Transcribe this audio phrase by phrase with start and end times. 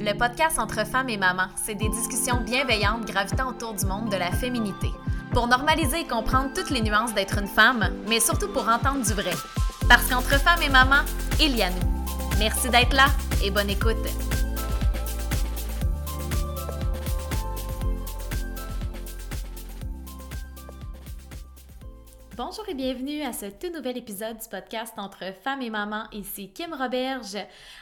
[0.00, 1.48] le podcast entre femmes et mamans.
[1.56, 4.88] C'est des discussions bienveillantes gravitant autour du monde de la féminité.
[5.32, 9.12] Pour normaliser et comprendre toutes les nuances d'être une femme, mais surtout pour entendre du
[9.12, 9.34] vrai.
[9.88, 11.04] Parce qu'entre femmes et mamans,
[11.38, 12.06] il y a nous.
[12.38, 13.06] Merci d'être là
[13.44, 13.96] et bonne écoute.
[22.60, 26.04] Bonjour et bienvenue à ce tout nouvel épisode du podcast entre femmes et mamans.
[26.12, 27.38] Ici Kim Roberge.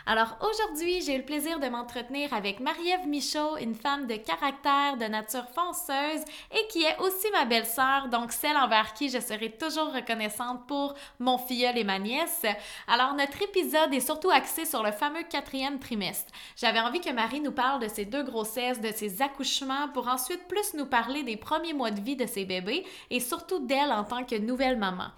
[0.06, 4.96] Alors aujourd'hui, j'ai eu le plaisir de m'entretenir avec Marie-Ève Michaud, une femme de caractère,
[4.96, 9.50] de nature fonceuse et qui est aussi ma belle-sœur, donc celle envers qui je serai
[9.50, 12.46] toujours reconnaissante pour mon filleul et ma nièce.
[12.86, 16.30] Alors notre épisode est surtout axé sur le fameux quatrième trimestre.
[16.56, 20.46] J'avais envie que Marie nous parle de ses deux grossesses, de ses accouchements, pour ensuite
[20.46, 24.04] plus nous parler des premiers mois de vie de ses bébés et surtout d'elle en
[24.04, 25.10] tant que nouvelle maman.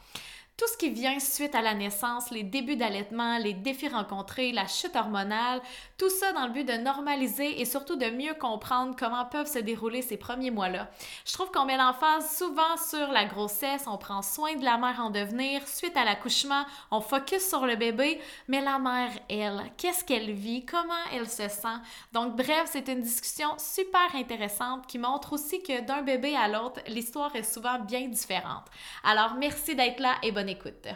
[0.60, 4.66] Tout ce qui vient suite à la naissance, les débuts d'allaitement, les défis rencontrés, la
[4.66, 5.62] chute hormonale,
[5.96, 9.59] tout ça dans le but de normaliser et surtout de mieux comprendre comment peuvent se
[9.59, 10.91] dérouler ces premiers mois-là.
[11.25, 15.00] Je trouve qu'on met l'emphase souvent sur la grossesse, on prend soin de la mère
[15.00, 20.05] en devenir, suite à l'accouchement, on focus sur le bébé, mais la mère, elle, qu'est-ce
[20.05, 21.78] qu'elle vit, comment elle se sent?
[22.12, 26.83] Donc bref, c'est une discussion super intéressante qui montre aussi que d'un bébé à l'autre,
[26.86, 28.67] l'histoire est souvent bien différente.
[29.05, 30.87] Alors merci d'être là et bonne écoute.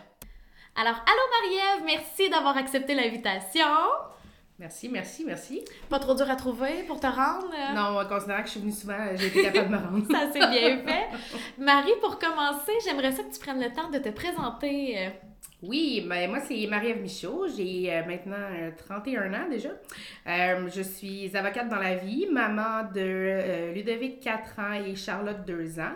[0.76, 3.64] Alors, allô Marie-Ève, merci d'avoir accepté l'invitation.
[4.58, 5.64] Merci, merci, merci.
[5.88, 7.50] Pas trop dur à trouver pour te rendre?
[7.74, 10.06] Non, considérant que je suis venue souvent, j'ai été capable de me rendre.
[10.10, 11.08] Ça, c'est bien fait.
[11.58, 15.12] Marie, pour commencer, j'aimerais ça que tu prennes le temps de te présenter.
[15.62, 18.36] Oui, ben moi c'est Marie-Ève Michaud, j'ai euh, maintenant
[18.76, 19.70] 31 ans déjà.
[20.26, 25.44] Euh, je suis avocate dans la vie, maman de euh, Ludovic 4 ans et Charlotte
[25.46, 25.94] 2 ans.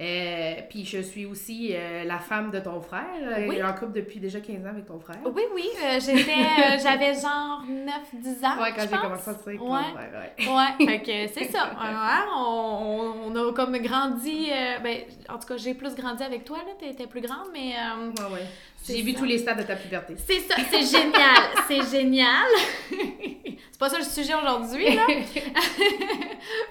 [0.00, 3.04] Euh, puis je suis aussi euh, la femme de ton frère.
[3.22, 3.62] Euh, Oui.
[3.62, 5.18] en couple depuis déjà 15 ans avec ton frère.
[5.24, 6.32] Oui, oui, euh, j'étais,
[6.82, 8.60] j'avais genre 9-10 ans.
[8.60, 9.82] Ouais, quand j'ai commencé à te avec ton Ouais.
[9.94, 10.46] frère, ouais.
[10.48, 11.70] Ouais, fait que c'est ça.
[11.80, 14.48] Hein, on, on, a comme grandi.
[14.82, 16.72] ben, en tout cas, j'ai plus grandi avec toi, là.
[16.78, 17.74] T'étais plus grande, mais.
[18.18, 18.46] Ouais, ouais.
[18.86, 20.14] J'ai vu tous les stades de ta puberté.
[20.26, 21.42] c'est ça, c'est génial.
[21.68, 22.46] c'est génial.
[23.84, 25.06] c'est pas ça le sujet aujourd'hui, là.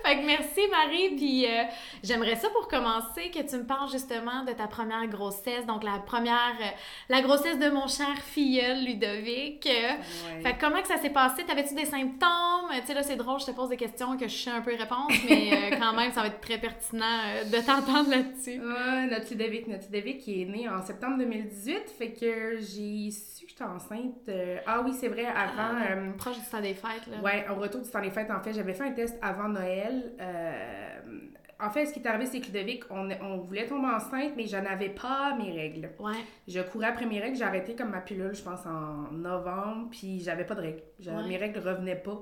[0.04, 1.16] fait que merci, Marie.
[1.16, 1.64] Puis euh,
[2.04, 5.66] j'aimerais ça pour commencer que tu me parles justement de ta première grossesse.
[5.66, 6.56] Donc, la première.
[6.62, 6.66] euh,
[7.10, 9.66] la grossesse de mon cher filleul, Ludovic.
[9.66, 9.70] Euh,
[10.04, 10.42] Ouais.
[10.42, 11.44] Fait que comment que ça s'est passé?
[11.44, 12.70] T'avais-tu des symptômes?
[12.82, 14.72] Tu sais, là, c'est drôle, je te pose des questions que je sais un peu
[14.76, 17.06] répondre, mais euh, quand même, ça va être très pertinent
[17.46, 18.60] de t'entendre là-dessus.
[18.60, 23.46] Ouais, notre Ludovic, notre Ludovic qui est né en septembre 2018, fait que j'ai su
[23.46, 24.30] que j'étais enceinte.
[24.66, 25.80] ah oui, c'est vrai, avant.
[25.90, 27.22] euh, Proche du temps des fêtes, là.
[27.22, 30.14] Ouais, au retour du temps des fêtes, en fait, j'avais fait un test avant Noël.
[30.20, 31.20] Euh,
[31.60, 34.48] en fait, ce qui est arrivé, c'est que Ludovic, on, on voulait tomber enceinte, mais
[34.48, 35.90] je n'avais pas mes règles.
[36.00, 36.18] Ouais.
[36.48, 40.20] Je courais après mes règles, j'ai arrêté comme ma pilule, je pense, en novembre, puis
[40.20, 40.84] j'avais pas de règles.
[41.06, 41.28] Ouais.
[41.28, 42.22] Mes règles revenaient pas.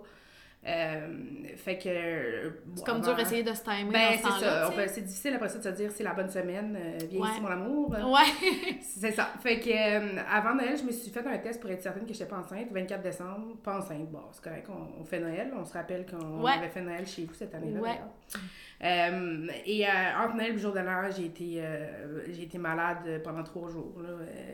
[0.64, 1.08] Euh,
[1.56, 2.54] fait que.
[2.76, 4.70] C'est comme dur d'essayer de se timer Ben, c'est ça.
[4.88, 7.48] C'est difficile après ça de se dire c'est la bonne semaine, euh, viens ici mon
[7.48, 7.90] amour.
[7.90, 8.80] Ouais.
[8.82, 9.30] C'est ça.
[9.42, 12.14] Fait que euh, avant Noël, je me suis fait un test pour être certaine que
[12.14, 12.68] j'étais pas enceinte.
[12.72, 14.12] 24 décembre, pas enceinte.
[14.12, 15.52] Bon, c'est correct, on, fait Noël.
[15.58, 17.80] On se rappelle qu'on avait fait Noël chez vous cette année-là.
[17.80, 18.00] Ouais.
[18.84, 19.90] Euh, et euh,
[20.24, 23.70] entre Noël et le jour de l'an, j'ai été, euh, j'ai été malade pendant trois
[23.70, 23.94] jours.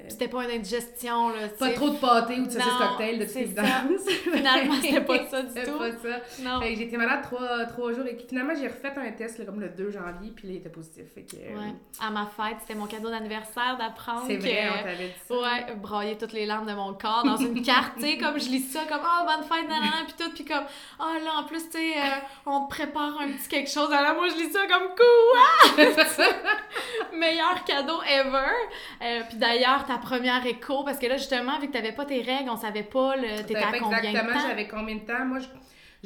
[0.09, 3.35] C'était pas une indigestion, là, pas trop de pâté ou de saucisse cocktail de toute
[3.37, 4.05] évidence.
[4.33, 5.77] Finalement, c'était pas ça du C'était tout.
[5.77, 6.41] pas ça.
[6.41, 6.59] Non.
[6.59, 9.45] Fait que j'ai été malade trois, trois jours et finalement j'ai refait un test là,
[9.45, 11.05] comme le 2 janvier puis là, il était positif.
[11.13, 11.73] Fait que, Ouais.
[12.01, 14.41] À ma fête, c'était mon cadeau d'anniversaire d'apprendre C'est que...
[14.41, 15.35] vrai, on t'avait dit ça.
[15.35, 18.49] Ouais, brailler toutes les larmes de mon corps dans une carte, tu sais, comme je
[18.49, 20.65] lis ça, comme «Oh, bonne fête, nanana», puis tout, puis comme
[20.99, 24.16] «Oh, là, en plus, tu sais, euh, on te prépare un petit quelque chose.» Alors
[24.17, 25.85] moi, je lis ça comme «Quoi?»
[27.17, 28.53] Meilleur cadeau ever.
[29.01, 32.21] Euh, puis d'ailleurs, ta première écho, parce que là, justement, vu que t'avais pas tes
[32.21, 34.47] règles, on savait pas, t'étais savais à pas combien de exactement temps?
[34.47, 35.25] j'avais combien de temps.
[35.25, 35.47] Moi, je,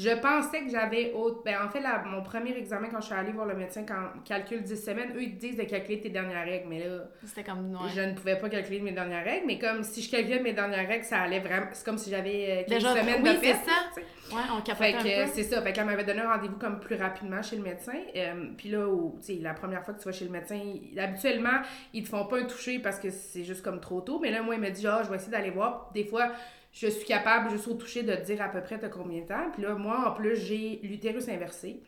[0.03, 1.41] je pensais que j'avais autre.
[1.43, 3.95] Ben, en fait, la- mon premier examen, quand je suis allée voir le médecin, quand
[4.15, 6.67] on calcule 10 semaines, eux, ils te disent de calculer tes dernières règles.
[6.69, 7.71] Mais là, C'était comme...
[7.71, 7.89] Ouais.
[7.95, 9.45] je ne pouvais pas calculer mes dernières règles.
[9.47, 11.67] Mais comme si je calculais mes dernières règles, ça allait vraiment.
[11.73, 13.69] C'est comme si j'avais euh, quelques Déjà, semaines oui, de c'est fait.
[13.69, 14.01] ça.
[14.35, 14.63] Ouais, on Fait
[14.93, 15.31] capotait que peu.
[15.33, 15.61] c'est ça.
[15.61, 17.91] Fait qu'elle m'avait donné un rendez-vous comme plus rapidement chez le médecin.
[18.15, 18.87] Euh, Puis là,
[19.19, 21.59] tu sais, la première fois que tu vas chez le médecin, il- habituellement,
[21.93, 24.19] ils te font pas un toucher parce que c'est juste comme trop tôt.
[24.21, 25.91] Mais là, moi, il m'a dit, ah, je vais essayer d'aller voir.
[25.93, 26.31] Des fois,
[26.73, 29.27] je suis capable, juste au toucher, de te dire à peu près t'as combien de
[29.27, 29.49] temps.
[29.53, 31.81] Puis là, moi, en plus, j'ai l'utérus inversé.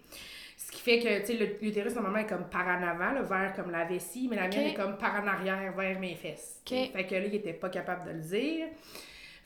[0.57, 3.53] Ce qui fait que, tu sais, l'utérus, normalement, est comme par en avant, là, vers
[3.53, 6.61] comme la vessie, mais la mienne est comme par en arrière, vers mes fesses.
[6.67, 8.67] Fait que là, il était pas capable de le dire.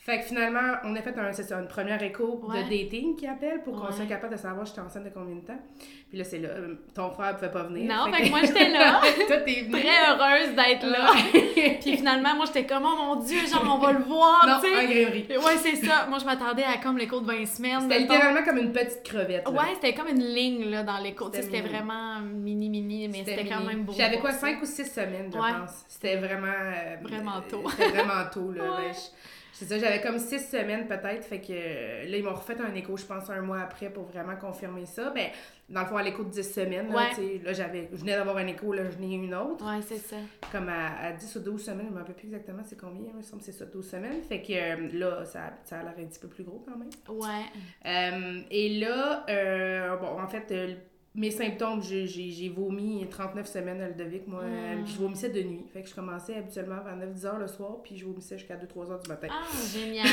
[0.00, 2.62] Fait que finalement, on a fait un, c'est ça, une première écho Ouais.
[2.64, 3.92] de dating qui appelle pour qu'on Ouais.
[3.92, 5.60] soit capable de savoir j'étais enceinte de combien de temps.
[6.08, 7.84] Puis là, c'est là, euh, ton frère pouvait pas venir.
[7.94, 8.98] Non, fait que moi, j'étais là.
[9.26, 9.72] Toi, t'es venue.
[9.82, 11.10] Très heureuse d'être là.
[11.82, 14.68] Puis finalement, moi, j'étais comme, oh mon Dieu, genre, on va le voir, non, tu
[14.74, 15.36] sais.
[15.36, 16.06] Ouais, c'est ça.
[16.08, 17.80] Moi, je m'attendais à comme l'écho de 20 semaines.
[17.82, 19.44] C'était littéralement comme une petite crevette.
[19.44, 19.50] là.
[19.52, 21.28] Ouais, c'était comme une ligne là, dans l'écho.
[21.30, 23.92] C'était vraiment mini, mini, mais c'était quand même beau.
[23.94, 24.46] J'avais quoi, voir ça.
[24.46, 25.50] 5 ou 6 semaines, je Ouais.
[25.60, 25.84] pense.
[25.88, 26.46] C'était vraiment.
[26.46, 27.62] euh, Vraiment euh, tôt.
[27.70, 28.62] C'était vraiment tôt, là.
[28.78, 28.86] Ouais.
[28.88, 31.24] Ben, je- c'est ça, j'avais comme 6 semaines peut-être.
[31.24, 34.36] Fait que là, ils m'ont refait un écho, je pense, un mois après pour vraiment
[34.36, 35.10] confirmer ça.
[35.10, 35.28] Ben,
[35.68, 37.08] dans le fond, à l'écho de 10 semaines, là, Ouais.
[37.10, 39.64] tu sais, là, j'avais, je venais d'avoir un écho, là, je n'ai une autre.
[39.66, 40.16] Ouais, c'est ça.
[40.52, 43.08] Comme à, à 10 ou 12 semaines, je ne me rappelle plus exactement c'est combien,
[43.10, 44.22] il me semble que c'est ça, 12 semaines.
[44.22, 46.88] Fait que euh, là, ça, ça a l'air un petit peu plus gros quand même.
[47.08, 47.44] Ouais.
[47.84, 50.74] Euh, et là, euh, bon, en fait, euh,
[51.18, 54.40] mes symptômes, j'ai, vomi 39 semaines à Ludovic, moi.
[54.42, 54.84] euh, Mm.
[54.84, 55.64] puis je vomissais de nuit.
[55.72, 58.90] Fait que je commençais habituellement vers 9-10 heures le soir, puis je vomissais jusqu'à 2-3
[58.92, 59.28] heures du matin.
[59.30, 60.06] Ah, génial.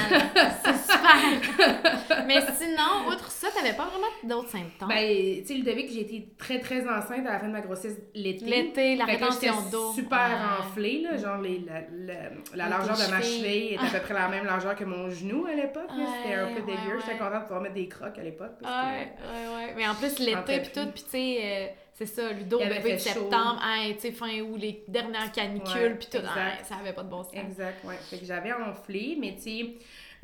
[0.64, 2.26] c'est super.
[2.28, 4.90] mais sinon, outre ça, t'avais pas vraiment d'autres symptômes?
[4.90, 7.98] Ben, tu sais, Ludovic, j'ai été très, très enceinte à la fin de ma grossesse
[8.14, 8.46] l'été.
[8.46, 9.92] L'été, la rétention j'étais d'eau.
[9.94, 10.66] super Ouais.
[10.66, 12.14] enflée, là, genre les, la, la,
[12.56, 15.10] la Ouais, largeur de ma cheville est à peu près la même largeur que mon
[15.10, 15.90] genou à l'époque.
[15.90, 17.00] C'était un peu ouais, dégueu.
[17.00, 17.18] J'étais ouais.
[17.20, 18.52] contente de pouvoir mettre des crocs à l'époque.
[18.62, 19.74] Ouais, ouais, ouais.
[19.76, 22.82] Mais en plus, l'été, puis tout, puis tu sais, euh, c'est ça, Ludo, bébé de
[22.82, 23.20] fait chaud.
[23.22, 27.04] septembre, hey, tu sais, fin août, les dernières canicules, puis tout, hey, ça avait pas
[27.04, 27.34] de bon sens.
[27.36, 27.96] Exact, ouais.
[28.10, 29.66] Fait que j'avais enflé, mais tu sais,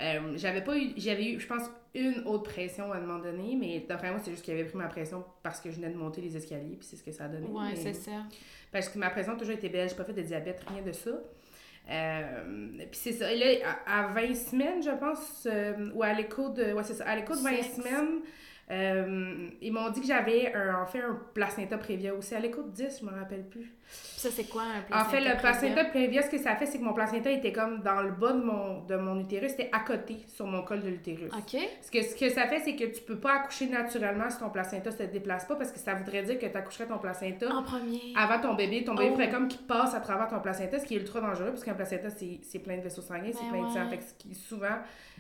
[0.02, 1.64] euh, j'avais pas eu, j'avais eu, je pense,
[1.94, 4.78] une autre pression à un moment donné, mais d'après moi, c'est juste qu'il avait pris
[4.78, 7.26] ma pression parce que je venais de monter les escaliers, puis c'est ce que ça
[7.26, 7.48] a donné.
[7.48, 8.12] Ouais, mais- c'est ça.
[8.72, 10.92] Parce que ma pression a toujours été belle, j'ai pas fait de diabète, rien de
[10.94, 11.12] ça.
[11.90, 13.32] Euh, puis c'est ça.
[13.32, 16.74] Et là, à, à 20 semaines, je pense, euh, ou à l'écho de.
[16.74, 17.06] Ouais, c'est ça.
[17.06, 17.76] À l'écho de 20 Sexe.
[17.76, 18.22] semaines,
[18.72, 22.34] euh, ils m'ont dit que j'avais en fait un placenta prévia aussi.
[22.36, 23.74] À l'écho de 10, je me rappelle plus.
[23.92, 26.78] Ça, c'est quoi un En placenta fait, le placenta prévia, ce que ça fait, c'est
[26.78, 29.80] que mon placenta était comme dans le bas de mon, de mon utérus, c'était à
[29.80, 31.32] côté sur mon col de l'utérus.
[31.34, 31.60] OK.
[31.82, 34.50] Ce que, ce que ça fait, c'est que tu peux pas accoucher naturellement si ton
[34.52, 37.64] placenta se déplace pas, parce que ça voudrait dire que tu accoucherais ton placenta En
[37.64, 38.14] premier.
[38.16, 38.84] avant ton bébé.
[38.84, 39.16] Ton bébé Oh.
[39.16, 41.74] ferait comme qu'il passe à travers ton placenta, ce qui est ultra dangereux, parce qu'un
[41.74, 44.36] placenta, c'est plein de vaisseaux sanguins, c'est Ben plein de sang, fait que ce qui
[44.36, 44.78] souvent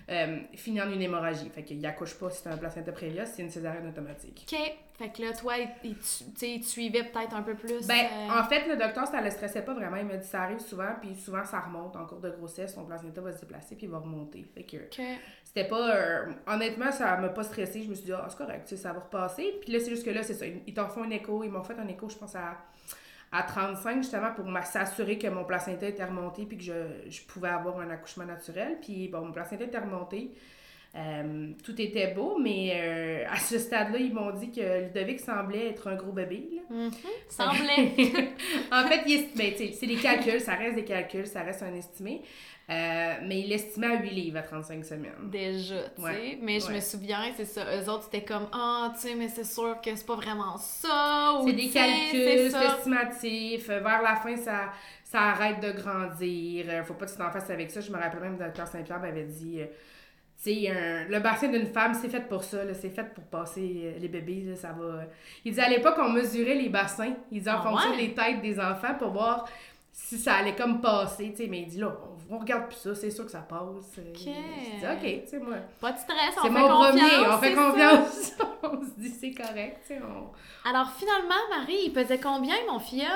[0.09, 1.49] euh, finit en une hémorragie.
[1.49, 4.45] Fait qu'il accouche pas si t'as un placenta prévia, c'est une césarienne automatique.
[4.51, 4.59] OK.
[5.01, 7.55] Fait que là, toi, il, il tu tu sais, il te suivait peut-être un peu
[7.55, 7.87] plus.
[7.87, 9.95] Ben, euh, en fait, le docteur, ça le stressait pas vraiment.
[9.97, 12.75] Il m'a dit ça arrive souvent, puis souvent ça remonte en cours de grossesse.
[12.75, 14.45] Ton placenta va se déplacer, puis il va remonter.
[14.53, 14.77] Fait que
[15.43, 15.95] c'était pas.
[15.95, 17.81] euh, honnêtement, ça m'a pas stressé.
[17.81, 19.55] Je me suis dit, ah, c'est correct, tu sais, ça va repasser.
[19.61, 20.45] Puis là, c'est juste que là, c'est ça.
[20.45, 21.43] Ils t'en font un écho.
[21.43, 22.57] Ils m'ont fait un écho, je pense, à,
[23.31, 27.49] à 35, justement, pour s'assurer que mon placenta était remonté, puis que je, je pouvais
[27.49, 28.77] avoir un accouchement naturel.
[28.81, 30.31] Puis bon, mon placenta était remonté.
[30.93, 35.69] Euh, tout était beau, mais euh, à ce stade-là, ils m'ont dit que Ludovic semblait
[35.69, 36.49] être un gros bébé.
[36.53, 36.75] Là.
[36.75, 36.91] Mhm.
[37.29, 37.93] Semblait.
[38.71, 42.23] en fait, ben, c'est des calculs, ça reste des calculs, ça reste un estimé.
[42.69, 45.11] Euh, mais il estimait à 8 livres à 35 semaines.
[45.29, 46.07] Déjà, tu sais.
[46.07, 47.63] Ouais, Mais je me souviens, c'est ça.
[47.75, 51.39] Eux autres, c'était comme, ah, tu sais, mais c'est sûr que c'est pas vraiment ça.
[51.45, 53.67] C'est des calculs, c'est estimatif.
[53.67, 54.71] Vers la fin, ça,
[55.03, 56.85] ça arrête de grandir.
[56.85, 57.81] Faut pas que tu t'en fasses avec ça.
[57.81, 59.61] Je me rappelle même, le docteur Saint-Pierre m'avait dit,
[60.47, 62.57] un- le bassin d'une femme, c'est fait pour ça.
[62.73, 64.43] C'est fait pour passer euh, les bébés.
[64.47, 65.03] là, ça va.
[65.45, 67.13] Il dit à l'époque, on mesurait les bassins.
[67.31, 67.97] Il dit en Ah fonction ouais?
[68.07, 69.47] des têtes des enfants pour voir
[69.91, 71.31] si ça allait comme passer.
[71.31, 71.47] tu sais.
[71.47, 71.95] Mais il dit là,
[72.31, 72.95] on, regarde plus ça.
[72.95, 73.59] C'est sûr que ça passe.
[73.97, 74.17] Euh, Ok.
[74.17, 75.55] Je dis, ok, tu sais, moi.
[75.79, 76.99] Pas de stress, on C'est fait mon confiance.
[76.99, 77.27] premier.
[77.27, 78.33] On fait confiance.
[78.63, 79.77] on se dit, c'est correct.
[79.87, 80.69] tu sais, On...
[80.69, 83.07] Alors finalement, Marie, il pesait combien, mon filleul?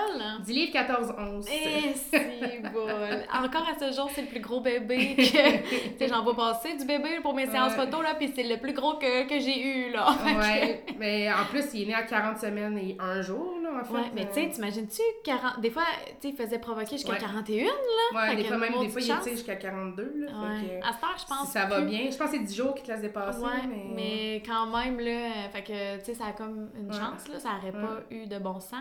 [0.43, 1.45] 10 livres, 14, 11.
[1.47, 2.91] Eh, c'est bol.
[3.33, 5.21] Encore à ce jour, c'est le plus gros bébé que.
[5.91, 8.57] tu sais, j'en vois passer du bébé pour mes séances photo, là, puis c'est le
[8.57, 10.07] plus gros que, que j'ai eu, là.
[10.25, 13.93] Ouais, mais en plus, il est né à 40 semaines et un jour, en fait.
[13.93, 15.59] Ouais, mais tu sais, Euh, t'imagines-tu, 40...
[15.61, 15.83] des fois,
[16.21, 17.17] tu sais, il faisait provoquer jusqu'à Ouais.
[17.19, 17.71] 41, là.
[18.29, 20.27] Ouais, des fois, même, des fois, il est jusqu'à 42, là.
[20.27, 20.79] fait Ouais.
[20.81, 21.89] que, À cette heure, je pense si ça va plus.
[21.89, 22.09] bien.
[22.11, 23.85] Je pense que c'est 10 jours qui te laissent dépasser, mais...
[23.95, 24.43] mais...
[24.45, 27.49] quand même, là, euh, fait que, tu sais, ça a comme une chance, là, ça
[27.59, 27.81] aurait Ouais.
[27.85, 28.75] pas eu de bon sens.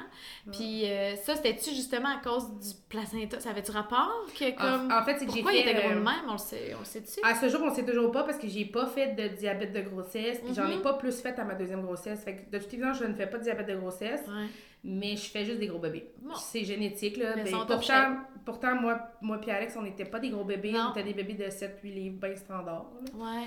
[0.52, 3.40] Puis euh, ça, c'était-tu justement à cause du placenta?
[3.40, 4.10] Ça avait-tu rapport?
[4.38, 4.90] Que, comme...
[4.90, 5.60] En, en fait, c'est que j'ai Pourquoi fait...
[5.64, 6.24] il était gros euh, de même?
[6.28, 7.20] On le sait, le sait-tu?
[7.22, 9.80] À ce jour, on sait toujours pas parce que j'ai pas fait de diabète de
[9.80, 10.82] grossesse, puis j'en ai Mhm.
[10.82, 12.22] pas plus fait à ma deuxième grossesse.
[12.24, 14.46] Fait que de toute évidence, je ne fais pas de diabète de grossesse, Ouais.
[14.84, 16.10] Mais je fais juste des gros bébés.
[16.22, 16.34] Bon.
[16.36, 17.34] C'est génétique, là.
[17.36, 20.88] Mais Ben, pourtant, pourtant, moi, moi puis Alex, on n'était pas des gros bébés, Non.
[20.88, 22.86] on était des bébés de 7-8 livres, bien standard.
[23.16, 23.18] là.
[23.18, 23.46] Ouais.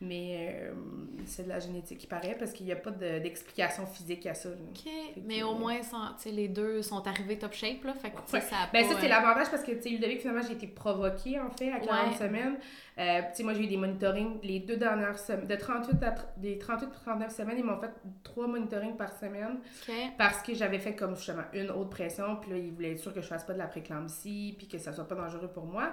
[0.00, 0.72] Mais euh,
[1.26, 4.34] c'est de la génétique qui paraît parce qu'il n'y a pas de- d'explication physique à
[4.34, 4.48] ça.
[4.50, 4.92] OK.
[5.24, 7.94] Mais au moins, sont- tu sais, les deux sont arrivés top shape, là.
[7.94, 8.40] Fait que, tu sais, Ouais.
[8.42, 10.52] ça a Ben pas, ça, c'est euh, l'avantage parce que, tu sais, Ludovic, finalement, j'ai
[10.52, 12.16] été provoquée, en fait, à 40 Ouais.
[12.16, 12.58] semaines.
[12.96, 15.48] Euh, tu sais, moi, j'ai eu des monitorings les deux dernières semaines.
[15.48, 17.90] De 38 à tr- des 38 à 39 semaines, ils m'ont fait
[18.22, 19.58] trois monitorings par semaine
[20.16, 22.36] parce que j'avais fait comme, justement, une haute pression.
[22.36, 24.78] Puis là, ils voulaient être sûrs que je fasse pas de la préclampsie puis que
[24.78, 25.92] ça soit pas dangereux pour moi.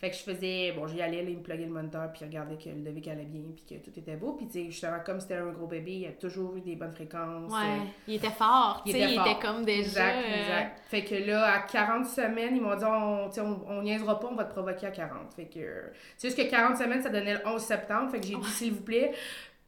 [0.00, 2.28] Fait que je faisais, bon, j'y allais, là, il me pluguait le moniteur, puis il
[2.28, 4.32] regardait que Ludovic allait bien, puis que tout était beau.
[4.32, 6.94] Puis, tu sais, justement, comme c'était un gros bébé, il a toujours eu des bonnes
[6.94, 7.52] fréquences.
[7.52, 10.08] Ouais, euh, il était fort, tu il sais, était il était comme déjà...
[10.08, 10.80] Exact, euh, exact.
[10.88, 14.18] Fait que là, à 40 semaines, ils m'ont dit, on, tu sais, on, on niaisera
[14.18, 15.34] pas, on va te provoquer à 40.
[15.34, 18.10] Fait que, euh, c'est juste que 40 semaines, ça donnait le 11 septembre.
[18.10, 19.12] Fait que j'ai dit, s'il vous plaît,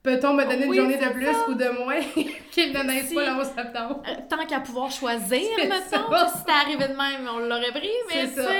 [0.02, 2.00] peut-on me donner Oui, une journée de plus ou de moins?
[2.50, 3.14] Qu'il ne naisse Si.
[3.14, 4.02] pas le 11 septembre?
[4.08, 8.26] euh, Tant qu'à pouvoir choisir, mettons, si c'était arrivé de même, on l'aurait pris, mais
[8.26, 8.50] C'est tu ça.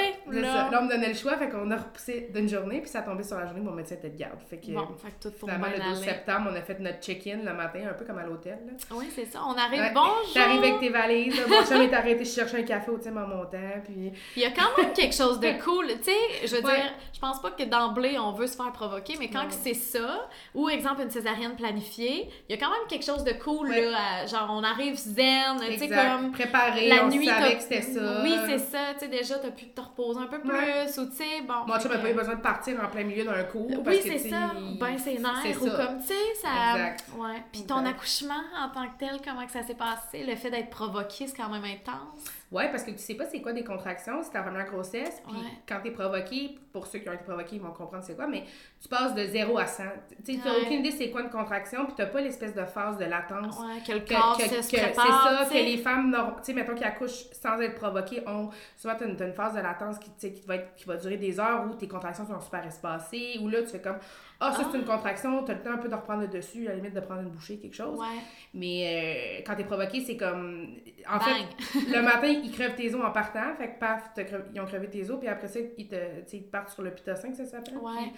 [0.40, 0.70] là...
[0.80, 3.37] on me donnait le choix, fait qu'on a repoussé d'une journée, puis ça tombait sur
[3.38, 4.38] la journée où mon médecin était de garde.
[4.49, 6.08] Fait que, Bon, fait que tout pour finalement, le 12 aller.
[6.11, 8.58] septembre, on a fait notre check-in le matin, un peu comme à l'hôtel.
[8.92, 9.92] Oui, c'est ça, on arrive, Ouais.
[9.94, 10.32] bonjour!
[10.34, 13.58] T'arrives avec tes valises, mon chum est arrêté chercher un café au thème en montant,
[13.84, 14.12] puis...
[14.37, 16.75] Il y a quand même quelque chose de cool, tu sais, je veux Ouais.
[16.76, 20.28] dire, je pense pas que d'emblée on veut se faire provoquer, mais quand c'est ça,
[20.54, 23.90] ou exemple une césarienne planifiée, il y a quand même quelque chose de cool, Ouais.
[23.90, 26.32] là, à- genre on arrive zen, tu sais, comme...
[26.32, 28.22] Préparé, La on nuit, savait que c'était ça.
[28.22, 30.86] Oui, c'est ça, tu sais, déjà, t'as pu te reposer un peu plus, Ouais.
[30.98, 31.54] ou tu sais, bon...
[31.66, 33.68] Mon fait chum n'a que- pas eu besoin de partir en plein milieu d'un cours.
[33.84, 34.50] parce Oui, c'est tu ça.
[34.80, 35.76] Ben, c'est c'est ou ça.
[35.86, 36.72] comme, tu sais, ça...
[36.74, 37.04] Exact.
[37.16, 37.42] Ouais.
[37.52, 37.90] Puis ton Exact.
[37.96, 40.24] accouchement en tant que tel, comment que ça s'est passé?
[40.24, 42.24] Le fait d'être provoqué, c'est quand même intense.
[42.52, 45.35] Ouais, parce que tu sais pas c'est quoi des contractions, c'est ta première grossesse, puis
[45.37, 45.47] Ouais.
[45.66, 48.44] quand t'es provoqué, pour ceux qui ont été provoqués, ils vont comprendre c'est quoi, mais
[48.80, 49.85] tu passes de 0 à 100.
[50.25, 50.38] Tu Ouais.
[50.62, 53.59] aucune idée c'est quoi une contraction, puis t'as pas l'espèce de phase de latence.
[53.59, 56.14] Ouais, que le Que, corps que- se que- se c'est ça, tu que les femmes,
[56.38, 59.61] tu sais, mettons qui accouchent sans être provoquées, ont souvent t'as une, une phase de
[59.61, 62.40] latence qui, tu qui, va être, qui va durer des heures où tes contractions sont
[62.40, 63.99] super espacées, où là tu fais comme
[64.44, 64.80] Ah, ça c'est Ah.
[64.80, 67.00] une contraction, t'as le temps un peu de reprendre le dessus, à la limite de
[67.00, 67.99] prendre une bouchée, quelque chose.
[67.99, 68.06] Ouais.
[68.54, 70.76] Mais euh, quand t'es provoqué, c'est comme.
[71.08, 71.26] En Bang.
[71.61, 73.54] fait, le matin, ils crèvent tes os en partant.
[73.56, 74.11] Fait que paf,
[74.54, 75.18] ils ont crevé tes os.
[75.18, 75.96] Puis après ça, ils te,
[76.32, 77.76] ils te partent sur le pitocin, que ça s'appelle.
[77.78, 77.92] Ouais.
[78.02, 78.12] Puis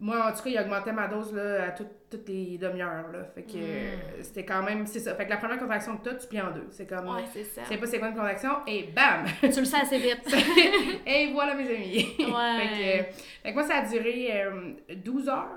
[0.00, 3.04] moi, en tout cas, ils augmentaient ma dose là, à tout- toutes les demi-heures.
[3.34, 4.86] Fait que euh, c'était quand même.
[4.86, 5.14] C'est ça.
[5.14, 6.66] Fait que la première contraction que t'as, tu plies en deux.
[6.70, 7.06] C'est comme.
[7.14, 7.62] Ouais, c'est ça.
[7.62, 9.24] Tu sais pas c'est quoi une contraction et bam!
[9.40, 10.26] Tu le sais assez vite.
[11.06, 12.06] et voilà, mes amis.
[12.18, 12.26] Ouais.
[12.66, 12.68] fait,
[13.04, 15.48] que, fait que moi, ça a duré euh, 12 heures.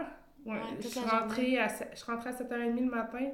[0.45, 3.29] Ouais, Ouais, je, suis rentrée à, se- je suis rentrée à 7h30 le matin.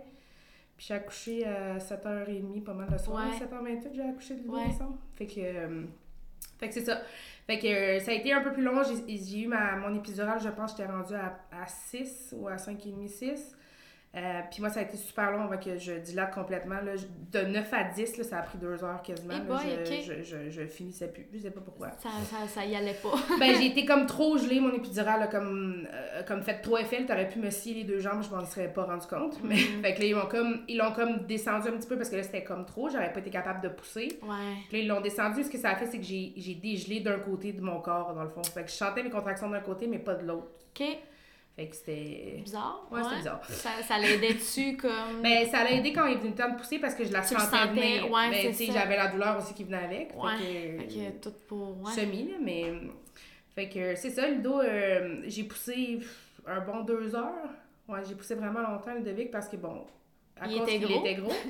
[0.77, 3.25] Puis j'ai accouché à 7h30, pas mal le soir.
[3.27, 3.35] Ouais.
[3.35, 4.59] 7h28, j'ai accouché de Ouais.
[4.59, 4.69] ouais.
[5.15, 5.83] Fait que, euh,
[6.59, 7.01] fait que c'est ça.
[7.49, 8.83] Fait que euh, ça a été un peu plus long.
[8.83, 13.07] J'ai eu ma, mon épidural, je pense, j'étais rendue à, à 6 ou à 5,5,
[13.07, 13.57] 6.
[14.15, 16.81] Euh, puis moi, ça a été super long avant que je dilate complètement.
[16.83, 16.93] Là.
[17.31, 19.35] De 9 à 10, là, ça a pris 2 heures quasiment.
[19.37, 21.27] Eh boy, je, je, je, je finissais plus.
[21.31, 21.91] Je sais pas pourquoi.
[21.99, 23.13] Ça, ça, ça y allait pas.
[23.39, 27.05] Ben, j'ai été comme trop gelée, mon épidural, là, comme, euh, comme fait trop effet.
[27.05, 29.37] T'aurais pu me scier les deux jambes, je m'en serais pas rendu compte.
[29.43, 29.81] Mais, Mm.
[29.83, 32.15] fait que là, ils m'ont comme, ils l'ont comme descendu un petit peu parce que
[32.15, 32.89] là, c'était comme trop.
[32.89, 34.19] J'aurais pas été capable de pousser.
[34.23, 34.55] Ouais.
[34.69, 35.43] Puis là, ils l'ont descendu.
[35.43, 38.15] Ce que ça a fait, c'est que j'ai j'ai dégelé d'un côté de mon corps,
[38.15, 38.41] dans le fond.
[38.41, 40.47] Fait que je sentais mes contractions d'un côté, mais pas de l'autre.
[40.79, 40.87] OK.
[41.59, 42.39] Fait que c'était.
[42.41, 42.87] Bizarre.
[42.89, 43.41] Ouais, c'était bizarre.
[43.49, 45.21] Ça, ça l'aidait-tu comme.
[45.21, 47.11] Ben, ça l'a aidé quand il est venu le temps de pousser parce que je
[47.11, 48.09] la Tu le sentais venir.
[48.09, 50.13] ouais, tu sais, j'avais la douleur aussi qui venait avec.
[50.15, 50.37] ouais.
[50.37, 51.81] Fait que, Fait que tout pour.
[51.81, 51.91] Ouais.
[51.91, 52.73] semi, là, mais.
[53.55, 55.99] Fait que c'est ça, Ludo, euh, j'ai poussé
[56.47, 57.49] un bon deux heures.
[57.89, 59.85] Ouais, j'ai poussé vraiment longtemps Ludovic parce que bon,
[60.39, 61.33] à Il cause qu'il était gros.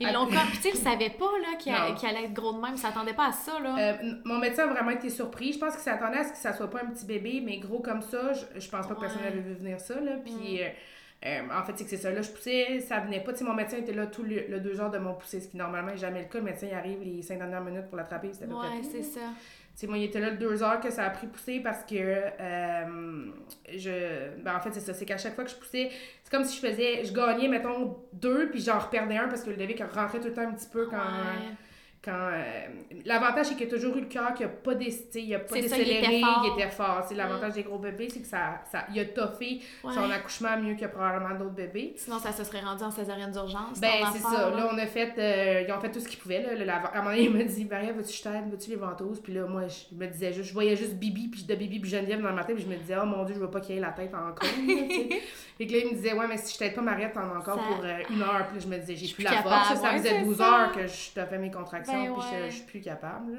[0.00, 0.34] Ils l'ont comme.
[0.34, 1.94] Puis tu sais, ils savaient pas là, qu'il a- Non.
[1.94, 2.72] qu'il allait être gros de même.
[2.72, 3.76] Ils s'attendaient pas à ça, là.
[3.78, 5.52] Euh, mon médecin a vraiment été surpris.
[5.52, 7.80] Je pense qu'il s'attendait à ce que ça soit pas un petit bébé, mais gros
[7.80, 8.32] comme ça.
[8.32, 9.26] Je, je pense pas que personne Ouais.
[9.30, 9.32] Mm.
[9.32, 10.00] avait vu venir ça.
[10.00, 10.12] Là.
[10.24, 10.68] Puis, euh,
[11.26, 12.10] euh, en fait, c'est que c'est ça.
[12.10, 13.32] Là, je poussais, ça venait pas.
[13.32, 15.48] Tu sais, mon médecin était là tout le, le deux heures de mon poussé, ce
[15.48, 16.38] qui normalement est jamais le cas.
[16.38, 18.28] Le médecin il arrive les cinq dernières minutes pour l'attraper.
[18.42, 19.20] À peu ouais, c'est ça.
[19.74, 23.26] Sais, moi, il était là deux heures que ça a pris pousser parce que, euh,
[23.74, 25.90] je, ben, en fait, c'est ça, c'est qu'à chaque fois que je poussais,
[26.22, 29.50] c'est comme si je faisais, je gagnais, mettons, deux, puis j'en reperdais un parce que
[29.50, 30.96] le David rentrait tout le temps un petit peu quand.
[32.02, 32.42] Quand euh,
[33.04, 35.34] l'avantage, c'est qu'il a toujours eu le cœur qui a pas dé, tu sais, il
[35.34, 37.04] a pas il décéléré, il était fort.
[37.06, 39.92] C'est l'avantage des gros bébés, c'est que ça, ça, il a toffé Ouais.
[39.94, 41.92] son accouchement mieux que probablement d'autres bébés.
[41.96, 43.78] Sinon, ça se serait rendu en césarienne d'urgence.
[43.80, 44.48] Ben, c'est ça.
[44.50, 46.42] Là, on a fait, euh, ils ont fait tout ce qu'ils pouvaient.
[46.56, 48.50] Là, à un moment donné, il m'a dit, Maria, veux-tu je t'aide?
[48.50, 49.20] Veux-tu les ventouses?
[49.20, 51.90] Puis là, moi, je me disais juste, je voyais juste Bibi, puis de Bibi, puis
[51.90, 53.76] Geneviève dans le matin, puis je me disais, oh mon Dieu, je veux pas qu'il
[53.76, 54.38] ait la tête encore.
[54.42, 55.16] là,
[55.60, 57.38] Et que là, il me disait, ouais, mais si je t'aide pas, Maria, t'en as
[57.38, 58.46] encore Ça- pour euh, une heure.
[58.48, 59.50] Puis là, je me disais, j'ai plus plus la capable.
[59.54, 59.68] force.
[59.68, 60.62] Ça, ça Ouais, faisait c'est 12 ça.
[60.64, 62.50] heures que je te fais mes contractions, Ben puis je- ouais.
[62.50, 63.32] je, suis plus capable.
[63.32, 63.38] là.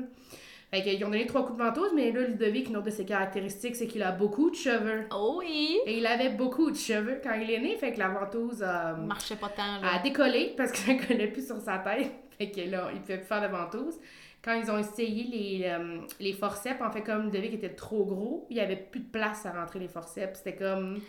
[0.74, 3.04] Fait qu'ils ont donné trois coups de ventouse, mais là, Ludovic, une autre de ses
[3.04, 5.06] caractéristiques, c'est qu'il a beaucoup de cheveux.
[5.14, 5.78] Oh oui!
[5.86, 8.94] Et il avait beaucoup de cheveux quand il est né, fait que la ventouse a
[8.94, 10.00] Marchait pas tant, à là.
[10.02, 12.12] décoller parce que ça collait plus sur sa tête.
[12.38, 14.00] Fait que là, il pouvait plus faire de ventouse.
[14.44, 18.48] Quand ils ont essayé les, euh, les forceps, en fait, comme Ludovic était trop gros,
[18.50, 20.38] il n'y avait plus de place à rentrer les forceps.
[20.40, 21.00] C'était comme.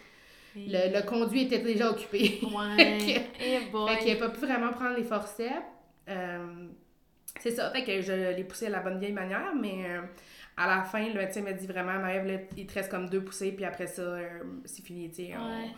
[0.55, 2.41] Le, le conduit était déjà occupé.
[2.43, 3.25] Ouais.
[3.41, 5.51] Eh Fait qu'il n'a pas pu vraiment prendre les forceps.
[6.09, 6.67] Euh,
[7.41, 7.71] c'est ça.
[7.71, 10.03] Fait que je l'ai poussé à la bonne vieille manière, mais euh,
[10.57, 13.53] à la fin, le médecin m'a dit vraiment, Maëve, il te reste comme deux poussées,
[13.53, 14.29] puis après ça, euh,
[14.65, 15.31] c'est fini, tu sais.
[15.37, 15.69] on- Ouais.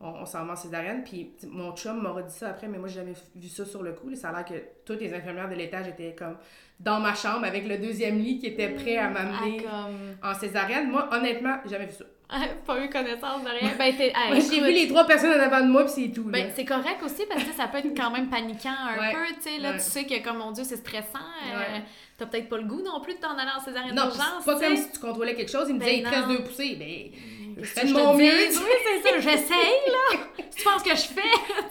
[0.00, 1.04] on, on s'en va en césarienne.
[1.04, 3.92] Puis mon chum m'aura dit ça après, mais moi, j'ai jamais vu ça sur le
[3.92, 4.08] coup.
[4.08, 4.16] là.
[4.16, 4.54] Ça a l'air que
[4.84, 6.36] toutes les infirmières de l'étage étaient comme
[6.80, 9.86] dans ma chambre avec le deuxième lit qui était prêt à m'amener Ah,
[10.22, 10.30] comme...
[10.30, 10.90] en césarienne.
[10.90, 12.04] Moi, honnêtement, j'ai jamais vu ça.
[12.66, 13.70] pas eu connaissance de rien.
[13.78, 13.94] Ben,
[14.40, 16.24] j'ai vu les trois personnes en avant de moi, puis c'est tout.
[16.24, 19.12] Ben, c'est correct aussi parce que ça peut être quand même paniquant un Ouais.
[19.12, 19.76] peu, tu sais, là, Ouais.
[19.78, 21.18] tu sais que comme mon Dieu, c'est stressant,
[21.52, 21.82] euh, Ouais.
[22.18, 24.60] t'as peut-être pas le goût non plus de t'en aller en césarienne d'urgence, c'est pas
[24.60, 25.66] comme si tu contrôlais quelque chose.
[25.68, 26.76] Il me Ben disait, il te reste deux poussées.
[26.78, 27.10] Ben,
[27.56, 28.24] Qu'est-ce que je mon mieux.
[28.24, 30.18] Oui, c'est ça, j'essaye, là.
[30.54, 31.20] tu penses que je fais?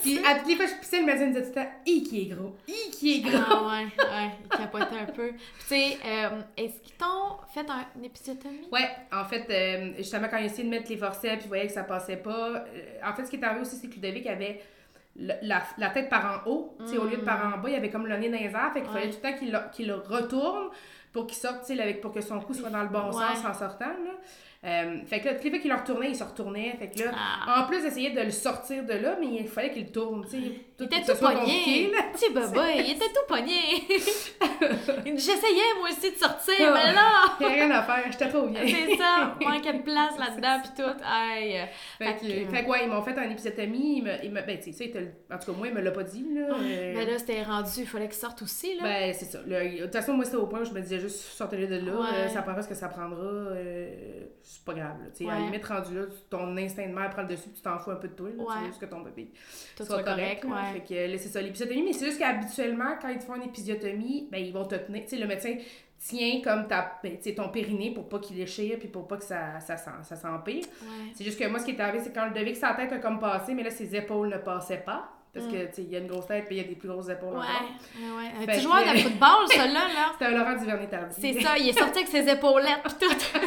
[0.02, 1.70] Puis à toutes les fois que je pissais, le médecin me disait tout le temps,
[1.86, 3.42] qui est gros, hi qui est gros.
[3.50, 5.28] Ah ouais, ouais, il capotait un peu.
[5.30, 8.68] Puis tu sais, euh, est-ce qu'ils t'ont fait un, une épisiotomie?
[8.72, 11.68] Ouais, en fait, euh, justement, quand il essayait de mettre les forceps, puis il voyait
[11.68, 12.50] que ça passait pas.
[12.50, 12.62] euh,
[13.06, 14.62] en fait, ce qui est arrivé aussi, c'est que Ludovic avait
[15.16, 16.76] la, la tête par en haut.
[16.80, 18.46] Tu sais, au lieu de par en bas, il avait comme le nez dans les
[18.46, 18.72] airs.
[18.74, 19.00] Fait qu'il Ouais.
[19.02, 20.70] fallait tout le temps qu'il le, retourne
[21.12, 23.14] pour qu'il sorte, tu sais, avec, pour que son cou soit dans le bon Ouais.
[23.36, 23.86] sens en sortant.
[23.86, 24.12] Là.
[24.66, 26.74] Euh, fait que là, toutes les fois qu'il le retournait, il se retournait.
[26.80, 27.62] Fait que là, Ah.
[27.64, 30.38] en plus d'essayer de le sortir de là, mais il fallait qu'il tourne, tu sais.
[30.80, 31.92] Il était tout pogné.
[32.14, 33.60] Petit baba, il était tout pogné.
[35.06, 36.74] Il J'essayais moi aussi de sortir, Ah.
[36.74, 38.62] mais là, Il n'y a rien à faire, j'étais trop bien.
[38.66, 41.04] c'est ça, manquait de place là-dedans pis tout.
[41.06, 41.60] Aïe.
[41.98, 43.98] Fait que, que- fait que, ouais, ils m'ont fait un épisiotomie.
[43.98, 44.92] Ils me, ils me- ben, tu sais,
[45.32, 46.56] en tout cas, moi, ils me l'a pas dit, là.
[46.56, 48.84] euh, Mais là, c'était rendu, il fallait qu'il sorte aussi, là.
[48.84, 49.40] ben, c'est ça.
[49.40, 51.94] De toute façon, moi, c'était au point où je me disais juste, sortez-le de là.
[52.00, 52.08] Ouais.
[52.16, 53.18] euh, ça prendra ce que ça prendra.
[54.54, 55.32] Euh, c'est pas grave, là.
[55.34, 57.92] À la limite, rendu là, ton instinct de mère prend le dessus, tu t'en fous
[57.92, 58.44] un peu de toi, là.
[58.44, 58.54] Ouais.
[58.54, 59.32] Tu veux juste que ton bébé
[59.76, 60.74] tout soit correct, ouais.
[60.74, 61.84] Fait que, là, c'est ça, l'épisiotomie.
[61.84, 65.04] Mais c'est juste qu'habituellement, quand ils te font une épisiotomie, ben, ils vont te tenir.
[65.12, 65.56] Le médecin
[65.98, 69.60] tient comme ta, ben, ton périnée pour pas qu'il déchire, puis pour pas que ça,
[69.60, 70.66] ça, ça s'empire.
[71.14, 73.00] C'est juste que moi, ce qui est arrivé, c'est quand le Ludovic, sa tête a
[73.00, 75.13] comme passé, mais là, ses épaules ne passaient pas.
[75.34, 76.76] Parce que, tu sais, il y a une grosse tête, puis il y a des
[76.76, 77.40] plus grosses épaules Mm.
[77.40, 78.18] Ouais, encore.
[78.20, 78.28] ouais.
[78.28, 79.80] Un Fait petit que- joueur de football, ça, là.
[80.14, 81.16] C'était un Laurent Duvernay tardi.
[81.20, 83.40] C'est ça, il est sorti avec ses épaulettes tout.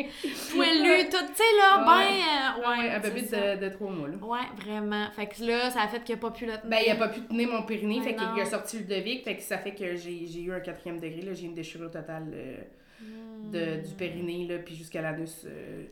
[0.54, 2.00] Poilu, tout, tu sais, là, ben...
[2.00, 4.16] euh, Ouais, ouais, un bébé de, de trois mois, là.
[4.16, 5.10] Ouais, vraiment.
[5.10, 6.68] Fait que là, ça a fait qu'il a pas pu le tenir.
[6.70, 9.36] Ben, il a pas pu tenir mon périnée, fait qu'il a sorti le Ludovic, fait
[9.36, 11.34] que ça fait que j'ai eu un quatrième degré, là.
[11.34, 12.56] J'ai une déchirure totale euh,
[13.00, 13.50] Hmm.
[13.82, 15.44] du périnée, là, puis jusqu'à l'anus.
[15.46, 15.84] Euh,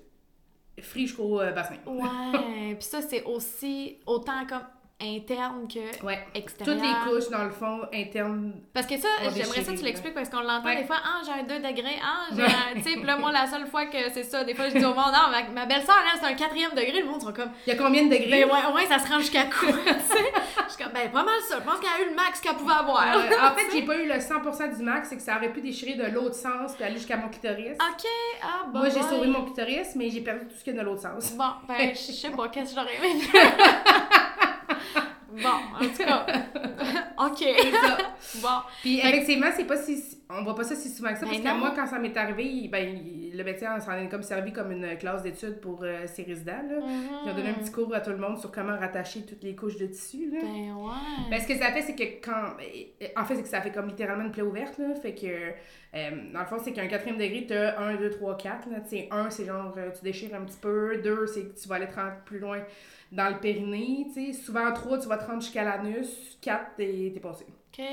[0.81, 1.75] free jusqu'au euh, bassin.
[1.87, 4.63] Ouais, puis ça, c'est aussi autant comme
[5.03, 6.19] interne que Ouais.
[6.59, 8.55] Toutes les couches, dans le fond, internes.
[8.73, 10.77] Parce que ça, j'aimerais ça que tu l'expliques parce qu'on l'entend Ouais.
[10.77, 12.75] des fois, ah, j'ai un 2 degrés, ah, j'ai un.
[12.77, 14.95] Tu sais, là, moi, la seule fois que c'est ça, des fois, je dis au
[14.95, 17.73] monde, non, ma, ma belle-sœur, là, c'est un quatrième degré, le monde sont comme, Il
[17.75, 18.45] y a combien de degrés?
[18.45, 20.33] ben ouais, ouais, ça se rend jusqu'à quoi, tu sais?
[20.69, 22.55] Je suis comme, ben pas mal ça, je pense qu'elle a eu le max qu'elle
[22.57, 23.03] pouvait avoir.
[23.17, 25.95] En fait, j'ai pas eu le 100% du max, c'est que ça aurait pu déchirer
[25.95, 27.77] de l'autre sens puis aller jusqu'à mon clitoris.
[27.81, 28.07] Ok,
[28.43, 28.79] ah, bon.
[28.81, 31.03] Moi, j'ai sauvé mon clitoris, mais j'ai perdu tout ce qu'il y a de l'autre
[31.03, 31.33] sens.
[31.37, 33.23] Bon, ben, je sais pas, qu'est-ce que j'aurais aimé.
[35.33, 36.27] Bon, en tout cas.
[37.27, 37.39] ok.
[37.39, 37.99] C'est ça.
[38.43, 38.63] Bon.
[38.83, 41.33] Puis Fait effectivement, c'est pas si on voit pas ça si souvent que ça Ben
[41.33, 41.55] parce non.
[41.55, 44.53] que moi quand ça m'est arrivé, il- ben il- le médecin s'en est comme servi
[44.53, 46.77] comme une classe d'études pour euh, ses résidents là.
[47.25, 49.55] Ils ont donné un petit cours à tout le monde sur comment rattacher toutes les
[49.57, 50.39] couches de tissu là.
[50.43, 51.31] Ben ouais.
[51.31, 52.55] Ben, ce que ça fait, c'est que quand.
[52.61, 54.95] euh, En fait, c'est que ça fait comme littéralement une plaie ouverte, là.
[54.95, 55.27] Fait que.
[55.27, 58.71] euh, dans le fond, c'est qu'un quatrième degré, t'as 1, 2, 3, 4.
[58.71, 58.81] Là.
[58.81, 60.99] Tu sais, 1, c'est genre, euh, tu déchires un petit peu.
[61.03, 61.89] 2, c'est que tu vas aller
[62.25, 62.59] plus loin
[63.13, 64.07] dans le périnée.
[64.13, 66.37] Tu sais, souvent, 3, tu vas te rendre jusqu'à l'anus.
[66.41, 67.45] 4, t'es passé.
[67.49, 67.85] Ok.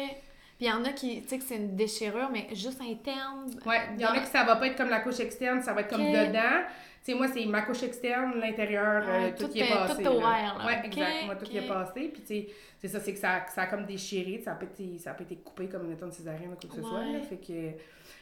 [0.57, 3.49] Puis il y en a qui, tu sais, que c'est une déchirure, mais juste interne.
[3.65, 5.71] Ouais, il y en a qui ça va pas être comme la couche externe, ça
[5.73, 6.65] va être comme dedans.
[7.05, 9.93] Tu sais, moi, c'est ma couche externe, l'intérieur, euh, tout, tout qui est est- passé.
[9.93, 10.11] tout est là.
[10.11, 10.65] ouvert, là.
[10.65, 11.25] Ouais, Ok, exact.
[11.27, 12.09] Moi, tout qui est passé.
[12.13, 12.47] Puis, tu sais,
[12.81, 14.41] c'est ça, c'est que ça, ça a comme déchiré.
[14.43, 16.81] Ça a été, ça a été coupé comme une étonne césarienne ou quoi que ce
[16.81, 17.05] soit.
[17.05, 17.19] Là.
[17.21, 17.77] Fait que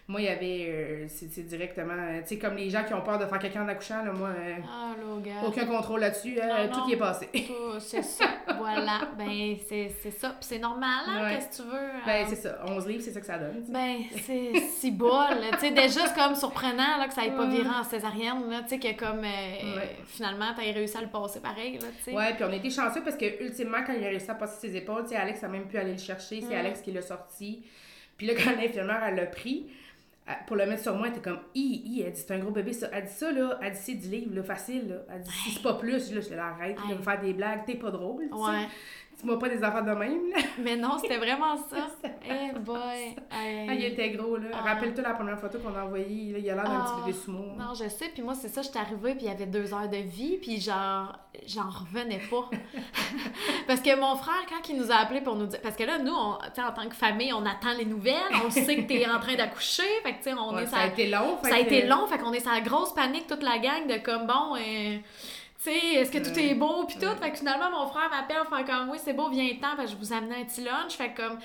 [0.10, 0.66] moi, il y avait.
[0.70, 1.94] euh, c'est directement.
[1.94, 4.12] euh, Tu sais, comme les gens qui ont peur de faire quelqu'un en accouchant, là,
[4.14, 6.36] moi, euh, Ah, là, aucun contrôle là-dessus.
[6.36, 6.88] tout non.
[6.88, 7.28] y est passé.
[7.80, 8.26] C'est ça.
[8.58, 9.02] voilà.
[9.18, 10.30] Ben, c'est ça.
[10.30, 11.36] Puis c'est normal, hein, Ouais.
[11.36, 11.76] qu'est-ce que tu veux.
[11.78, 12.58] euh, Ben, c'est ça.
[12.66, 13.64] 11 livres, c'est ça que ça donne.
[13.66, 13.72] tu.
[13.72, 15.12] Ben, c'est si bol.
[15.54, 18.50] Tu sais, déjà, c'est comme surprenant là, que ça ait pas viré en césarienne.
[18.50, 19.98] là, Tu sais, que comme Ouais.
[20.06, 21.74] finalement, t'as réussi à le passer pareil.
[21.80, 22.14] Là, tu sais.
[22.14, 24.70] Ouais, puis on a été chanceux parce que ultimement, quand il a réussi à passer
[24.70, 26.40] ses épaules, tu sais, Alex a même pu aller le chercher.
[26.40, 26.60] C'est Mm.
[26.60, 27.66] Alex qui l'a sorti.
[28.18, 29.68] Puis là, quand l'infirmière, elle l'a pris,
[30.46, 32.52] pour le mettre sur moi, elle était comme, hi, hi, elle dit, c'est un gros
[32.52, 32.90] bébé, ça.
[32.92, 34.96] Elle dit ça, là, elle dit, c'est 10 livres, là, facile, là.
[35.14, 37.76] Elle dit, c'est pas plus, là, je l'ai arrête de me faire des blagues, t'es
[37.76, 38.68] pas drôle, tu sais.
[39.20, 40.38] Dis-moi pas des affaires de même, là.
[40.60, 41.88] Mais non, c'était vraiment ça.
[42.24, 43.16] Eh boy.
[43.32, 44.50] Ah, il était gros, là.
[44.54, 44.74] Ah.
[44.74, 46.94] Rappelle-toi la première photo qu'on a envoyée, là, il a l'air d'un Ah.
[46.98, 47.44] petit bébé sumo.
[47.58, 48.10] Non, je sais.
[48.14, 50.62] Puis moi, c'est ça, j'étais arrivée, puis il y avait deux heures de vie, puis
[50.62, 52.48] genre, j'en revenais pas.
[53.68, 55.62] parce que mon frère, quand il nous a appelés pour nous dire.
[55.62, 58.76] Parce que là, nous, on, en tant que famille, on attend les nouvelles, on sait
[58.76, 61.10] que t'es en train d'accoucher, fait que, tu sais, on Ouais, est ça a été
[61.10, 61.40] long.
[61.44, 64.28] Ça a été long, fait qu'on est sa grosse panique, toute la gang, de comme
[64.28, 64.56] bon.
[64.58, 64.98] euh,
[65.64, 67.16] tu sais, est-ce que tout est beau, puis tout?
[67.20, 69.98] Fait que finalement, mon frère m'appelle, fait comme, oui, c'est beau, viens-t'en, parce que je
[69.98, 70.94] vous amenais un petit lunch.
[70.94, 71.40] Fait que comme,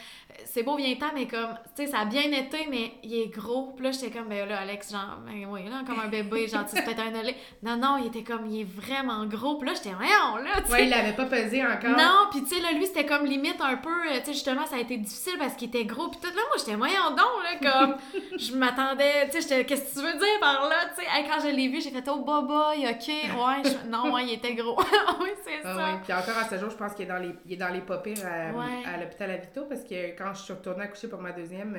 [0.44, 3.72] c'est beau, viens-t'en, mais comme, tu sais, ça a bien été, mais il est gros.
[3.76, 6.64] Puis là, j'étais comme, ben là, Alex, genre, ben oui, là, comme un bébé, genre,
[6.66, 7.34] tu peut-être un olé.
[7.62, 9.56] Non, non, il était comme, il est vraiment gros.
[9.56, 10.72] Puis là, j'étais, voyons, là, tu sais.
[10.72, 11.90] Ouais, il l'avait pas pesé encore.
[11.96, 14.66] Non, puis tu sais, là, lui, c'était comme limite un peu, euh, tu sais, justement,
[14.66, 16.08] ça a été difficile parce qu'il était gros.
[16.08, 17.96] Puis tout, là, moi, j'étais, voyons donc, là, comme,
[18.38, 21.08] je m'attendais, tu sais, j'étais, qu'est-ce que tu veux dire par là, tu sais?
[21.12, 24.32] Hey, quand je l'ai vu, j'ai fait, oh, boy, ok, ouais, je- non, ouais, il
[24.34, 24.78] était gros.
[25.20, 26.00] oui, c'est Ah ça.
[26.04, 27.80] Puis encore à ce jour, je pense qu'il est dans les, il est dans les
[27.80, 28.82] pas pires à, Ouais.
[28.92, 31.76] à l'hôpital à Victo parce que quand je suis retournée accoucher pour ma deuxième,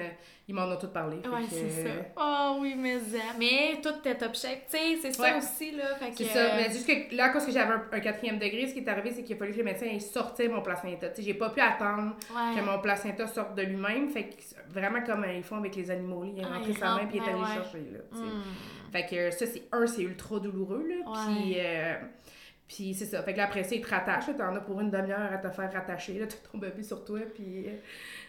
[0.48, 1.18] ils m'en ont tout parlé.
[1.18, 1.90] Ouais, que, c'est ça.
[2.18, 2.98] Oh oui, mais.
[3.38, 5.96] Mais tout était top shape, tu sais, c'est ça aussi, là.
[5.96, 6.18] Fait que.
[6.18, 6.56] C'est ça.
[6.56, 9.12] Mais juste que là, parce que j'avais un, un quatrième degré, ce qui est arrivé,
[9.12, 11.10] c'est qu'il a fallu que le médecin ait sorti mon placenta.
[11.10, 12.60] Tu sais, j'ai pas pu attendre Ouais.
[12.60, 14.10] que mon placenta sorte de lui-même.
[14.10, 14.36] Fait que
[14.70, 16.24] vraiment comme euh, ils font avec les animaux.
[16.24, 16.30] là.
[16.36, 17.84] Il a Ah, rentré sa main puis il est allé chercher.
[17.92, 18.00] Là.
[18.12, 18.42] Hmm.
[18.92, 20.86] Fait que ça, c'est un, c'est ultra douloureux.
[20.88, 21.12] Là.
[21.26, 21.96] Puis, euh,
[22.68, 23.22] puis c'est ça.
[23.24, 24.26] Fait que là, après ça, il te rattache.
[24.38, 26.14] T'en as pour une demi-heure à te faire rattacher.
[26.20, 27.20] Là, t'as ton bébé sur toi.
[27.34, 27.72] Puis, euh,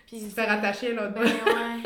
[0.07, 1.83] Puis c'est- fais rattacher là Ben ouais,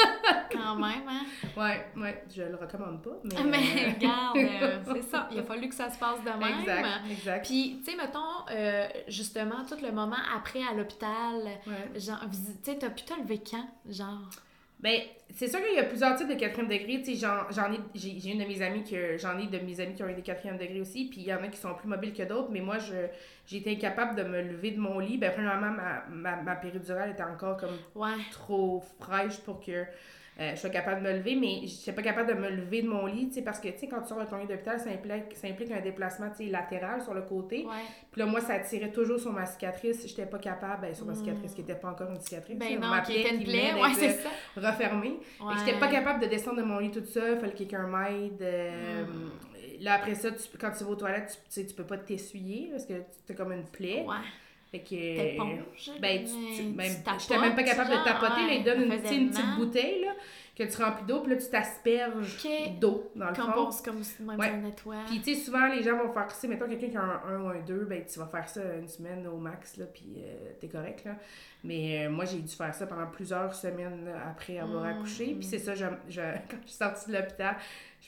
[0.53, 1.23] quand même, hein.
[1.57, 2.25] Ouais, ouais.
[2.35, 3.11] Je le recommande pas.
[3.25, 5.29] Mais, Mais regarde, euh, c'est ça.
[5.33, 6.61] Il a fallu que ça se passe de même.
[6.61, 7.47] Exact, exact.
[7.47, 8.19] Puis, tu sais, mettons,
[8.51, 11.99] euh, justement, tout le moment après à l'hôpital, Ouais.
[12.01, 13.69] genre, tu sais, t'as pu te lever quand?
[13.89, 14.29] Genre?
[14.81, 15.01] Ben,
[15.35, 17.03] c'est sûr qu'il y a plusieurs types de quatrième degré.
[17.03, 19.81] Tu sais, j'en, ai, j'ai, j'ai une de mes amies que, j'en ai de mes
[19.81, 21.75] amis qui ont eu des quatrième degré aussi, puis il y en a qui sont
[21.75, 22.95] plus mobiles que d'autres, mais moi, je,
[23.47, 25.19] j'ai été incapable de me lever de mon lit.
[25.19, 28.15] Ben, premièrement, ma, ma, ma péridurale était encore comme Ouais.
[28.31, 29.85] trop fraîche pour que
[30.41, 32.89] euh, je sois capable de me lever, mais j'étais pas capable de me lever de
[32.89, 35.35] mon lit, parce que, tu sais, quand tu sors de ton lit d'hôpital, ça implique,
[35.37, 37.65] ça implique un déplacement, latéral sur le côté.
[37.65, 37.73] Ouais.
[38.13, 40.07] Puis là, moi, ça tirait toujours sur ma cicatrice.
[40.07, 42.57] J'étais pas capable, ben, sur ma cicatrice qui était pas encore une cicatrice.
[42.59, 43.75] Ben non, ma qui plaie était une qui plaie.
[43.75, 44.71] Ouais, c'est euh, ça.
[44.71, 45.19] refermée.
[45.41, 45.55] Ouais.
[45.55, 48.41] Et j'étais pas capable de descendre de mon lit toute seule, fallait que quelqu'un m'aide.
[48.41, 49.05] euh,
[49.81, 52.85] Là, après ça, tu, quand tu vas aux toilettes, tu, tu peux pas t'essuyer parce
[52.85, 52.95] que
[53.27, 54.05] t'as comme une plaie.
[54.09, 54.17] Ouais.
[54.71, 54.91] Fait que.
[54.91, 58.47] T'éponges, Ben, tu, mais tu- même, j'étais même pas capable genre, de tapoter.
[58.47, 60.13] là, ils te donnent une, petite bouteille là,
[60.55, 62.37] que tu remplis d'eau, puis là, tu t'asperges
[62.79, 63.71] d'eau dans le fond.
[63.85, 64.57] comme même Ouais.
[64.59, 64.97] nettoie.
[65.07, 66.47] Puis, tu sais, souvent, les gens vont faire ça.
[66.49, 68.89] Mettons, quelqu'un qui a un 1 ou un 2, ben, tu vas faire ça une
[68.89, 71.13] semaine au max, là, puis euh, t'es correct, là.
[71.65, 74.89] Mais euh, moi, j'ai dû faire ça pendant plusieurs semaines là, après avoir Mm.
[74.89, 75.27] accouché.
[75.35, 77.57] Puis c'est ça, je, je- quand je suis sortie de l'hôpital,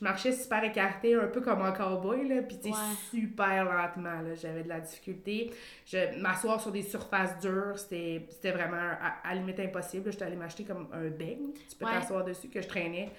[0.00, 2.40] je marchais super écartée, un peu comme un cowboy, là.
[2.42, 2.72] Puis, Ouais.
[3.10, 4.34] super lentement, là.
[4.34, 5.50] J'avais de la difficulté.
[5.86, 10.10] Je M'asseoir sur des surfaces dures, c'était c'était vraiment à, à la limite impossible.
[10.10, 11.92] J'étais allée m'acheter comme un beigne, tu peux Ouais.
[11.92, 13.10] t'asseoir dessus, que je traînais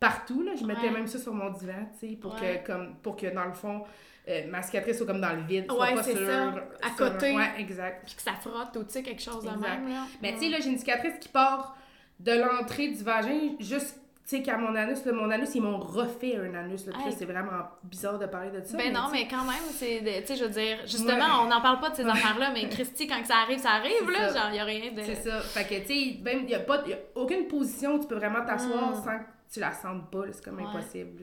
[0.00, 0.42] partout.
[0.42, 0.52] Là.
[0.58, 0.90] Je mettais Ouais.
[0.90, 3.84] même ça sur mon divan, tu sais, pour, que, comme, pour que, dans le fond,
[4.28, 5.66] euh, ma cicatrice soit comme dans le vide.
[5.70, 6.48] soit Ouais, pas c'est sur, ça.
[6.82, 7.34] À sur- côté.
[7.34, 8.04] Ouais, exact.
[8.06, 10.06] Puis que ça frotte ou tu sais, quelque chose de même, là.
[10.22, 11.76] Mais tu sais, là, j'ai une cicatrice qui part
[12.20, 15.04] de l'entrée du vagin juste, tu sais, qu'à mon anus.
[15.04, 16.84] Là, mon anus, ils m'ont refait un anus.
[16.86, 18.76] Là, Puis c'est vraiment bizarre de parler de ça.
[18.76, 20.02] Ben non, tu sais, mais quand même, c'est.
[20.22, 21.42] Tu sais, je veux dire, justement, Ouais.
[21.42, 24.28] on n'en parle pas de ces affaires-là, mais Christy, quand ça arrive, ça arrive, là.
[24.32, 24.40] ça.
[24.42, 25.00] Genre, il a rien de.
[25.02, 25.40] C'est ça.
[25.40, 28.06] Fait que, tu sais, même, il n'y a, pas- y a aucune position où tu
[28.08, 28.94] peux vraiment t'asseoir Mm.
[28.96, 30.22] sans que tu la sentes pas.
[30.32, 30.64] C'est comme Ouais.
[30.64, 31.22] impossible.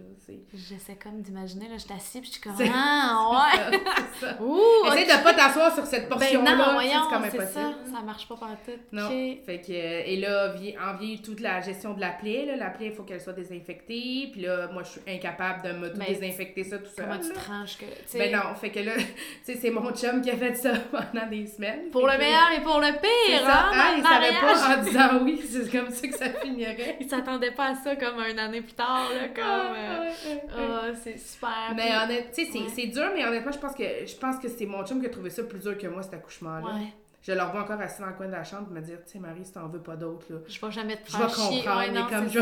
[0.54, 2.56] J'essaie comme d'imaginer, là, je t'assieds, puis je suis comme.
[2.74, 3.30] Ah,
[3.72, 3.80] ouais!
[4.20, 4.42] c'est ça.
[4.42, 4.88] Ouh!
[4.88, 6.80] Essaye de pas t'asseoir sur cette Ben portion-là.
[6.82, 7.48] c'est comme impossible.
[7.54, 7.74] ça.
[7.94, 8.72] Ça marche pas par tout.
[8.92, 9.10] Non.
[9.10, 12.46] Fait que, euh, et là, en vient toute la gestion de la plaie.
[12.46, 12.56] Là.
[12.56, 14.30] La plaie, il faut qu'elle soit désinfectée.
[14.32, 17.06] Puis là, moi, je suis incapable de me tout Ben, désinfecter ça tout seul.
[17.06, 18.18] Comment tu tranches que.
[18.18, 18.94] Ben non, fait que là,
[19.44, 21.90] c'est mon chum qui a fait ça pendant des semaines.
[21.92, 24.42] Pour le meilleur et pour le pire, ça, hein, hein, il le savait mariage.
[24.42, 26.98] pas en disant oui, c'est comme ça que ça finirait.
[27.00, 29.44] Il s'attendait pas à ça comme une année plus tard, là, comme.
[29.46, 30.44] Ah, euh, ouais, ouais, ouais.
[30.58, 31.50] Ah, c'est super.
[31.76, 32.70] Mais Puis- honnêtement, tu sais, c'est Ouais.
[32.76, 35.10] c'est dur, mais honnêtement, je pense que je pense que c'est mon chum qui a
[35.10, 36.66] trouvé ça plus dur que moi, cet accouchement-là.
[36.76, 36.94] Ouais.
[37.26, 39.14] Je le revois encore assis dans le coin de la chambre et me dire, tu
[39.14, 40.40] sais, Marie, si t'en veux pas d'autres, là.
[40.46, 41.58] Je vais jamais te Je faire vais chier.
[41.64, 42.40] comprendre, Ouais, mais comme je.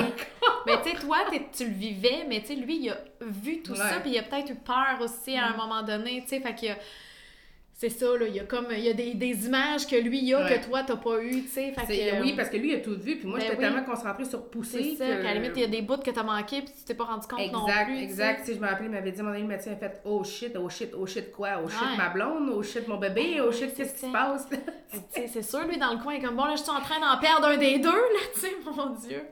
[0.66, 3.62] Mais tu sais, toi, t'es- tu le vivais, mais tu sais, lui, il a vu
[3.62, 5.58] tout ça, puis il a peut-être eu peur aussi à un Mm.
[5.58, 6.76] moment donné, tu sais, fait qu'il a...
[7.82, 10.20] C'est ça, là, il y a comme, il y a des, des images que lui,
[10.20, 10.60] il a, Ouais.
[10.60, 11.74] que toi, t'as pas eu, tu sais.
[12.22, 13.64] Oui, parce que lui, il a tout vu, puis moi, Ben j'étais oui.
[13.64, 14.84] tellement concentrée sur pousser.
[14.84, 15.24] C'est ça, que...
[15.24, 17.06] qu'à la limite, il y a des bouts que t'as manqué, puis tu t'es pas
[17.06, 18.40] rendu compte non Exact, plus, exact.
[18.42, 20.56] Tu sais, je me rappelais, il m'avait dit, mon ami, médecin a fait Oh shit,
[20.64, 21.60] oh shit, oh shit, quoi?
[21.66, 21.98] Oh shit, Ouais.
[21.98, 24.48] ma blonde, oh shit, mon bébé, oh shit, qu'est-ce qui se passe
[25.28, 27.00] c'est sûr, lui, dans le coin, il est comme, bon, là, je suis en train
[27.00, 29.24] d'en perdre un des deux, là, tu sais, mon Dieu.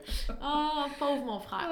[0.42, 1.68] Oh, pauvre mon frère.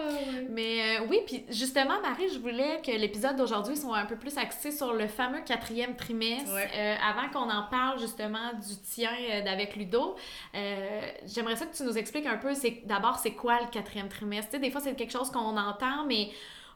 [0.51, 4.39] Mais euh, oui, puis justement, Marie, je voulais que l'épisode d'aujourd'hui soit un peu plus
[4.39, 6.55] axé sur le fameux quatrième trimestre.
[6.55, 6.68] Ouais.
[6.75, 10.17] Euh, avant qu'on en parle justement du tien euh, d'avec Ludo,
[10.55, 14.09] euh, j'aimerais ça que tu nous expliques un peu, c'est d'abord, c'est quoi le quatrième
[14.09, 14.59] trimestre?
[14.59, 16.31] Des fois, c'est quelque chose qu'on entend, mais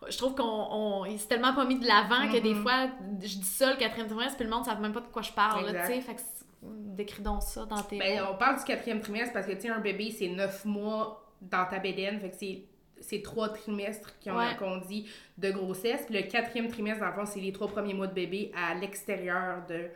[0.09, 2.63] je trouve qu'on on, il s'est tellement pas mis de l'avant que des Mhm.
[2.63, 2.89] fois,
[3.21, 5.23] je dis ça, le quatrième trimestre, puis le monde ne savent même pas de quoi
[5.23, 5.85] je parle, là.
[5.85, 9.47] Fait que c'est- décris donc ça dans tes Ben, on parle du quatrième trimestre parce
[9.47, 12.21] que, tu un bébé, c'est neuf mois dans ta bédaine.
[12.21, 12.63] Fait que c'est
[13.03, 14.57] c'est trois trimestres qu'on Ouais.
[14.59, 15.07] qu'on dit
[15.39, 16.05] de grossesse.
[16.07, 18.75] Puis le quatrième trimestre, dans le fond, c'est les trois premiers mois de bébé à
[18.75, 19.89] l'extérieur de,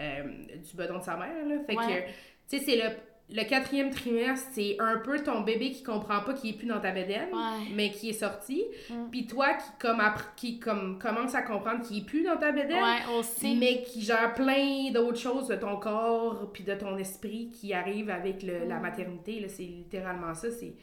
[0.00, 0.22] euh,
[0.68, 1.28] du bedon de sa mère.
[1.46, 1.56] Là.
[1.66, 1.86] Fait Ouais.
[1.86, 2.08] que,
[2.48, 2.94] tu sais, c'est le,
[3.34, 6.80] le quatrième trimestre, c'est un peu ton bébé qui comprend pas qu'il est plus dans
[6.80, 7.66] ta bédaine, Ouais.
[7.74, 8.62] mais qui est sorti.
[8.90, 8.94] Mm.
[9.10, 10.02] Puis toi qui, comme,
[10.36, 14.34] qui comme, commence à comprendre qu'il est plus dans ta bédaine, Ouais, mais qui gère
[14.34, 18.78] plein d'autres choses de ton corps puis de ton esprit qui arrivent avec le- la
[18.78, 18.82] Mm.
[18.82, 19.46] maternité.
[19.48, 20.50] C'est littéralement ça.
[20.50, 20.74] C'est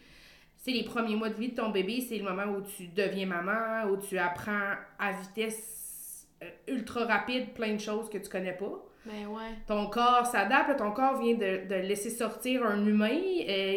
[0.60, 3.26] c'est les premiers mois de vie de ton bébé, c'est le moment où tu deviens
[3.26, 8.54] maman, où tu apprends à vitesse euh, ultra rapide plein de choses que tu connais
[8.54, 8.86] pas.
[9.06, 9.56] Ben ouais.
[9.68, 13.74] Ton corps s'adapte, ton corps vient de, de laisser sortir un humain euh,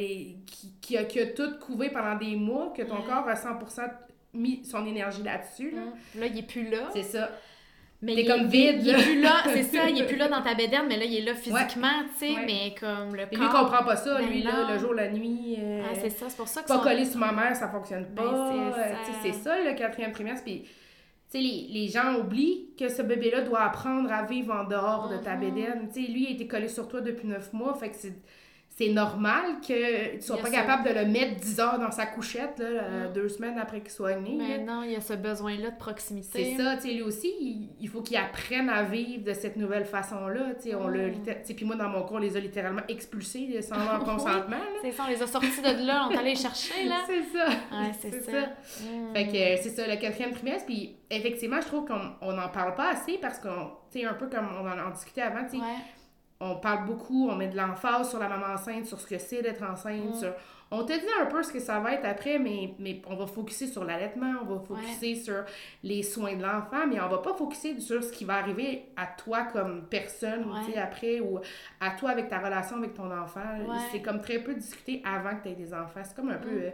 [0.46, 3.06] qui, qui, a, qui a tout couvé pendant des mois, que ton Ouais.
[3.06, 3.88] corps a 100%
[4.34, 5.70] mis son énergie là-dessus.
[5.70, 5.82] Là.
[5.82, 6.20] Mm.
[6.20, 6.88] Là, il est plus là.
[6.92, 7.30] C'est ça.
[8.04, 8.98] Mais T'es comme vide, Il est là.
[9.02, 11.20] plus là, c'est ça, il est plus là dans ta bédaine, mais là, il est
[11.24, 13.38] là physiquement, tu sais, mais comme le Et corps...
[13.38, 14.18] lui, il comprend pas ça.
[14.18, 14.72] Ben lui, là, non.
[14.72, 15.56] le jour, la nuit.
[15.60, 17.68] euh, Ah, c'est ça, c'est pour ça que pas son- collé sur ma mère, ça
[17.68, 18.50] fonctionne Ben, pas.
[18.74, 19.38] c'est Euh, ça.
[19.44, 20.42] ça, le quatrième trimestre.
[20.44, 20.68] Puis, tu
[21.28, 25.18] sais, les, les gens oublient que ce bébé-là doit apprendre à vivre en dehors de
[25.18, 25.40] ta Mhm.
[25.40, 25.88] bédaine.
[25.94, 27.74] Tu sais, lui, il a été collé sur toi depuis neuf mois.
[27.74, 28.14] Fait que c'est.
[28.86, 32.58] C'est normal que tu sois pas capable de le mettre 10 heures dans sa couchette,
[32.58, 34.36] là, euh, deux semaines après qu'il soit né.
[34.38, 34.44] là.
[34.48, 36.56] Mais non, il y a ce besoin-là de proximité.
[36.56, 39.56] C'est ça, tu sais, lui aussi, il, il faut qu'il apprenne à vivre de cette
[39.56, 41.14] nouvelle façon-là, tu sais, on Mm.
[41.44, 44.56] sais, puis moi, dans mon cas, on les a littéralement expulsés sans leur consentement.
[44.82, 46.96] C'est ça, on les a sortis de là, on est allé les chercher, là.
[47.06, 47.46] C'est ça.
[47.46, 48.30] Ouais, c'est ça.
[48.32, 48.84] ça.
[48.84, 49.14] Mm.
[49.14, 52.48] Fait que euh, c'est ça, le quatrième trimestre, puis effectivement, je trouve qu'on on n'en
[52.48, 55.44] parle pas assez parce qu'on, tu sais, un peu comme on en a discuté avant,
[55.44, 55.78] tu sais, Ouais.
[56.44, 59.42] On parle beaucoup, on met de l'emphase sur la maman enceinte, sur ce que c'est
[59.42, 60.18] d'être enceinte, Mm.
[60.18, 60.32] sur...
[60.74, 63.26] On te dit un peu ce que ça va être après, mais, mais on va
[63.26, 65.44] focuser sur l'allaitement, on va focuser sur
[65.82, 69.04] les soins de l'enfant, mais on va pas focuser sur ce qui va arriver à
[69.06, 70.60] toi comme personne, Ouais.
[70.64, 71.38] tu sais, après, ou
[71.78, 73.40] à toi avec ta relation avec ton enfant.
[73.68, 73.76] Ouais.
[73.92, 76.00] C'est comme très peu discuté avant que tu aies des enfants.
[76.04, 76.62] C'est comme un peu Mm.
[76.62, 76.70] euh,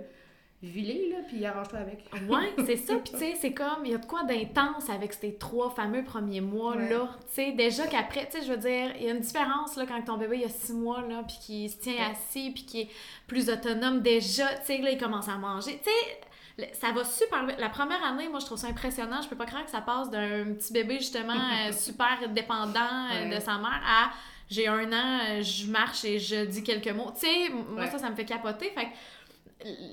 [0.62, 2.04] vilé, là, puis arrange-toi avec.
[2.28, 2.94] Ouais, c'est ça.
[2.96, 6.02] Puis tu sais, c'est comme, il y a de quoi d'intense avec ces trois fameux
[6.04, 7.10] premiers mois-là.
[7.20, 9.84] Tu sais, déjà qu'après, tu sais, je veux dire, il y a une différence, là,
[9.86, 12.10] quand ton bébé, il a six mois, là, puis qu'il se tient Ouais.
[12.12, 12.88] assis, puis qu'il est
[13.28, 15.80] plus autonome déjà, tu sais, là, il commence à manger.
[15.82, 17.58] Tu sais, ça va super vite.
[17.60, 19.22] La première année, moi, je trouve ça impressionnant.
[19.22, 21.34] Je peux pas croire que ça passe d'un petit bébé, justement,
[21.68, 22.80] euh, super dépendant
[23.12, 23.36] euh, Ouais.
[23.36, 24.10] de sa mère à
[24.50, 27.12] j'ai un an, euh, je marche et je dis quelques mots.
[27.14, 27.90] Tu sais, moi, Ouais.
[27.90, 28.70] ça, ça me fait capoter.
[28.70, 28.90] Fait que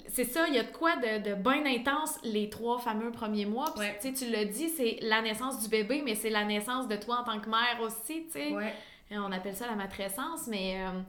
[0.10, 3.46] c'est ça, il y a de quoi de, de bien intense les trois fameux premiers
[3.46, 3.72] mois.
[3.72, 3.98] Puis, Ouais.
[4.02, 6.96] tu sais, tu l'as dit, c'est la naissance du bébé, mais c'est la naissance de
[6.96, 8.54] toi en tant que mère aussi, tu.
[8.56, 8.74] Ouais.
[9.12, 10.84] Et On appelle ça la matrescence, mais...
[10.86, 11.00] euh,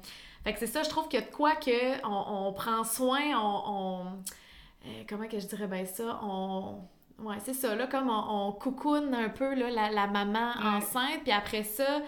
[0.45, 2.85] fait que c'est ça, je trouve qu'il y a de quoi que on, on prend
[2.85, 3.63] soin, on...
[3.67, 4.07] on-
[4.87, 6.21] euh, comment que je dirais bien ça?
[6.23, 6.79] On...
[7.19, 10.77] Ouais, c'est ça, là, comme on, on coucoune un peu là, la, la maman Ouais.
[10.77, 12.01] enceinte, puis après ça,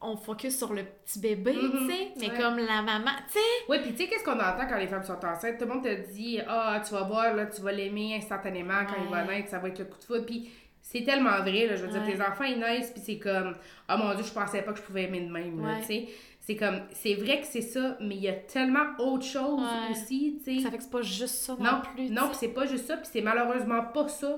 [0.00, 2.36] on focus sur le petit bébé, Mhm, tu sais, mais ouais.
[2.38, 5.02] comme la maman, tu sais, Oui, puis tu sais, qu'est-ce qu'on entend quand les femmes
[5.02, 5.58] sont enceintes?
[5.58, 9.02] Tout le monde te dit, ah, tu vas voir, là, tu vas l'aimer instantanément quand
[9.02, 10.26] il va naître, ça va être le coup de foudre.
[10.26, 10.50] Puis
[10.82, 11.76] c'est tellement vrai, là.
[11.76, 13.54] Je veux dire, tes enfants, ils naissent, puis c'est comme,
[13.88, 16.08] ah mon Dieu, je pensais pas que je pouvais aimer de même, tu sais.
[16.40, 20.38] C'est comme, c'est vrai que c'est ça, mais il y a tellement autre chose aussi,
[20.44, 20.62] tu sais.
[20.62, 22.08] ça fait que c'est pas juste ça non, Non, plus.
[22.10, 24.36] non, puis c'est pas juste ça, puis c'est malheureusement pas ça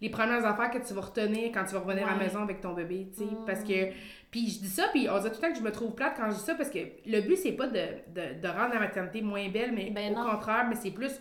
[0.00, 2.60] les premières affaires que tu vas retenir quand tu vas revenir à la maison avec
[2.60, 3.92] ton bébé, tu sais, parce que
[4.30, 6.14] puis je dis ça, puis on dit tout le temps que je me trouve plate
[6.16, 8.80] quand je dis ça parce que le but c'est pas de, de, de rendre la
[8.80, 10.30] maternité moins belle, mais Ben au non.
[10.30, 11.12] contraire, mais c'est plus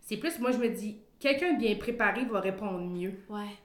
[0.00, 3.56] c'est plus moi je me dis quelqu'un bien préparé va répondre mieux Ouais.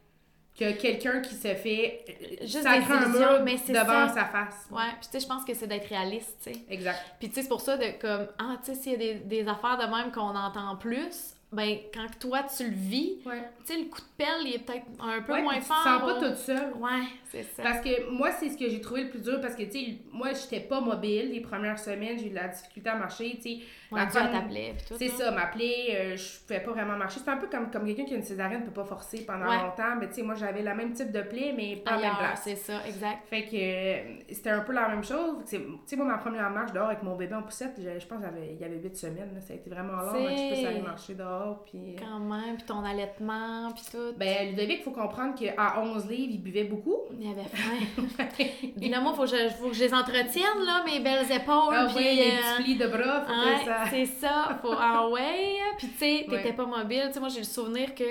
[0.58, 4.14] que quelqu'un qui se fait euh, Juste des un mur mais devant ça.
[4.14, 4.68] sa face.
[4.72, 6.60] Ouais, puis tu sais, je pense que c'est d'être réaliste, tu sais.
[6.70, 7.00] Exact.
[7.20, 9.14] Puis tu sais, c'est pour ça de comme, ah, tu sais, s'il y a des,
[9.16, 13.42] des affaires de même qu'on entend plus, ben, quand toi tu le vis, Ouais.
[13.66, 15.68] tu sais, le coup de pelle, il est peut-être un peu Ouais, moins puis tu
[15.68, 15.78] fort.
[15.78, 16.74] te sens pas ou- toute seule.
[16.80, 17.64] Ouais, c'est ça.
[17.64, 19.98] Parce que moi, c'est ce que j'ai trouvé le plus dur parce que, tu sais,
[20.12, 23.42] moi, j'étais pas mobile les premières semaines, j'ai eu de la difficulté à marcher, tu
[23.42, 23.60] sais.
[23.92, 24.94] Ouais, puis tout.
[25.00, 27.20] C'est ça, m'appeler, euh, je pouvais pas vraiment marcher.
[27.24, 29.46] C'est un peu comme, comme quelqu'un qui a une césarienne ne peut pas forcer pendant
[29.46, 32.16] longtemps, mais tu sais, moi, j'avais le même type de plaie, mais pas la même
[32.18, 32.42] place.
[32.44, 33.28] c'est ça, exact.
[33.28, 35.38] Fait que euh, c'était un peu la même chose.
[35.50, 35.58] Tu
[35.88, 38.64] sais, moi, ma première marche dehors avec mon bébé en poussette, je, pense qu'il y
[38.64, 39.32] avait 8 semaines.
[39.34, 39.42] là.
[39.42, 41.39] Ça a été vraiment long, je puisse aller marcher dehors.
[41.66, 41.96] Puis...
[42.00, 44.14] Quand même, puis ton allaitement, puis tout.
[44.18, 46.98] Ben, Ludovic, il faut comprendre qu'à 11 livres, il buvait beaucoup.
[47.20, 48.04] Il avait faim.
[48.80, 51.74] Puis là, moi, faut que, je, faut que je les entretienne, là, mes belles épaules.
[51.76, 53.84] Ah puis, ouais, les euh, petits plis de bras, faut Ouais, que ça...
[53.90, 54.60] c'est ça.
[54.62, 55.58] Faut ah ouais.
[55.78, 56.54] Puis tu sais, t'étais Ouais.
[56.54, 57.04] pas mobile.
[57.08, 58.04] Tu sais, moi j'ai le souvenir que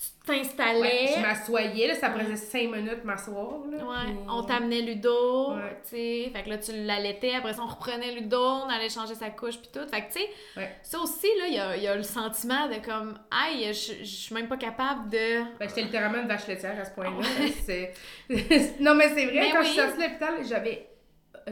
[0.00, 0.80] tu t'installais.
[0.80, 3.58] Ouais, je m'assoyais, là, ça prenait 5 minutes m'asseoir.
[3.70, 5.76] là, Ouais, puis- on t'amenait Ludo, Ouais.
[5.84, 9.14] tu sais, fait que là tu l'allaitais, après ça on reprenait Ludo, on allait changer
[9.14, 10.70] sa couche puis tout, fait que tu sais, Ouais.
[10.82, 14.34] ça aussi là, il y a, y a le sentiment de comme, aïe, je suis
[14.34, 15.42] même pas capable de...
[15.58, 17.20] Ben, j'étais littéralement une vache laitière à ce point-là.
[17.66, 17.92] C'est-
[18.80, 19.64] non, mais c'est vrai, Mais quand oui.
[19.66, 20.86] je suis sortie de l'hôpital, j'avais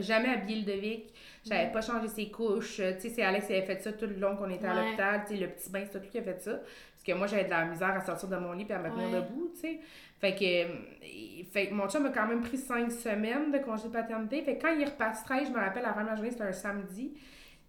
[0.00, 1.14] jamais habillé Ludovic.
[1.48, 2.76] J'avais pas changé ses couches.
[2.76, 5.22] Tu sais, c'est Alex qui avait fait ça tout le long qu'on était à l'hôpital.
[5.26, 6.60] Tu sais, le petit bain, c'est tout lui qui a fait ça.
[7.08, 9.08] Que moi, j'avais de la misère à sortir de mon lit puis à me tenir
[9.08, 9.14] Ouais.
[9.22, 9.80] debout, tu sais.
[10.20, 13.84] Fait que, euh, fait que mon chum a quand même pris cinq semaines de congé
[13.84, 14.42] de paternité.
[14.42, 17.12] Fait que quand il reparti travailler, je me rappelle, la première journée, c'était un samedi.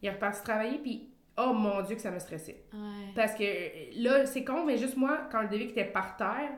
[0.01, 2.63] Il reparti travailler, puis oh mon Dieu, que ça me stressait.
[2.73, 3.13] Ouais.
[3.15, 6.51] Parce que euh, là, c'est con, mais juste moi, quand le Ludovic était par terre,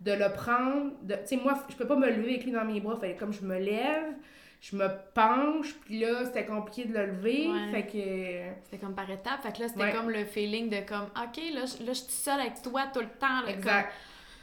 [0.00, 2.64] de le prendre, de, tu sais, moi, je peux pas me lever avec lui dans
[2.64, 4.14] mes bras, fait comme je me lève,
[4.60, 7.70] je me penche, puis là, c'était compliqué de le lever, Ouais.
[7.72, 8.64] fait que...
[8.64, 9.42] C'était comme par étapes.
[9.42, 9.92] Fait que là, c'était Ouais.
[9.92, 13.00] comme le feeling de comme, OK, là, je, là, je suis seule avec toi tout
[13.00, 13.42] le temps.
[13.44, 13.92] Là, Exact.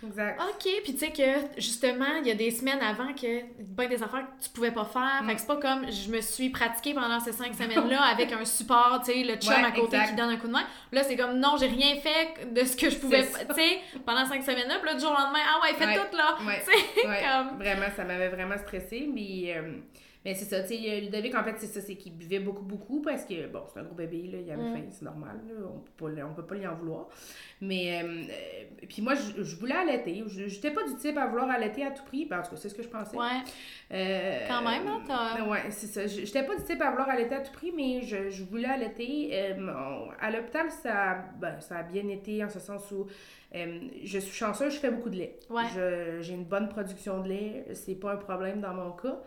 [0.05, 0.39] Exact.
[0.39, 4.03] OK, puis tu sais que justement, il y a des semaines avant que ben des
[4.03, 5.21] affaires que tu pouvais pas faire.
[5.23, 5.27] Mm.
[5.27, 8.45] Fait que c'est pas comme je me suis pratiquée pendant ces cinq semaines-là avec un
[8.45, 10.09] support, tu sais, le chum Ouais, à côté exact.
[10.09, 10.65] qui donne un coup de main.
[10.91, 14.25] Là, c'est comme non, j'ai rien fait de ce que je pouvais, tu sais, pendant
[14.25, 14.75] cinq semaines-là.
[14.79, 16.37] Puis là, du jour au lendemain, ah ouais, fais tout là.
[17.47, 17.57] Comme.
[17.57, 19.09] Vraiment, ça m'avait vraiment stressé.
[19.11, 19.77] Mais, euh,
[20.25, 23.01] mais c'est ça, tu sais, Ludovic, en fait, c'est ça, c'est qu'il buvait beaucoup, beaucoup
[23.01, 24.73] parce que, bon, c'est un gros bébé, là, il avait Mm.
[24.73, 27.07] faim, c'est normal, là, on peut pas, on peut pas lui en vouloir.
[27.61, 30.23] Mais, euh, euh, puis moi, je, je voulais allaiter.
[30.27, 32.25] Je J'étais pas du type à vouloir allaiter à tout prix.
[32.25, 33.15] Ben, en tout cas, c'est ce que je pensais.
[33.15, 33.25] Ouais.
[33.91, 36.05] Euh, Quand même, hein, t'as- Ouais, c'est ça.
[36.07, 38.67] Je- J'étais pas du type à vouloir allaiter à tout prix, mais je, je voulais
[38.67, 39.53] allaiter.
[39.59, 43.05] On- à l'hôpital, ça, ben, ça a bien été en ce sens où
[43.55, 45.39] euh, je suis chanceuse, je fais beaucoup de lait.
[45.49, 45.63] Ouais.
[46.21, 49.21] J'ai une bonne production de lait, c'est pas un problème dans mon cas.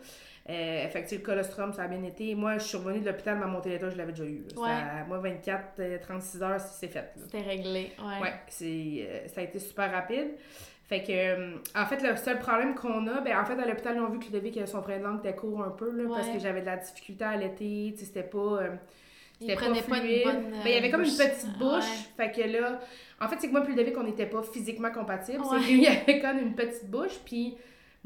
[0.51, 2.35] Euh, fait que le colostrum, ça a bien été.
[2.35, 4.45] Moi, je suis revenue de l'hôpital, ma montée d'état, je l'avais déjà eu.
[4.57, 4.67] Ouais.
[4.69, 7.13] Ça- moi, 24, euh, 36 heures, c'est fait.
[7.17, 7.93] C'était réglé.
[7.99, 8.23] Ouais.
[8.23, 10.29] Ouais, c'est, euh, ça a été super rapide.
[10.89, 13.97] Fait que, euh, en fait, le seul problème qu'on a, ben, en fait, à l'hôpital,
[13.97, 16.05] ils ont vu que Ludovic, euh, son frein de langue était court un peu, là,
[16.09, 16.35] parce Ouais.
[16.35, 18.39] que j'avais de la difficulté à allaiter, tu sais, c'était pas.
[18.39, 18.69] euh,
[19.41, 20.25] Il c'était prenait pas une fluide.
[20.25, 20.37] bonne.
[20.47, 21.85] euh, Ben, il y avait comme une petite bouche.
[22.17, 22.81] Fait que là,
[23.21, 25.43] en fait, c'est que moi, plus Ludovic, on n'était pas physiquement compatibles.
[25.43, 25.59] Ouais.
[25.61, 27.19] C'est qu'il y avait comme une petite bouche.
[27.27, 27.55] Puis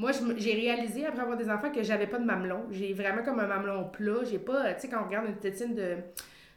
[0.02, 2.64] moi, j'ai réalisé, après avoir des enfants, que j'avais pas de mamelon.
[2.70, 4.24] J'ai vraiment comme un mamelon plat.
[4.30, 5.96] J'ai pas, tu sais, quand on regarde une tétine de,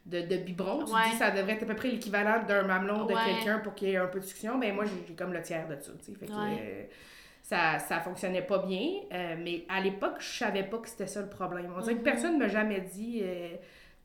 [0.05, 1.09] de, de biberon, tu Ouais.
[1.11, 3.21] dis ça devrait être à peu près l'équivalent d'un mamelon de Ouais.
[3.25, 4.57] quelqu'un pour qu'il y ait un peu de succion.
[4.57, 6.17] Ben moi, j'ai comme le tiers de ça, tu sais.
[6.19, 6.83] Fait que, euh,
[7.41, 8.89] ça, ça fonctionnait pas bien.
[9.13, 11.71] Euh, mais à l'époque, je savais pas que c'était ça le problème.
[11.77, 12.03] On dirait que Mhm.
[12.03, 13.21] personne m'a jamais dit...
[13.23, 13.49] euh,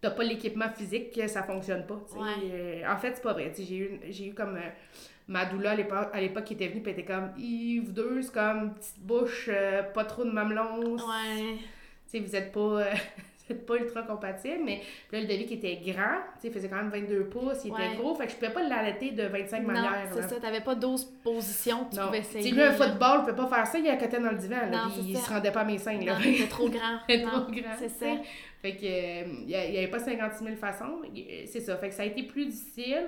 [0.02, 2.00] t'as pas l'équipement physique, que ça fonctionne pas.
[2.16, 2.22] Ouais.
[2.50, 3.52] Euh, en fait, c'est pas vrai.
[3.58, 4.58] J'ai eu, j'ai eu comme
[5.30, 5.70] ma doula
[6.12, 10.04] à l'époque, était venue, puis était comme, vous deux, c'est comme petite bouche, euh, pas
[10.04, 10.96] trop de mamelons.
[10.96, 11.56] Ouais.
[12.10, 12.84] Tu sais, vous êtes pas, euh,
[13.48, 14.64] vous êtes pas ultra compatibles.
[14.64, 14.80] Mais
[15.12, 17.70] là, le David qui était grand, tu sais, il faisait quand même 22 pouces, il
[17.70, 17.86] Ouais.
[17.86, 20.08] était gros, fait que je pouvais pas l'allaiter de 25 Non, manières.
[20.12, 20.28] c'est là.
[20.28, 20.40] ça.
[20.40, 22.06] T'avais pas 12 positions que tu Non.
[22.06, 22.50] pouvais Tu essayer.
[22.52, 22.72] lui, un là.
[22.72, 25.16] football, il pouvait pas faire ça, il accotait dans le divan, là, Non, c'est il
[25.16, 25.22] ça.
[25.24, 26.14] se rendait pas à mes seins, là.
[26.14, 26.98] Non, t'étais trop grand.
[27.08, 27.74] C'était Non, trop grand.
[27.78, 28.06] C'est tu ça.
[28.62, 31.00] Fait que, euh, il n'y avait pas 56 000 façons.
[31.04, 31.76] Euh, C'est ça.
[31.76, 33.06] Fait que ça a été plus difficile.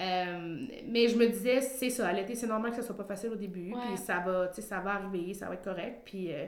[0.00, 3.30] Euh, mais je me disais, c'est ça, l'été, c'est normal que ça soit pas facile
[3.30, 3.72] au début.
[3.72, 6.00] Puis ça va, tu sais, ça va arriver, ça va être correct.
[6.06, 6.46] Puis, euh,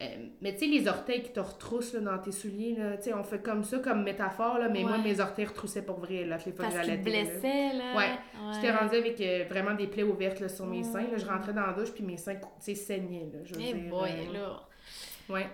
[0.00, 0.04] euh,
[0.40, 3.40] mais tu sais, les orteils qui te retroussent là, dans tes souliers, là, on fait
[3.40, 6.64] comme ça, comme métaphore, là, mais moi, mes orteils retroussaient pour vrai, là, les fois
[6.64, 7.72] Parce j'allaitais, là.
[7.74, 7.96] là.
[7.96, 8.52] Ouais.
[8.54, 11.02] J'étais rendue avec euh, vraiment des plaies ouvertes là, sur mes seins.
[11.12, 13.28] Là, je rentrais dans la douche, puis mes seins, tu sais, saignaient.
[13.32, 14.62] Là, je veux Eh dire, boy, euh, là.
[15.28, 15.46] Ouais.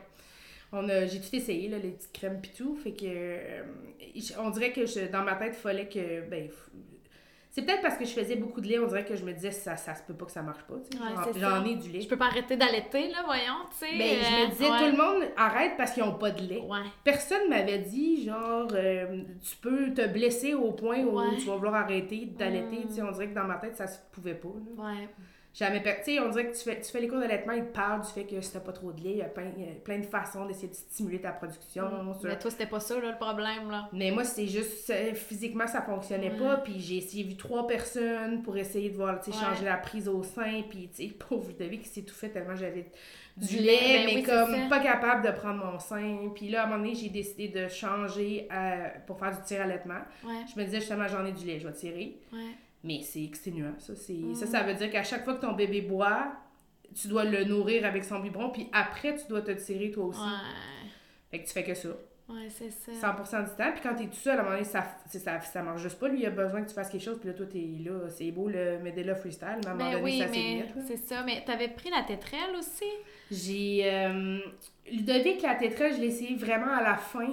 [0.72, 2.74] On a, j'ai tout essayé, là, les petites crèmes pis tout.
[2.76, 4.38] Fait que.
[4.38, 6.28] on dirait que je- dans ma tête, il fallait que.
[6.28, 6.48] Ben,
[7.58, 9.50] c'est peut-être parce que je faisais beaucoup de lait, on dirait que je me disais,
[9.50, 10.74] ça, ça se peut pas que ça marche pas.
[10.90, 11.02] tu sais.
[11.02, 12.00] Ouais, J'en- ai du lait.
[12.00, 13.98] Je peux pas arrêter d'allaiter, là, voyons, tu sais.
[13.98, 14.78] Ben, je euh, me disais, ouais.
[14.78, 16.60] tout le monde arrête parce qu'ils ont pas de lait.
[16.60, 16.78] Ouais.
[17.02, 21.36] Personne m'avait dit, genre, euh, tu peux te blesser au point où Ouais.
[21.38, 22.76] tu vas vouloir arrêter d'allaiter.
[22.84, 22.88] Mm.
[22.88, 24.48] Tu sais, on dirait que dans ma tête, ça se pouvait pas.
[24.48, 24.84] là.
[24.84, 25.08] Ouais.
[25.54, 27.72] Jamais Tu sais, on dirait que tu fais, tu fais les cours d'allaitement, ils te
[27.72, 29.64] parlent du fait que si t'as pas trop de lait, il y a plein, il
[29.64, 32.14] y a plein de façons d'essayer de stimuler ta production.
[32.14, 33.88] sur- Mais toi, c'était pas ça, là, le problème, là?
[33.92, 36.58] Mais moi, c'est juste, physiquement, ça fonctionnait pas.
[36.58, 39.44] Puis j'ai essayé, vu trois personnes pour essayer de voir, tu sais, Ouais.
[39.44, 40.62] changer la prise au sein.
[40.68, 42.86] Puis, tu sais, pauvre Ludovic qui s'est tout fait tellement j'avais
[43.36, 46.30] du, Du lait, lait, ben mais oui, comme pas capable de prendre mon sein.
[46.34, 49.60] Puis là, à un moment donné, j'ai décidé de changer euh, pour faire du tir
[49.62, 50.00] allaitement.
[50.24, 50.44] Ouais.
[50.54, 52.16] Je me disais, justement, j'en ai du lait, je vais tirer.
[52.32, 52.52] Ouais.
[52.84, 53.94] Mais c'est exténuant, ça.
[53.96, 54.12] C'est...
[54.12, 54.34] Mm.
[54.34, 56.32] Ça, ça veut dire qu'à chaque fois que ton bébé boit,
[56.94, 60.20] tu dois le nourrir avec son biberon, puis après, tu dois te tirer toi aussi.
[60.20, 60.88] Ouais.
[61.30, 61.88] Fait que tu fais que ça.
[62.28, 62.92] Ouais, c'est ça.
[62.92, 63.72] 100% du temps.
[63.72, 65.98] Puis quand t'es tout seul, à un moment donné, ça, c'est- ça, ça marche juste
[65.98, 66.08] pas.
[66.08, 68.08] Lui, il a besoin que tu fasses quelque chose, puis là, toi, t'es là.
[68.10, 70.82] C'est beau le Medela freestyle, mais à un moment donné, oui, ça là.
[70.86, 71.22] c'est ça.
[71.24, 72.84] Mais t'avais pris la tétrelle aussi?
[73.30, 73.80] J'ai.
[73.84, 74.38] euh,
[74.92, 77.28] Ludovic, la tétrelle, je l'ai essayé vraiment à la fin,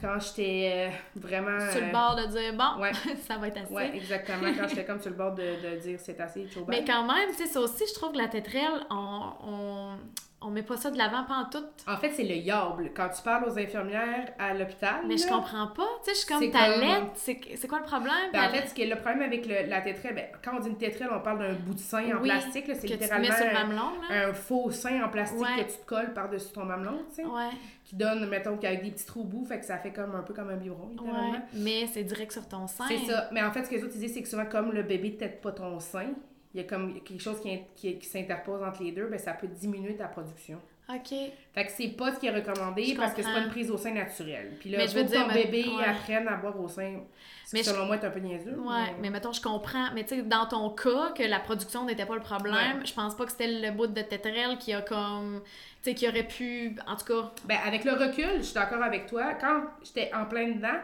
[0.00, 1.58] quand j'étais euh, vraiment.
[1.70, 2.92] Sur le euh, bord de dire, bon, Ouais.
[3.26, 3.72] ça va être assez.
[3.72, 4.52] Ouais, exactement.
[4.58, 7.36] Quand j'étais comme sur le bord de, de dire c'est assez, Mais quand même, tu
[7.36, 9.96] sais, ça aussi, je trouve que la tétrelle, on, on,
[10.40, 11.64] on met pas ça de l'avant tout.
[11.88, 12.92] En fait, c'est le yable.
[12.94, 15.00] Quand tu parles aux infirmières à l'hôpital.
[15.06, 15.86] Mais je comprends pas.
[16.04, 17.06] Tu sais, je suis comme ta lettre.
[17.16, 18.12] C'est quoi le problème?
[18.32, 20.60] ben, en fait, ce qui est le problème avec le- la tétrelle, ben, quand on
[20.60, 22.64] dit une tétrelle, on parle d'un bout de sein en plastique.
[22.68, 24.28] C'est que tu te littéralement mets sur le un- mamelon, là.
[24.28, 25.64] un faux sein en plastique Ouais.
[25.64, 27.24] que tu te colles par-dessus ton mamelon, tu sais.
[27.24, 27.50] Ouais,
[27.84, 30.22] Qui donne, mettons, qu'avec des petits trous au bout, fait que ça fait comme un
[30.22, 31.30] peu comme un biberon, littéralement.
[31.32, 31.38] ouais.
[31.54, 32.84] Mais c'est direct sur ton sein.
[32.86, 33.28] C'est ça.
[33.32, 35.16] Mais en fait, ce que les autres ils disent, c'est que souvent, comme le bébé
[35.16, 36.08] tête pas ton sein,
[36.54, 39.32] il y a comme quelque chose qui, qui, qui s'interpose entre les deux, ben ça
[39.34, 40.58] peut diminuer ta production.
[40.90, 41.10] OK.
[41.54, 43.70] Fait que c'est pas ce qui est recommandé Je parce que c'est pas une prise
[43.70, 44.56] au sein naturelle.
[44.58, 45.84] Puis là, Mais je veux dire, ton mais- bébé ouais.
[45.84, 47.00] apprenne à boire au sein.
[47.44, 48.58] Ce Mais qui, je- selon moi, est un peu niaiseux.
[48.58, 49.88] Ouais, mais mettons, je comprends.
[49.94, 53.14] Mais tu sais, dans ton cas, que la production n'était pas le problème, je pense
[53.14, 55.42] pas que c'était le bout de tétrelle qui a comme.
[55.82, 56.74] Tu sais, qui aurait pu.
[56.86, 57.32] En tout cas.
[57.44, 59.34] Ben, avec le recul, je suis d'accord avec toi.
[59.34, 60.78] Quand j'étais en plein dedans,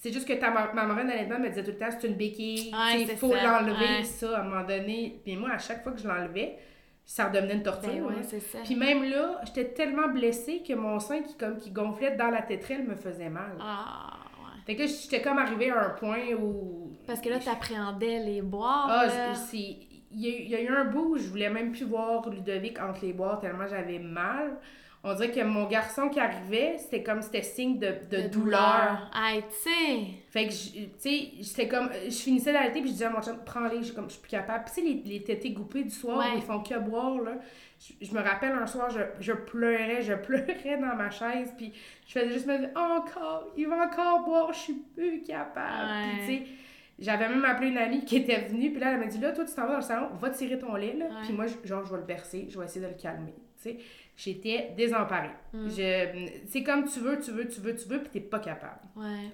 [0.00, 2.14] c'est juste que ta, ma ma marraine, honnêtement, me disait tout le temps, c'est une
[2.14, 4.04] béquille, il faut l'enlever, ouais.
[4.04, 5.20] ça, à un moment donné.
[5.24, 6.58] Puis moi, à chaque fois que je l'enlevais,
[7.04, 7.90] ça redevenait une torture.
[7.90, 8.38] Ben ouais, hein.
[8.38, 8.58] ça.
[8.64, 12.42] Puis même là, j'étais tellement blessée que mon sein qui, comme, qui gonflait dans la
[12.42, 13.56] tétrelle me faisait mal.
[13.60, 14.60] Ah, ouais.
[14.66, 16.92] Fait que là, j'étais comme arrivée à un point où...
[17.06, 18.88] Parce que là, t'appréhendais les boires.
[18.90, 19.32] Ah, là.
[19.52, 22.28] Il y, a, il y a eu un bout où je voulais même plus voir
[22.28, 24.58] Ludovic entre les boires tellement j'avais mal.
[25.04, 29.10] On dirait que mon garçon qui arrivait, c'était comme c'était signe de, de, douleur.
[29.14, 30.06] Hey, tu sais.
[30.28, 31.88] Fait que, tu sais, j'étais comme.
[32.04, 34.30] Je finissais d'allaiter, puis je disais à mon chum, prends-les, je, comme, je suis plus
[34.30, 34.64] capable.
[34.64, 36.32] Puis, tu sais, les, les tétés goupés du soir, Ouais.
[36.36, 37.34] ils font que boire, là.
[37.78, 41.72] Je, je me rappelle un soir, je, je pleurais, je pleurais dans ma chaise, puis
[42.06, 45.92] je faisais juste me dire, encore, il va encore boire, je suis plus capable.
[45.92, 46.26] Ouais.
[46.26, 46.50] Puis, tu sais,
[46.98, 49.44] j'avais même appelé une amie qui était venue, puis là, elle m'a dit, là, toi,
[49.44, 51.06] tu t'en vas dans le salon, va tirer ton lait, là.
[51.22, 53.76] Puis moi, genre, je vais le bercer, je vais essayer de le calmer, tu sais.
[54.18, 55.30] J'étais désemparée.
[55.52, 55.68] Mm.
[55.68, 58.80] Je, c'est comme tu veux, tu veux, tu veux, tu veux, puis t'es pas capable.
[58.96, 59.30] Ouais.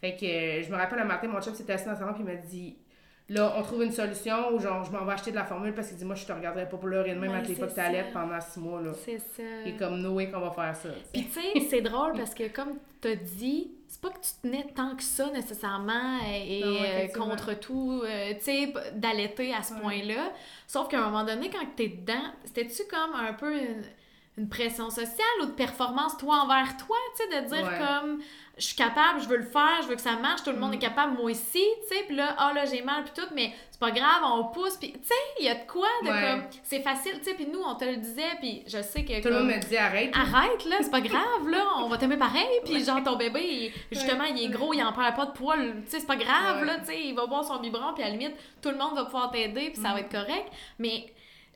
[0.00, 2.22] Fait que je me rappelle un matin, mon chum s'était assis dans le salon puis
[2.22, 2.76] il m'a dit
[3.28, 5.88] Là, on trouve une solution ou genre je m'en vais acheter de la formule parce
[5.88, 7.72] qu'il dit Moi, je te regarderai pas pleurer de même Ouais, à toutes les que
[7.74, 8.20] t'allaites ça.
[8.20, 8.80] pendant six mois.
[8.80, 8.92] là.
[9.04, 9.42] C'est ça.
[9.66, 10.88] Et comme Noé qu'on va faire ça.
[11.12, 14.66] Puis tu sais, c'est drôle parce que comme t'as dit, c'est pas que tu tenais
[14.74, 19.74] tant que ça nécessairement et Non, euh, contre tout, euh, tu sais, d'allaiter à ce
[19.74, 19.80] Ouais.
[19.82, 20.32] point-là.
[20.66, 23.82] Sauf qu'à un moment donné, quand t'es dedans, c'était-tu comme un peu une,
[24.38, 27.78] une pression sociale ou de performance toi envers toi, tu sais, de dire Ouais.
[27.78, 28.22] comme
[28.58, 30.70] je suis capable, je veux le faire, je veux que ça marche, tout le monde
[30.72, 30.74] Mm.
[30.74, 33.52] est capable, moi aussi, tu sais, puis là, ah là, j'ai mal, puis tout, mais
[33.70, 36.20] c'est pas grave, on pousse, puis tu sais, il y a de quoi de Ouais.
[36.30, 39.20] comme, c'est facile, tu sais, puis nous, on te le disait, puis je sais que
[39.22, 40.14] Tout le monde me dit Arrête.
[40.14, 43.72] Arrête, là, c'est pas grave, là, on va t'aimer pareil, puis genre ton bébé, il-
[43.90, 46.64] justement, il est gros, il en perd pas de poids, tu sais, c'est pas grave,
[46.64, 48.94] là, tu sais, il va boire son biberon, puis à la limite, tout le monde
[48.94, 49.84] va pouvoir t'aider, puis Mm.
[49.84, 50.46] ça va être correct,
[50.78, 51.12] mais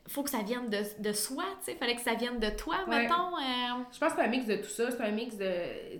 [0.07, 2.77] faut que ça vienne de, de soi, tu sais, fallait que ça vienne de toi,
[2.87, 3.01] Ouais.
[3.03, 3.35] mettons.
[3.37, 4.89] euh, Je pense que c'est un mix de tout ça.
[4.91, 5.51] C'est un mix de.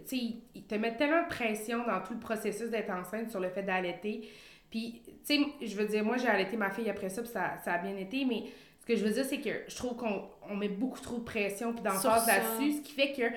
[0.07, 0.17] Tu sais,
[0.55, 3.63] ils- te mettent tellement de pression dans tout le processus d'être enceinte sur le fait
[3.63, 4.29] d'allaiter.
[4.69, 7.53] Puis, tu sais, je veux dire, moi, j'ai allaité ma fille après ça, puis ça,
[7.63, 8.43] ça a bien été, mais
[8.81, 11.23] ce que je veux dire, c'est que je trouve qu'on on met beaucoup trop de
[11.23, 13.29] pression puis d'emphase là-dessus, ce qui fait que.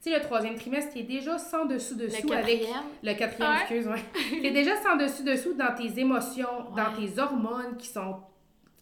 [0.00, 2.82] Tu sais, le troisième trimestre, t'es déjà sans dessus-dessous le avec quatrième.
[3.02, 3.58] le quatrième, Ouais.
[3.62, 4.02] excuse, ouais.
[4.42, 8.18] T'es déjà sans dessus-dessous dans tes émotions, dans tes hormones qui sont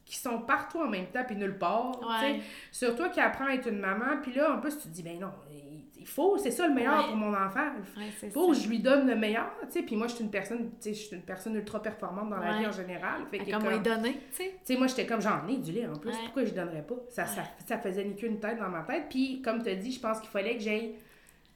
[0.06, 2.00] qui sont partout en même temps puis nulle part.
[2.00, 2.40] Ouais.
[2.72, 5.02] Sur toi qui apprends à être une maman, puis là, en plus, tu te dis,
[5.02, 7.06] ben non, il- faut, c'est ça le meilleur Ouais.
[7.08, 7.66] pour mon enfant.
[7.96, 9.82] Ouais, Il faut que je lui donne le meilleur, tu sais.
[9.82, 12.38] Puis moi, je suis une personne, tu sais, je suis une personne ultra performante dans
[12.38, 13.22] la vie en général.
[13.28, 14.50] Fait que Comme donner, tu sais.
[14.64, 16.94] tu sais, moi, j'étais comme, j'en ai du lait en plus, pourquoi je donnerais pas?
[17.08, 19.06] Ça, ça, ça faisait ni qu'une tête dans ma tête.
[19.10, 20.94] Puis, comme tu as dit, je pense qu'il fallait que j'aille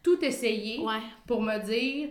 [0.02, 0.80] tout essayer
[1.28, 2.08] pour me dire,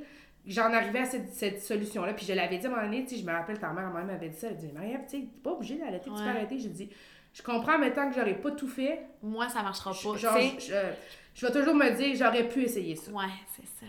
[0.50, 2.14] j'en arrivais à cette, cette solution-là.
[2.14, 4.06] Puis je l'avais dit à un moment donné, tu je me rappelle, ta mère, elle
[4.06, 6.18] m'avait dit ça, elle dit, Marie-Ève, tu sais, t'es pas obligée d'allaiter, tu Ouais.
[6.24, 6.60] peux arrêter.
[6.60, 6.90] J'ai dit,
[7.34, 9.02] je comprends maintenant que j'aurais pas tout fait.
[9.24, 10.92] Moi, ça marchera pas, tu Genre, sais.
[11.36, 13.12] je, vais toujours me dire, j'aurais pu essayer ça.
[13.12, 13.24] Ouais,
[13.56, 13.86] c'est ça.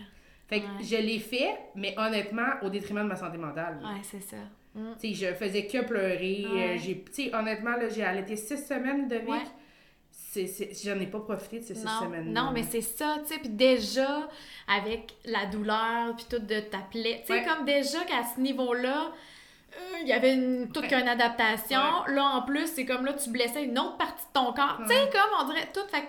[0.47, 0.83] Fait que Ouais.
[0.83, 3.79] je l'ai fait, mais honnêtement, au détriment de ma santé mentale.
[3.83, 4.37] Ouais, c'est ça.
[4.75, 4.93] Mm.
[5.01, 6.45] Tu sais, je faisais que pleurer.
[6.51, 6.75] Ouais.
[6.75, 9.47] euh, j'ai, tu honnêtement, là, j'ai allaité six semaines de Vic.
[10.33, 12.33] J'en ai pas profité de ces six Non, semaines.
[12.33, 14.29] non, mais c'est ça, tu sais, puis déjà,
[14.67, 17.45] avec la douleur, puis tout de ta plaie, tu sais, Ouais.
[17.45, 19.11] comme déjà qu'à ce niveau-là,
[19.73, 20.89] euh, il y avait une, toute Ouais.
[20.89, 21.79] qu'une adaptation.
[22.07, 24.77] Là, en plus, c'est comme là, tu blessais une autre partie de ton corps.
[24.81, 26.03] Tu sais, comme on dirait tout, fait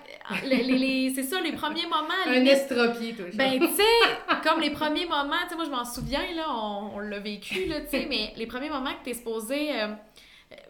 [0.46, 3.26] les, les- les- c'est ça, les premiers moments, Un estropié, toi.
[3.34, 6.92] ben, tu sais, comme les premiers moments, tu sais, moi, je m'en souviens, là, on,
[6.96, 9.88] on l'a vécu, là, tu sais, mais les premiers moments que t'es supposé euh,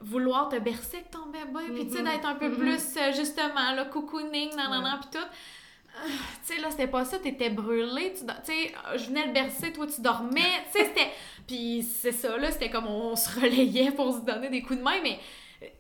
[0.00, 2.08] vouloir te bercer avec ton bébé, puis tu sais, Mhm.
[2.10, 2.56] d'être un peu Mhm.
[2.56, 4.90] plus, euh, justement, là, cocooning, nan, nan, Ouais.
[4.90, 5.18] nan, puis tout.
[5.26, 6.08] Euh,
[6.46, 9.72] tu sais, là, c'était pas ça, t'étais brûlé, tu sais, euh, je venais le bercer,
[9.72, 10.40] toi, tu dormais,
[10.72, 11.10] tu sais, c'était...
[11.46, 14.84] Puis c'est ça, là, c'était comme on se relayait pour se donner des coups de
[14.84, 15.18] main, mais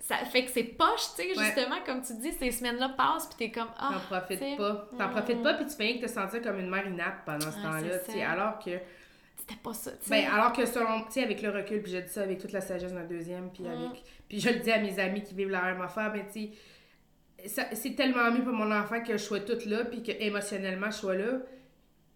[0.00, 1.44] ça fait que c'est poche, tu sais, Ouais.
[1.46, 4.88] justement, comme tu dis, ces semaines-là passent, puis t'es comme, ah, T'en profites pas.
[4.98, 5.10] T'en mm.
[5.12, 7.56] profites pas, puis tu fais rien que te sentir comme une mère inapte pendant ce
[7.56, 7.98] Ouais, temps-là.
[8.04, 8.22] tu sais.
[8.22, 8.70] Alors que,
[9.52, 12.08] c'était pas ça, ben, alors que selon, tu sais, avec le recul, puis je dis
[12.08, 13.66] ça avec toute la sagesse d'un deuxième, puis Mm.
[13.66, 16.50] avec, puis je le dis à mes amis qui vivent la même affaire, ben, tu
[17.48, 20.90] sais, c'est tellement mieux pour mon enfant que je sois toute là, puis que émotionnellement
[20.90, 21.38] je sois là,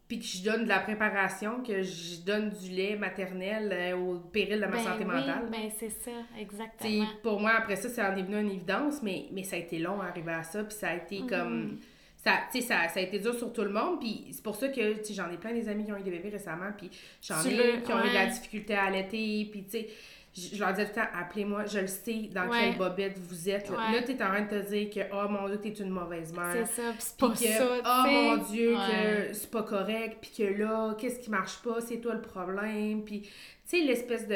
[0.08, 4.20] puis que je donne de la préparation, que je donne du lait maternel euh, au
[4.20, 5.48] péril de ma Ben santé oui, mentale.
[5.50, 7.06] ben c'est ça, T'sais, exactement.
[7.24, 9.78] pour moi, après ça, ça en est venu une évidence, mais, mais ça a été
[9.80, 11.28] long à arriver à ça, puis ça a été Mm-hmm.
[11.28, 11.78] comme...
[12.26, 14.80] Ça, ça, ça a été dur sur tout le monde, puis c'est pour ça que
[15.12, 16.90] j'en ai plein des amis qui ont eu des bébés récemment, puis
[17.22, 19.88] j'en Tu ai le- qui ont eu de la difficulté à allaiter, puis tu sais,
[20.34, 22.58] je je leur disais tout le temps, appelez-moi, je le sais dans Ouais.
[22.60, 23.70] quelle bobette vous êtes.
[23.70, 23.96] Là, Ouais.
[23.96, 26.52] là t'es en train de te dire que, oh mon Dieu, t'es une mauvaise mère.
[26.66, 30.18] C'est ça, puis c'est pas que, ça, oh tu mon Dieu, que c'est pas correct,
[30.20, 33.30] puis que là, qu'est-ce qui marche pas, c'est toi le problème, puis tu
[33.64, 34.34] sais, l'espèce de,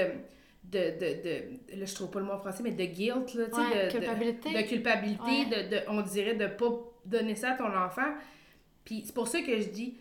[0.64, 1.22] de, de,
[1.74, 3.86] de, là, je trouve pas le mot en français, mais de guilt, là, tu Ouais,
[3.86, 4.54] de, de- culpabilité.
[4.54, 5.64] de, culpabilité, Ouais.
[5.64, 6.70] de, de, on dirait de pas
[7.04, 8.14] donner ça à ton enfant,
[8.84, 9.98] puis c'est pour ça que je dis,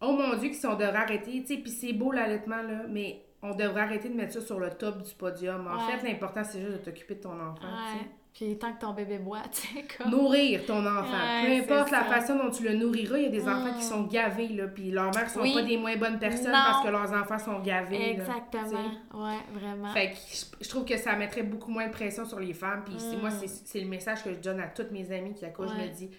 [0.00, 3.24] oh mon Dieu, si on devrait arrêter, tu sais, puis c'est beau l'allaitement, là, mais
[3.42, 5.66] on devrait arrêter de mettre ça sur le top du podium.
[5.66, 5.96] En Ouais.
[5.98, 7.62] fait, l'important, c'est juste de t'occuper de ton enfant.
[7.66, 8.08] Ouais.
[8.34, 10.10] Puis tant que ton bébé boit, tu sais, comme.
[10.10, 11.02] Nourrir ton enfant.
[11.44, 12.04] Ouais, Peu importe la ça.
[12.04, 13.76] façon dont tu le nourriras, il y a des enfants Mm.
[13.78, 15.52] qui sont gavés, là, puis leurs mères sont Oui.
[15.52, 16.58] pas des moins bonnes personnes Non.
[16.66, 17.98] parce que leurs enfants sont gavés.
[17.98, 18.68] là, Exactement.
[18.68, 19.16] sais.
[19.16, 19.88] Ouais, vraiment.
[19.92, 22.82] Fait que je, je trouve que ça mettrait beaucoup moins de pression sur les femmes.
[22.86, 23.20] Puis c'est- Mm.
[23.20, 25.70] moi, c'est le message que je donne à toutes mes amies qui accouchent.
[25.70, 25.88] Je Ouais.
[25.90, 26.10] me dis,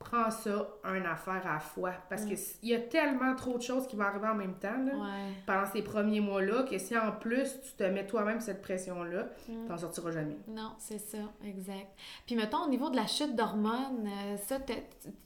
[0.00, 1.92] prends ça, une affaire à la fois.
[2.08, 2.28] Parce Mm.
[2.28, 4.76] que s- il y a tellement trop de choses qui vont arriver en même temps,
[4.84, 5.32] là, Ouais.
[5.46, 9.66] pendant ces premiers mois-là, que si en plus tu te mets toi-même cette pression-là, Mm.
[9.68, 10.38] t'en sortiras jamais.
[10.48, 11.86] Non, c'est ça, exact.
[12.26, 14.56] Puis mettons, au niveau de la chute d'hormones, euh, ça,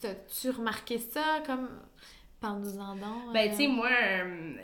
[0.01, 1.23] t'as-tu remarqué ça?
[1.47, 1.69] Comme...
[2.41, 3.33] Parle-nous-en donc.
[3.33, 4.55] Ben, euh, tu sais, moi, euh,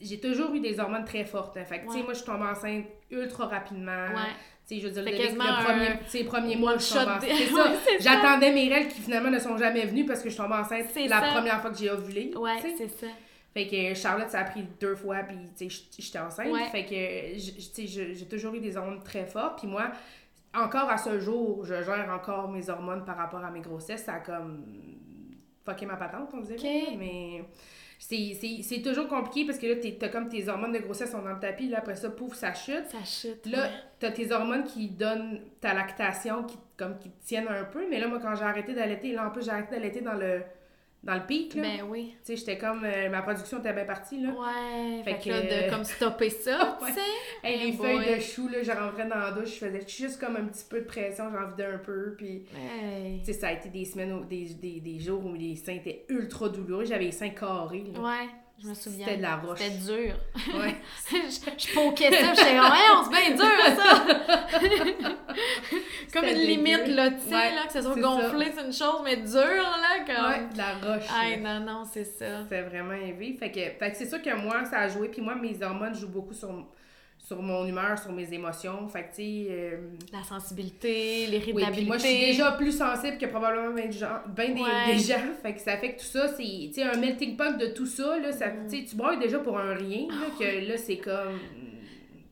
[0.00, 1.56] j'ai toujours eu des hormones très fortes.
[1.56, 1.64] hein.
[1.64, 4.06] Fait que, tu sais, moi, je tombe enceinte ultra rapidement.
[4.08, 4.32] Ouais.
[4.70, 7.22] Je veux dire, le, quasiment le premier, un- tu sais, premier mois, je enceinte.
[7.26, 7.72] C'est ça.
[8.00, 11.08] J'attendais mes règles qui finalement ne sont jamais venues parce que je tombe enceinte C'est
[11.08, 11.32] la ça.
[11.32, 12.32] première fois que j'ai ovulé.
[12.36, 13.06] Ouais, c'est ça.
[13.54, 16.48] Fait que Charlotte, ça a pris deux fois, puis tu sais, j'étais enceinte.
[16.52, 16.66] Ouais.
[16.66, 17.38] Fait que,
[18.16, 19.58] j'ai toujours eu des hormones très fortes.
[19.58, 19.90] Puis moi,
[20.54, 24.04] encore à ce jour, je gère encore mes hormones par rapport à mes grossesses.
[24.04, 24.64] Ça a comme
[25.64, 26.94] fucké ma patente, on dirait.
[26.98, 27.42] Mais
[27.98, 31.22] c'est- c'est c'est toujours compliqué parce que là, t'as comme tes hormones de grossesse sont
[31.22, 31.68] dans le tapis.
[31.68, 32.86] Là, après ça, pouf, ça chute.
[32.90, 33.44] Ça chute.
[33.46, 33.70] Là, ouais.
[33.98, 37.86] t'as tes hormones qui donnent ta lactation, qui, comme, qui te tiennent un peu.
[37.90, 40.42] Mais là, moi, quand j'ai arrêté d'allaiter, là, en plus, j'ai arrêté d'allaiter dans le,
[41.02, 41.62] dans le pic, là.
[41.62, 42.14] Ben oui.
[42.24, 42.84] Tu sais, j'étais comme...
[42.84, 44.30] euh, ma production était bien partie, là.
[44.30, 46.88] Ouais, fait, Fait que là, de comme stopper ça, Ouais.
[46.88, 47.00] tu sais.
[47.44, 47.86] Hey, les boy.
[48.04, 50.64] feuilles de chou, là, je rentrais dans la douche, je faisais juste comme un petit
[50.68, 52.44] peu de pression, j'en vidais un peu, puis...
[52.56, 53.20] Hey.
[53.20, 56.04] Tu sais, ça a été des semaines, des, des, des jours où les seins étaient
[56.08, 56.84] ultra douloureux.
[56.84, 58.00] J'avais les seins carrés, là.
[58.00, 58.28] Ouais,
[58.60, 59.06] je me souviens.
[59.06, 59.58] C'était de la roche.
[59.58, 60.14] C'était dur.
[60.58, 60.76] Ouais.
[61.10, 65.08] je, je poquais ça, j'étais comme, ouais, c'est bien dur, ça!
[66.12, 69.00] comme une limite, là, tu sais, Ouais, là, que ce soit gonflé, c'est une chose,
[69.04, 70.30] mais dur, là, comme...
[70.30, 71.06] Ouais, de la roche.
[71.08, 72.42] Ah non, non, c'est ça.
[72.42, 73.36] C'était vraiment élevé.
[73.38, 75.08] Fait que, fait que c'est sûr que moi, ça a joué.
[75.08, 76.48] Puis moi, mes hormones jouent beaucoup sur,
[77.28, 78.88] sur mon humeur, sur mes émotions.
[78.88, 79.46] Fait que, tu sais...
[79.50, 79.76] euh,
[80.12, 81.72] La sensibilité, Oui, l'irritabilité.
[81.72, 84.94] puis moi, je suis déjà plus sensible que probablement ben, des gens, ben des, Ouais.
[84.94, 85.20] des gens.
[85.42, 87.84] Fait que ça fait que tout ça, c'est, tu sais, un melting pot de tout
[87.86, 88.66] ça, là, ça, Mm.
[88.88, 91.38] tu broyes déjà pour un rien, là, Ah que là, c'est comme...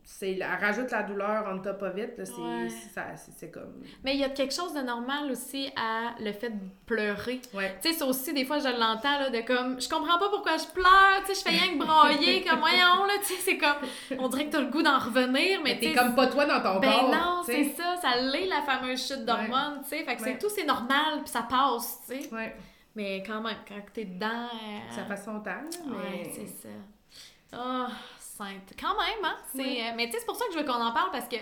[0.09, 3.50] C'est, elle rajoute la douleur on top of it, c'est, Ouais.
[3.50, 3.82] comme...
[4.04, 7.40] Mais il y a quelque chose de normal aussi à le fait de pleurer.
[7.52, 7.76] Ouais.
[7.82, 10.59] Tu sais, ça aussi, des fois, je l'entends, là, de comme, je comprends pas pourquoi
[10.59, 13.59] je pleure, tu sais, je fais rien que brailler, comme, voyons, là, tu sais, c'est
[13.59, 16.46] comme, on dirait que t'as le goût d'en revenir, mais Mais t'es comme pas toi
[16.46, 20.04] dans ton Ben corps, non, c'est ça, ça l'est la fameuse chute d'hormones, tu sais,
[20.04, 22.30] fait que c'est tout, c'est normal, puis ça passe, tu sais.
[22.94, 24.46] Mais quand même, quand t'es dedans...
[24.54, 26.30] euh, ça fait son temps, mais...
[26.32, 26.68] C'est ça.
[27.52, 27.86] Oh,
[28.80, 29.37] Quand même, hein?
[29.80, 31.37] Euh, mais tu sais, c'est pour ça que je veux qu'on en parle parce que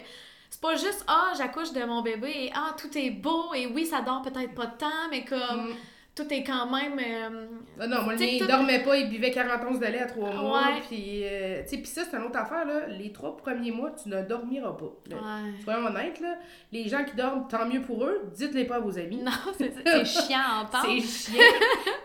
[0.51, 3.86] c'est pas juste ah, j'accouche de mon bébé et ah, tout est beau et oui,
[3.86, 5.74] ça dort peut-être pas de temps, mais comme Mm.
[6.14, 6.98] Tout est quand même.
[6.98, 7.46] euh,
[7.80, 10.32] Ah non, moi, il tout- dormait pas, il buvait 40 onces de lait à 3
[10.32, 10.62] mois.
[10.88, 12.86] Puis, euh, tu sais, puis ça, c'est une autre affaire, là.
[12.86, 14.92] Les trois premiers mois, tu ne dormiras pas.
[15.10, 15.16] là.
[15.16, 15.50] ouais.
[15.64, 16.36] Soyons honnêtes, là.
[16.70, 18.22] Les gens qui dorment, tant mieux pour eux.
[18.34, 19.22] Dites-les pas à vos amis.
[19.22, 20.86] Non, c'est, c'est chiant à entendre.
[21.00, 21.42] C'est chiant.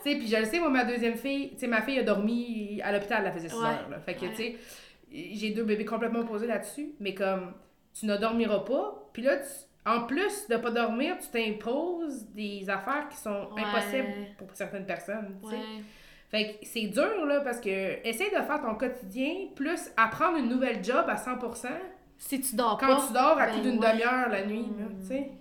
[0.03, 2.03] tu sais, puis je le sais, moi, ma deuxième fille, tu sais, ma fille a
[2.03, 3.65] dormi à l'hôpital, elle faisait 6 Ouais.
[3.65, 3.99] heures, là.
[3.99, 4.31] Fait que, Ouais.
[4.31, 4.55] tu sais,
[5.11, 7.53] j'ai deux bébés complètement posés là-dessus, mais comme,
[7.93, 9.45] tu ne dormiras pas, puis là, tu-
[9.85, 13.63] en plus de pas dormir, tu t'imposes des affaires qui sont Ouais.
[13.63, 15.39] impossibles pour certaines personnes.
[15.43, 15.57] Ouais.
[16.29, 20.47] Fait que c'est dur, là, parce que essaye de faire ton quotidien, plus apprendre une
[20.49, 21.69] nouvelle job à 100%,
[22.17, 23.03] Si tu dors quand pas.
[23.07, 23.91] tu dors à ben coup d'une ouais.
[23.91, 24.99] demi-heure la nuit, Mm.
[25.01, 25.31] tu sais.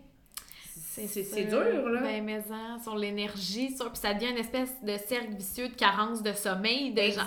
[1.06, 2.00] C'est dur, là.
[2.00, 3.90] Ben, mais hein, sur l'énergie, sur...
[3.90, 7.24] puis ça devient une espèce de cercle vicieux de carence de sommeil de Exact,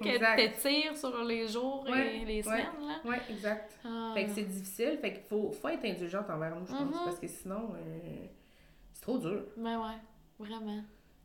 [0.00, 0.36] tu que exact.
[0.36, 2.42] t'étires sur les jours Ouais, et les ouais.
[2.42, 3.10] semaines, là.
[3.10, 3.70] Ouais, exact.
[3.84, 4.12] Ah.
[4.14, 7.00] Fait que c'est difficile, fait qu'il faut, faut être indulgente envers nous, je pense, Mhm.
[7.04, 8.26] parce que sinon, euh,
[8.92, 9.42] c'est trop dur.
[9.56, 9.96] Ben ouais,
[10.38, 10.76] vraiment.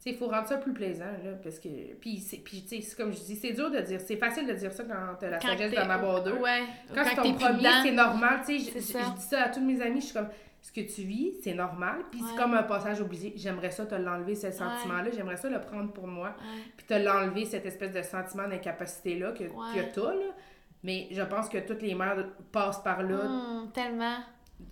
[0.02, 1.94] Tu sais, il faut rendre ça plus plaisant, là, parce que...
[1.96, 4.84] Puis, tu sais, comme je dis, c'est dur de dire, c'est facile de dire ça
[4.84, 6.34] quand t'as la Quand sagesse d'en avoir deux.
[6.34, 6.64] Ouais.
[6.94, 8.80] Quand, c'est ton premier, c'est normal, tu sais, je
[9.16, 10.28] dis ça à tous mes amis, je suis comme,
[10.64, 12.28] ce que tu vis, c'est normal, puis Ouais.
[12.32, 13.34] c'est comme un passage obligé.
[13.36, 16.36] J'aimerais ça te l'enlever, ce sentiment-là, j'aimerais ça le prendre pour moi,
[16.78, 20.32] puis te l'enlever, cette espèce de sentiment d'incapacité-là que, que t'as, là.
[20.82, 23.26] Mais je pense que toutes les mères passent par là.
[23.26, 24.18] Hum, tellement.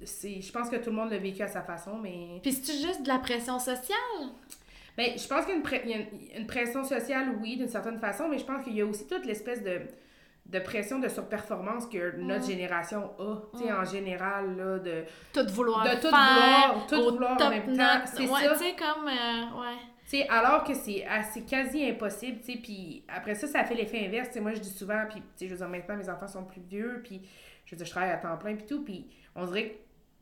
[0.02, 2.40] Je pense que tout le monde l'a vécu à sa façon, mais...
[2.42, 3.98] Puis c'est juste de la pression sociale?
[4.98, 8.38] Ben, je pense qu'il y a y une pression sociale, oui, d'une certaine façon, mais
[8.38, 9.82] je pense qu'il y a aussi toute l'espèce de,
[10.52, 12.50] de pression de surperformance que notre Mm.
[12.50, 13.76] génération a, tu sais, Mm.
[13.82, 15.04] en général, là, de...
[15.34, 18.54] Tout vouloir De tout faire, vouloir, tout vouloir en même temps, c'est ouais, ça.
[18.56, 19.08] tu sais, comme...
[19.08, 19.78] euh, ouais.
[20.10, 23.76] Tu sais, alors que c'est assez quasi impossible, tu sais, puis après ça, ça fait
[23.76, 25.96] l'effet inverse, tu sais, moi, je dis souvent, puis, tu sais, je veux dire, maintenant,
[25.96, 27.22] mes enfants sont plus vieux, puis,
[27.66, 29.76] je veux dire, je travaille à temps plein, puis tout, puis on dirait que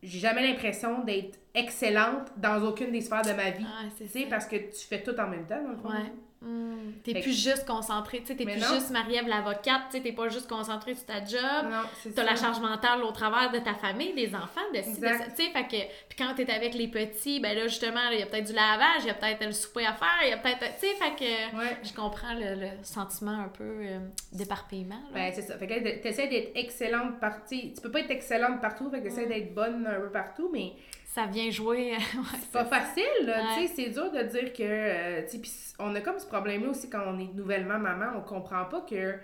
[0.04, 4.10] j'ai jamais l'impression d'être excellente dans aucune des sphères de ma vie, Ouais, c'est tu
[4.12, 4.28] sais, ça.
[4.30, 5.90] parce que tu fais tout en même temps, dans le fond.
[5.90, 6.14] Ouais.
[6.42, 8.68] Hum, T'es plus juste concentré, tu sais, t'es plus non.
[8.74, 11.42] juste Marie-Ève l'avocate, tu sais, t'es pas juste concentré sur ta job.
[11.70, 14.92] Non, c'est T'as la charge mentale au travers de ta famille, des enfants, de ci,
[15.02, 15.18] de Exact.
[15.18, 15.26] ça.
[15.32, 15.86] Tu sais, fait que.
[16.08, 19.02] Puis quand t'es avec les petits, ben là, justement, il y a peut-être du lavage,
[19.02, 20.60] il y a peut-être le souper à faire, il y a peut-être.
[20.80, 21.58] Tu sais, fait que.
[21.58, 21.78] Ouais.
[21.84, 24.00] Je comprends le, le sentiment un peu euh,
[24.32, 25.02] d'éparpillement.
[25.14, 25.58] Ben, c'est ça.
[25.58, 27.56] Fait que t'essaies d'être excellente partout.
[27.56, 29.30] Tu peux pas être excellente partout, fait que t'essaies Mm.
[29.30, 30.72] d'être bonne un peu partout, mais
[31.16, 31.91] Ça vient jouer.
[31.97, 33.38] ouais, c'est pas facile, là.
[33.41, 33.47] Ouais.
[33.62, 34.62] Tu sais, c'est dur de dire que.
[34.64, 38.22] euh, tu sais, on a comme ce problème-là aussi quand on est nouvellement maman, on
[38.22, 39.16] comprend pas que.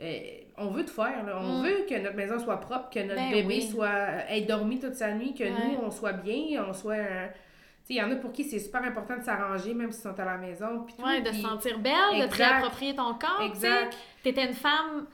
[0.00, 0.18] euh,
[0.56, 1.38] on veut tout faire, là.
[1.40, 1.64] On Mm.
[1.64, 3.62] veut que notre maison soit propre, que notre Ben bébé oui.
[3.70, 5.50] soit euh, ait dormi toute sa nuit, que Ouais.
[5.50, 6.94] nous, on soit bien, on soit.
[6.94, 7.26] euh,
[7.86, 10.18] tu il y en a pour qui c'est super important de s'arranger, même s'ils sont
[10.18, 10.86] à la maison.
[11.04, 13.38] Ouais, de se sentir belle, de te réapproprier ton corps.
[13.40, 13.46] tu.
[13.46, 13.96] Exact.
[14.22, 15.04] T'étais une femme euh,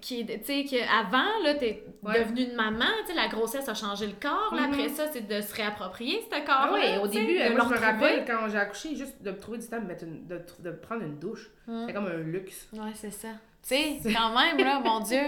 [0.00, 2.20] qui, tu sais, que avant, là, t'es Ouais.
[2.20, 4.54] devenue une maman, tu sais, la grossesse a changé le corps.
[4.54, 4.72] là, Mhm.
[4.74, 6.98] Après ça, c'est de se réapproprier ce Ah corps-là.
[6.98, 7.78] oui, au début, euh, moi, je me retrouver.
[7.86, 11.02] rappelle quand j'ai accouché, juste de trouver du temps de, mettre une- de, de prendre
[11.02, 11.48] une douche.
[11.66, 11.84] Mm.
[11.86, 12.68] C'est comme un luxe.
[12.74, 13.28] Ouais, c'est ça.
[13.66, 15.22] Tu sais, quand même, là, mon Dieu,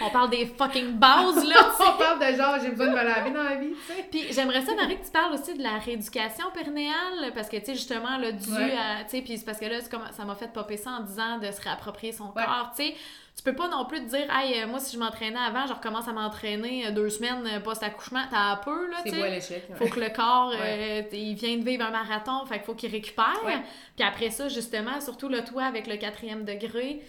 [0.00, 1.56] on parle des fucking bases, là.
[1.80, 4.06] On parle de genre, j'ai besoin de me laver dans la vie, tu sais.
[4.08, 7.64] Puis j'aimerais ça, Marie, que tu parles aussi de la rééducation périnéale, parce que, tu
[7.66, 8.76] sais, justement, là, dû Ouais.
[8.76, 9.02] à...
[9.02, 11.38] Tu sais, puis c'est parce que là, comme, ça m'a fait popper ça en disant
[11.38, 12.44] de se réapproprier son Ouais.
[12.44, 12.94] corps, tu sais.
[13.36, 15.72] Tu peux pas non plus te dire, hey, euh, moi, si je m'entraînais avant, je
[15.72, 18.22] recommence à m'entraîner euh, deux semaines euh, post-accouchement.
[18.30, 19.30] T'as un peu, là, tu sais.
[19.30, 19.64] l'échec.
[19.68, 19.76] ouais.
[19.76, 21.08] Faut que le corps, Ouais.
[21.12, 23.40] il vient de vivre un marathon, fait qu'il faut qu'il récupère.
[23.96, 27.02] Puis après ça, justement, surtout le toi avec le quatrième degré,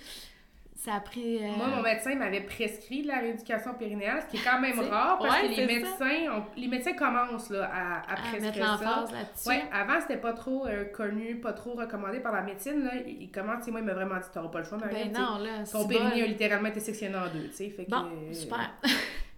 [0.86, 1.38] ça a pris...
[1.44, 4.80] euh, Moi, mon médecin m'avait prescrit de la rééducation périnéale, ce qui est quand même
[4.90, 8.78] rare parce ouais, que les médecins, ont- les médecins commencent là, à, à à prescrire
[8.78, 9.50] ça.
[9.50, 12.84] Ouais, avant, c'était pas trop euh, connu, pas trop recommandé par la médecine.
[12.84, 12.92] Là.
[13.06, 15.10] Il commence, moi, il m'a vraiment dit T'auras pas le choix, Marie.
[15.10, 17.70] Ben non, là, Ton c'est périnée a littéralement été sectionné en deux, tu sais.
[17.70, 18.72] Fait que, Bon, euh, super.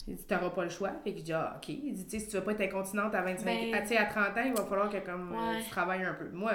[0.10, 0.92] Il dit, t'auras pas le choix.
[1.04, 1.68] Fait que je dis, ah, ok.
[1.68, 4.06] Il dit, tu sais, si tu veux pas être incontinente à 25 Ben- à, à
[4.06, 5.62] 30 ans, il va falloir que comme, Ouais.
[5.62, 6.30] tu travailles un peu.
[6.32, 6.54] Moi,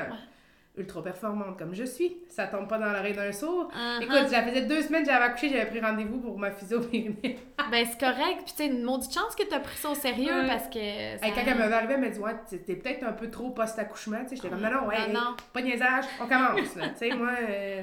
[0.79, 3.69] ultra performante comme je suis, ça tombe pas dans l'oreille d'un sourd.
[3.77, 4.03] Uh-huh.
[4.03, 7.39] Écoute, ça faisait deux semaines que j'avais accouché, j'avais pris rendez-vous pour ma physio périnée.
[7.71, 8.43] Ben, c'est correct.
[8.45, 10.47] Puis, tu sais, une maudite chance que t'as pris ça au sérieux Ouais.
[10.47, 10.79] parce que.
[11.19, 12.35] ça- Hey, quand elle m'avait arrivé, elle m'a dit, ouais,
[12.67, 14.19] t'es peut-être un peu trop post-accouchement.
[14.25, 15.37] Tu sais, j'étais comme, non, non, ouais, Ah, hey, non.
[15.55, 16.75] pas de niaisage, on commence.
[16.77, 16.89] là.
[16.91, 17.83] Tu sais, moi, euh,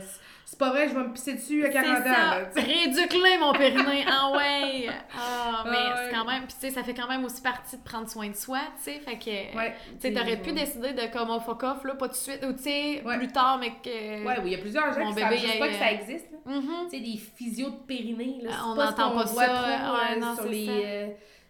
[0.52, 2.04] c'est- pas vrai, je vais me pisser dessus à C'est 40 ans.
[2.04, 2.10] ça.
[2.12, 2.68] là, tu sais.
[2.68, 4.06] Réduque-le, mon périnée.
[4.08, 4.88] Ah ouais.
[5.18, 6.44] Ah, mais Ah, c'est quand même.
[6.46, 8.92] Puis, tu sais, ça fait quand même aussi partie de prendre soin de soi, tu
[8.92, 9.00] sais.
[9.00, 9.58] Fait que.
[9.58, 10.56] Ouais, Tu sais, t'aurais pu ouais.
[10.56, 13.18] décider de comme on fuck off, là, pas tout de suite, ou tu sais, Ouais.
[13.18, 14.26] plus tard, mais que.
[14.26, 15.76] Ouais, oui, il y a plusieurs gens Mon qui savent bébé, juste il- pas que
[15.76, 16.26] ça existe.
[16.32, 16.38] là.
[16.54, 16.88] Mhm.
[16.92, 18.52] Tu sais, des physios de périnée, là.
[18.54, 21.08] Ah, on pas n'entend pas voit ça, trop, ouais, euh, non, sur les, euh,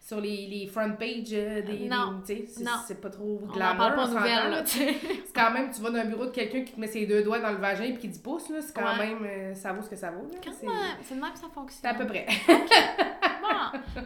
[0.09, 2.19] sur les, les front pages euh, des, Non.
[2.25, 2.63] tu sais, c'est-
[2.99, 4.65] pas trop glamour, on.
[4.65, 4.95] C'est
[5.35, 7.37] quand même, tu vas dans un bureau de quelqu'un qui te met ses deux doigts
[7.39, 9.05] dans le vagin et qui dit pouce, là, c'est quand Ouais.
[9.07, 10.39] même, euh, ça vaut ce que ça vaut, là.
[10.43, 11.79] Quand C'est même, c'est même que ça fonctionne.
[11.81, 12.25] c'est à peu près.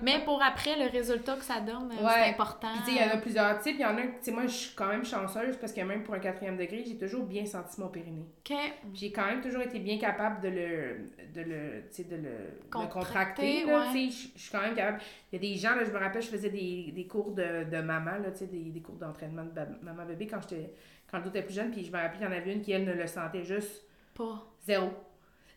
[0.01, 2.11] Mais pour après, le résultat que ça donne, euh, Ouais.
[2.15, 2.67] c'est important.
[2.87, 3.75] Il y en a plusieurs types.
[3.77, 6.03] Il y en a, tu sais, moi, je suis quand même chanceuse parce que même
[6.03, 8.25] pour un quatrième degré, j'ai toujours bien senti mon périnée.
[8.49, 8.55] OK.
[8.93, 10.97] J'ai quand même toujours été bien capable de le,
[11.33, 12.31] de le, tu sais, de le,
[12.69, 14.09] Contracter, ouais.
[14.09, 14.99] Je suis quand même capable.
[15.31, 17.63] Il y a des gens, là, je me rappelle, je faisais des, des cours de,
[17.69, 20.73] de maman, là, tu sais, des, des cours d'entraînement de maman-bébé quand j'étais
[21.11, 21.69] quand était plus jeune.
[21.71, 23.85] Puis je me rappelle qu'il y en avait une qui, elle, ne le sentait juste
[24.15, 24.43] Pas.
[24.61, 24.89] zéro.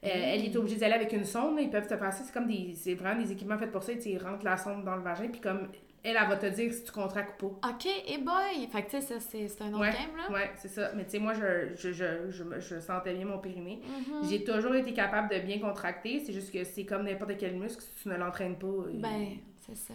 [0.06, 0.22] Euh, Mm.
[0.34, 1.58] Elle était obligée d'aller avec une sonde.
[1.60, 2.22] ils peuvent te passer.
[2.24, 2.74] C'est comme des.
[2.74, 3.92] C'est vraiment des équipements faits pour ça.
[3.92, 5.28] Ils rentrent la sonde dans le vagin.
[5.28, 5.68] Puis comme
[6.04, 7.70] elle, elle va te dire si tu contractes ou pas.
[7.70, 8.68] OK, et boy!
[8.70, 10.32] Fait que, tu sais, ça, c'est c'est un autre Ouais, game, là.
[10.32, 10.92] ouais, c'est ça.
[10.94, 13.80] Mais tu sais, moi, je, je, je, je, je sentais bien mon périnée.
[13.84, 14.28] Mhm.
[14.30, 16.20] J'ai toujours été capable de bien contracter.
[16.24, 17.82] C'est juste que c'est comme n'importe quel muscle.
[17.82, 19.26] Si tu ne l'entraînes pas, il- Ben,
[19.66, 19.94] c'est ça.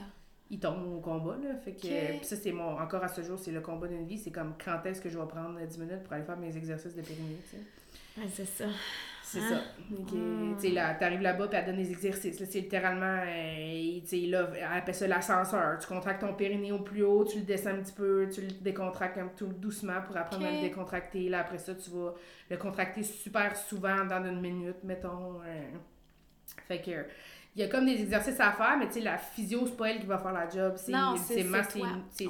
[0.49, 1.38] il tombe au combat.
[1.41, 1.55] Là.
[1.64, 2.78] Fait que, ça, c'est mon.
[2.78, 4.18] Encore à ce jour, c'est le combat d'une vie.
[4.18, 6.93] C'est comme quand est-ce que je vais prendre 10 minutes pour aller faire mes exercices
[6.95, 7.38] de périnée.
[7.49, 7.64] tu sais.
[8.20, 8.66] Ouais, c'est ça.
[9.32, 9.50] C'est Hein?
[9.50, 9.62] ça.
[9.90, 10.16] Donc, euh,
[10.54, 10.58] Mm.
[10.60, 12.40] tu là, t'arrives là-bas, puis elle donne des exercices.
[12.40, 15.78] Là, c'est littéralement, euh, tu sais, là, elle appelle ça l'ascenseur.
[15.80, 18.48] Tu contractes ton périnée au plus haut, tu le descends un petit peu, tu le
[18.62, 21.30] décontractes un tout doucement pour apprendre à le décontracter.
[21.30, 22.14] Là, après ça, tu vas
[22.50, 25.40] le contracter super souvent dans une minute, mettons.
[25.46, 25.62] euh.
[26.68, 27.06] Fait que,
[27.56, 29.89] il y a comme des exercices à faire, mais tu sais, la physio, c'est pas
[29.89, 30.74] elle qui va faire la job.
[30.78, 30.91] C'est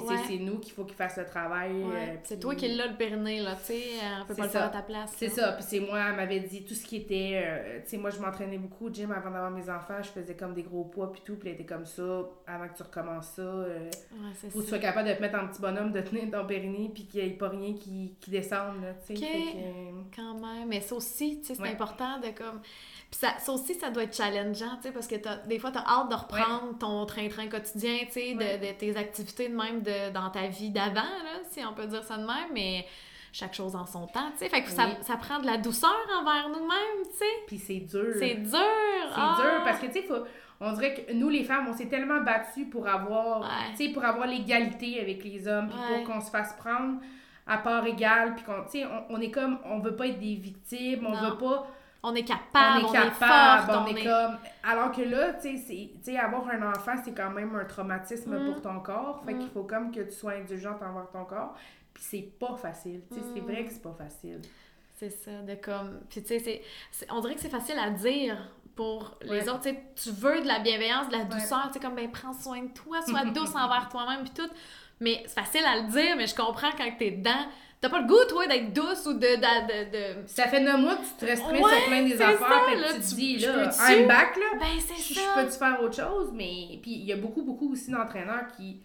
[0.26, 1.72] c'est nous qu'il faut qu'il fasse le travail.
[1.84, 4.42] Ouais, euh, c'est toi qui l'as le périnée, là, tu sais, euh, on peut pas
[4.46, 4.58] le ça.
[4.58, 5.12] faire à ta place.
[5.16, 7.40] C'est ça, puis c'est moi, elle m'avait dit tout ce qui était.
[7.44, 10.34] euh, tu sais, moi, je m'entraînais beaucoup au gym avant d'avoir mes enfants, je faisais
[10.34, 12.02] comme des gros poids, puis tout, puis elle était comme ça,
[12.46, 13.42] avant que tu recommences ça.
[13.42, 16.44] euh, Ouais, que tu sois capable de te mettre en petit bonhomme, de tenir ton
[16.46, 19.22] périnée, puis qu'il n'y ait pas rien qui, qui descende, là, tu sais.
[20.14, 20.34] Quand
[20.72, 21.70] mais ça aussi, tu sais, c'est Ouais.
[21.70, 22.60] important de comme...
[23.10, 25.16] Puis ça, ça aussi, ça doit être challengeant, tu sais, parce que
[25.46, 28.58] des fois, t'as hâte de reprendre ton train-train quotidien, tu sais, de- Ouais.
[28.72, 32.02] de, tes activités de même de, dans ta vie d'avant, là, si on peut dire
[32.02, 32.86] ça de même, mais
[33.34, 34.48] chaque chose en son temps, tu sais.
[34.48, 34.94] Fait que ça, Oui.
[35.02, 37.24] ça prend de la douceur envers nous-mêmes, tu sais.
[37.46, 38.14] puis c'est dur.
[38.18, 38.50] C'est dur!
[38.52, 39.36] C'est ah!
[39.40, 40.24] dur parce que, tu sais, faut-
[40.60, 43.46] on dirait que nous, les femmes, on s'est tellement battues pour avoir, Ouais.
[43.76, 46.98] tu sais, pour avoir l'égalité avec les hommes, puis pour qu'on se fasse prendre
[47.46, 50.18] à part égale, puis qu'on, tu sais, on, on est comme, on veut pas être
[50.20, 51.30] des victimes, on Non.
[51.30, 51.66] veut pas,
[52.04, 55.34] On est on capable, est on est, capable, forte, on, est, comme, alors que là,
[55.34, 58.44] tu sais, avoir un enfant, c'est quand même un traumatisme Mm.
[58.46, 59.38] pour ton corps, fait Mm.
[59.38, 61.54] qu'il faut comme que tu sois indulgente envers ton corps,
[61.94, 63.44] puis c'est pas facile, tu sais, c'est Mm.
[63.44, 64.40] vrai que c'est pas facile.
[64.96, 66.00] C'est ça, de comme.
[66.08, 66.62] Puis tu sais,
[67.10, 68.36] on dirait que c'est facile à dire
[68.76, 69.48] pour les Ouais.
[69.48, 69.62] autres.
[69.62, 72.32] Tu sais, tu veux de la bienveillance, de la douceur, tu sais, comme, ben, prends
[72.32, 74.48] soin de toi, sois douce envers toi-même, puis tout.
[75.02, 77.46] Mais c'est facile à le dire, mais je comprends quand t'es dedans.
[77.80, 79.18] T'as pas le goût, toi, d'être douce ou de.
[79.18, 79.90] de, de,
[80.22, 82.60] de- Ça fait neuf mois que tu te restreins Ouais, sur plein des affaires, ça,
[82.70, 83.70] fait que là, tu te tu- dis, là?
[83.90, 84.46] I'm back, là.
[84.60, 86.30] Ben, c'est je, peux-tu faire autre chose?
[86.32, 88.80] Mais puis il y a beaucoup, beaucoup aussi d'entraîneurs qui,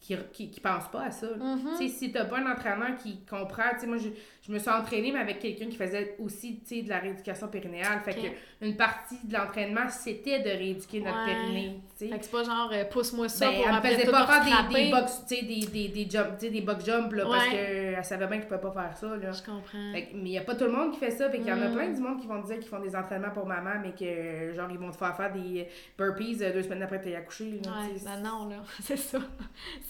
[0.00, 1.26] qui, qui, qui pensent pas à ça.
[1.26, 1.72] Mhm.
[1.78, 4.08] Tu sais, si t'as pas un entraîneur qui comprend, tu sais, moi, je,
[4.48, 8.00] je me suis entraînée, mais avec quelqu'un qui faisait aussi, de la rééducation périnéale.
[8.04, 8.26] Fait que
[8.66, 11.34] une partie de l'entraînement, c'était de rééduquer notre Ouais.
[11.34, 12.08] périnée, tu sais.
[12.12, 14.68] Fait que c'est pas genre, euh, pousse-moi ça Ben, pour elle me faisait pas faire
[14.68, 18.38] des, des box, des, des, des, jump, des box jump, là, parce qu'elle savait bien
[18.38, 19.30] qu'elle pouvait pas faire ça, là.
[19.32, 19.92] Je comprends.
[19.92, 21.28] Fait que- mais il n'y a pas tout le monde qui fait ça.
[21.30, 21.74] Fait qu'il y en a Mm.
[21.74, 24.68] plein du monde qui vont dire qu'ils font des entraînements pour maman, mais que genre
[24.70, 25.66] ils vont te faire faire des
[25.98, 27.60] burpees euh, deux semaines après que tu accouché.
[27.64, 29.18] là, Ouais, ben non, là, c'est ça.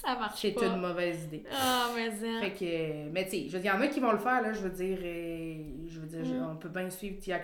[0.04, 0.66] Ça marche C'est pas.
[0.66, 1.44] une mauvaise idée.
[1.52, 2.40] Ah, mais ça.
[2.40, 4.18] Fait que, mais tu sais, je veux dire, il y en a qui vont le
[4.18, 6.50] faire, là, je veux dire, euh, je veux dire, Mm.
[6.52, 7.40] on peut bien suivre Tia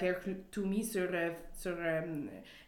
[0.51, 2.01] Toomey sur, euh, sur euh,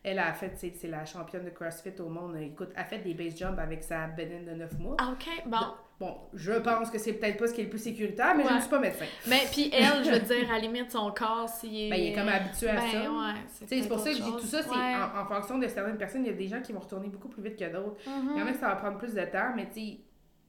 [0.02, 3.14] elle a fait, c'est la championne de CrossFit au monde, écoute, elle a fait des
[3.14, 4.96] base jumps avec sa bédaine de 9 mois.
[5.00, 5.56] Ah, ok, bon.
[5.98, 8.52] Bon, je pense que c'est peut-être pas ce qui est le plus sécuritaire, mais je
[8.52, 9.06] ne suis pas médecin.
[9.28, 11.88] Mais puis elle, je veux dire, à la limite, son corps, s'il est...
[11.90, 13.10] Ben, il est comme habitué à ben, ça.
[13.10, 13.34] ouais,
[13.66, 14.94] c'est pour ça que je dis tout ça, c'est Ouais.
[14.94, 17.28] en, en fonction de certaines personnes, il y a des gens qui vont retourner beaucoup
[17.30, 17.96] plus vite que d'autres.
[18.06, 19.96] Il y en a que ça va prendre plus de temps, mais tu sais,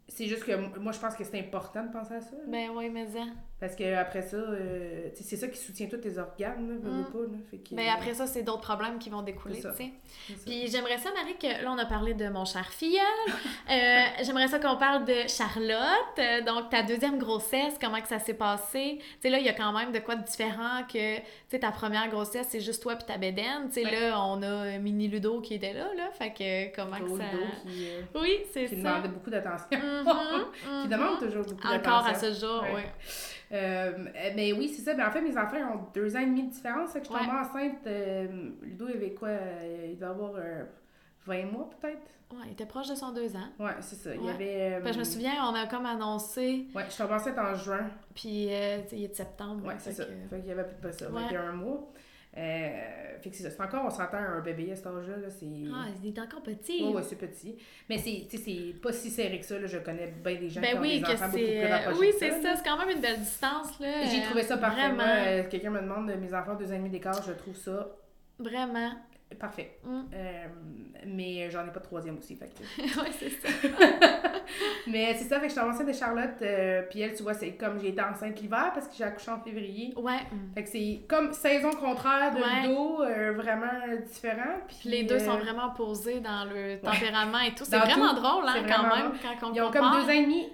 [0.09, 2.35] c'est juste que moi, je pense que c'est important de penser à ça.
[2.35, 2.43] là.
[2.49, 3.23] Ben oui, mais ça.
[3.60, 7.05] Parce que après ça, euh, c'est ça qui soutient tous tes organes, là, Mm.
[7.12, 7.38] pas, là.
[7.49, 9.91] Fait que, Ben après ça, c'est d'autres problèmes qui vont découler, tu sais.
[10.45, 13.01] Puis j'aimerais ça, Marie, que là, on a parlé de mon cher filleul.
[13.70, 16.20] Euh, j'aimerais ça qu'on parle de Charlotte.
[16.20, 18.99] Euh, donc, ta deuxième grossesse, comment que ça s'est passé?
[18.99, 21.60] Tu sais, là, il y a quand même de quoi de différent que, tu sais,
[21.60, 23.68] ta première grossesse, c'est juste toi puis ta bédaine.
[23.68, 24.10] Tu sais, Ouais.
[24.10, 26.10] là, on a euh, Mini Ludo qui était là, là.
[26.12, 27.24] Fait que, comment que Gros ça...
[27.34, 28.89] dos qui, Oui, c'est qui ça.
[28.91, 29.68] demandait beaucoup d'attention.
[29.72, 30.45] Mhm,
[30.84, 31.91] qui demande toujours beaucoup d'attention.
[31.91, 32.82] Encore à ce jour, oui.
[33.51, 34.93] Mais oui, c'est ça.
[34.93, 36.93] Ben, en fait, mes enfants ont deux ans et demi de différence.
[36.93, 37.31] Fait que je suis Ouais.
[37.39, 37.87] enceinte.
[37.87, 40.63] euh, Ludo, il avait quoi euh, Il doit avoir euh,
[41.25, 43.47] 20 mois peut-être Ouais, il était proche de son deux ans.
[43.57, 44.13] Ouais, c'est ça.
[44.13, 44.73] Il y avait.
[44.73, 47.55] euh, que je me souviens, on a comme annoncé, Ouais, je suis tombée enceinte en
[47.55, 47.89] juin.
[48.13, 49.65] puis euh, il est de septembre.
[49.65, 50.03] Ouais, c'est ça.
[50.03, 51.09] que- Fait qu'il y avait peu près ça.
[51.09, 51.21] Ouais.
[51.23, 51.87] 21 mois.
[52.38, 53.49] Euh, fait que c'est ça.
[53.49, 55.17] C'est encore, on s'entend un bébé à cet âge-là.
[55.17, 55.47] Là, c'est.
[55.73, 56.83] Ah, il est encore petit.
[56.83, 57.55] Ouais, ouais, c'est petit.
[57.89, 59.57] Mais c'est, c'est pas si serré que ça.
[59.57, 59.65] Là.
[59.65, 61.73] Je connais bien des gens qui Ben ont oui, des que enfants beaucoup plus c'est.
[61.73, 62.55] rapprochés Oui, c'est ça.
[62.55, 64.05] C'est quand même une belle distance, là.
[64.05, 64.81] J'ai trouvé ça parfait.
[64.81, 64.95] Vraiment.
[64.97, 67.55] Moi, euh, quelqu'un me demande de mes enfants deux ans et demi d'écart, je trouve
[67.55, 67.89] ça
[68.39, 68.91] Vraiment.
[69.36, 69.78] Parfait.
[69.84, 70.01] Mm.
[70.13, 70.45] Euh,
[71.05, 72.36] mais j'en ai pas de troisième aussi.
[72.36, 72.82] Fait que...
[73.01, 73.49] ouais, c'est ça.
[74.88, 76.41] mais c'est ça, fait que je suis enceinte de Charlotte.
[76.41, 79.32] euh, puis elle, tu vois, c'est comme j'ai été enceinte l'hiver parce que j'ai accouché
[79.32, 79.93] en février.
[79.97, 80.19] Ouais.
[80.55, 82.67] Fait que c'est comme saison contraire de Ouais.
[82.67, 84.59] Ludo, euh, vraiment différent.
[84.67, 87.65] Puis les deux sont vraiment posés dans le tempérament et tout.
[87.67, 88.21] C'est vraiment tout.
[88.21, 90.47] drôle, hein, quand vraiment même, quand on Ils ont comme deux ans et demi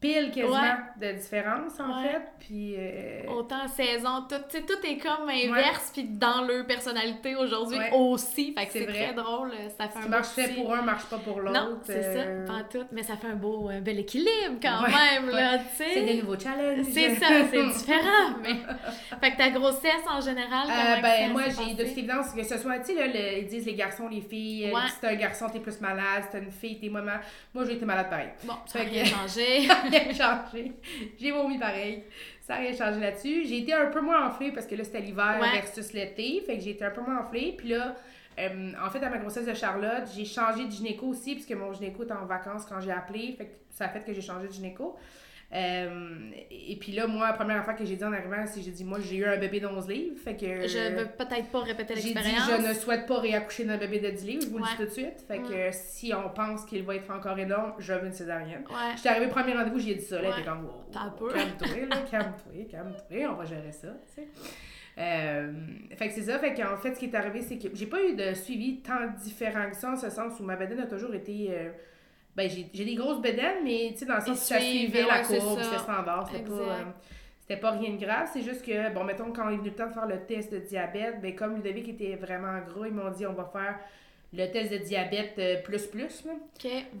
[0.00, 1.12] pile quasiment Ouais.
[1.12, 2.08] de différence en Ouais.
[2.08, 2.22] fait.
[2.40, 7.90] Puis euh, Autant saison, tout, tout est comme inverse, puis dans leur personnalité aujourd'hui Ouais.
[7.94, 8.52] aussi.
[8.52, 9.52] Fait que C'est très drôle.
[9.78, 11.58] Ça fait un marche petit- pour un, marche pas pour l'autre.
[11.58, 12.84] Non, c'est euh, ça, pas tout.
[12.92, 15.90] Mais ça fait un beau, un bel équilibre quand même, là, tu sais.
[15.94, 16.84] C'est des nouveaux challenges.
[16.92, 18.56] C'est ça, c'est différent, mais...
[19.22, 22.78] Fait que ta grossesse, en général, Euh, ben, moi, j'ai de évidence que ce soit,
[22.80, 25.60] tu sais, le- ils disent les garçons, les filles, euh, si t'es un garçon, t'es
[25.60, 27.22] plus malade, si t'es une fille, t'es moins malade.
[27.54, 28.28] Moi, j'ai été malade pareil.
[28.44, 29.68] Bon, ça Fait rien que- changé.
[29.98, 30.72] Rien changé.
[31.18, 32.04] J'ai vomi pareil.
[32.40, 33.44] Ça n'a rien changé là-dessus.
[33.46, 35.60] J'ai été un peu moins enflée parce que là, c'était l'hiver Ouais.
[35.60, 36.42] versus l'été.
[36.46, 37.54] Fait que j'ai été un peu moins enflée.
[37.56, 37.94] Puis là,
[38.38, 41.72] euh, en fait, à ma grossesse de Charlotte, j'ai changé de gynéco aussi puisque mon
[41.72, 43.34] gynéco était en vacances quand j'ai appelé.
[43.38, 44.96] Fait que ça a fait que j'ai changé de gynéco.
[45.54, 48.72] Euh, et puis là, moi, la première affaire que j'ai dit en arrivant, c'est j'ai
[48.72, 50.16] dit, moi, j'ai eu un bébé d'11 livres.
[50.18, 50.66] Fait que.
[50.66, 52.50] Je veux peut-être pas répéter J'ai dit, l'expérience.
[52.62, 54.84] je ne souhaite pas réaccoucher d'un bébé de 10 livres, je vous le dis tout
[54.84, 55.24] de suite.
[55.28, 58.64] Fait que si on pense qu'il va être encore énorme, je veux une césarienne.
[58.68, 58.96] Ouais.
[58.96, 60.16] J'étais arrivée au premier rendez-vous, j'ai dit ça.
[60.20, 60.40] Là, elle Ouais.
[60.40, 64.28] était comme, wow, calme-toi, là, calme-toi, calme-toi, on va gérer ça, tu sais.
[64.98, 65.52] Euh,
[65.96, 68.02] fait que c'est ça, fait qu'en fait, ce qui est arrivé, c'est que j'ai pas
[68.02, 71.14] eu de suivi tant différent que ça, en ce sens où ma bedaine a toujours
[71.14, 71.48] été.
[71.50, 71.70] euh,
[72.36, 75.02] ben, j'ai des grosses bedaines, mais tu sais, dans le sens Ils où ça suivait
[75.02, 76.52] la ouais, c'est courbe, c'était standard, c'était pas.
[76.52, 76.84] Euh,
[77.40, 79.74] c'était pas rien de grave, c'est juste que, bon, mettons, quand il est venu le
[79.74, 83.10] temps de faire le test de diabète, ben, comme Ludovic était vraiment gros, ils m'ont
[83.10, 83.78] dit, on va faire
[84.32, 86.32] le test de diabète euh, plus plus, là.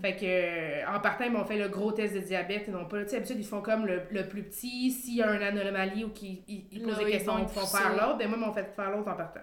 [0.02, 2.84] Fait que, euh, en partant, ils m'ont fait le gros test de diabète et non
[2.84, 4.90] pas, tu sais, ils font comme le, le plus petit.
[4.90, 7.46] S'il y a une anomalie ou qu'ils ils, ils posent Là, des ils questions, ils
[7.46, 8.18] te font faire l'autre.
[8.18, 9.40] Ben, moi, ils m'ont fait faire l'autre en partant.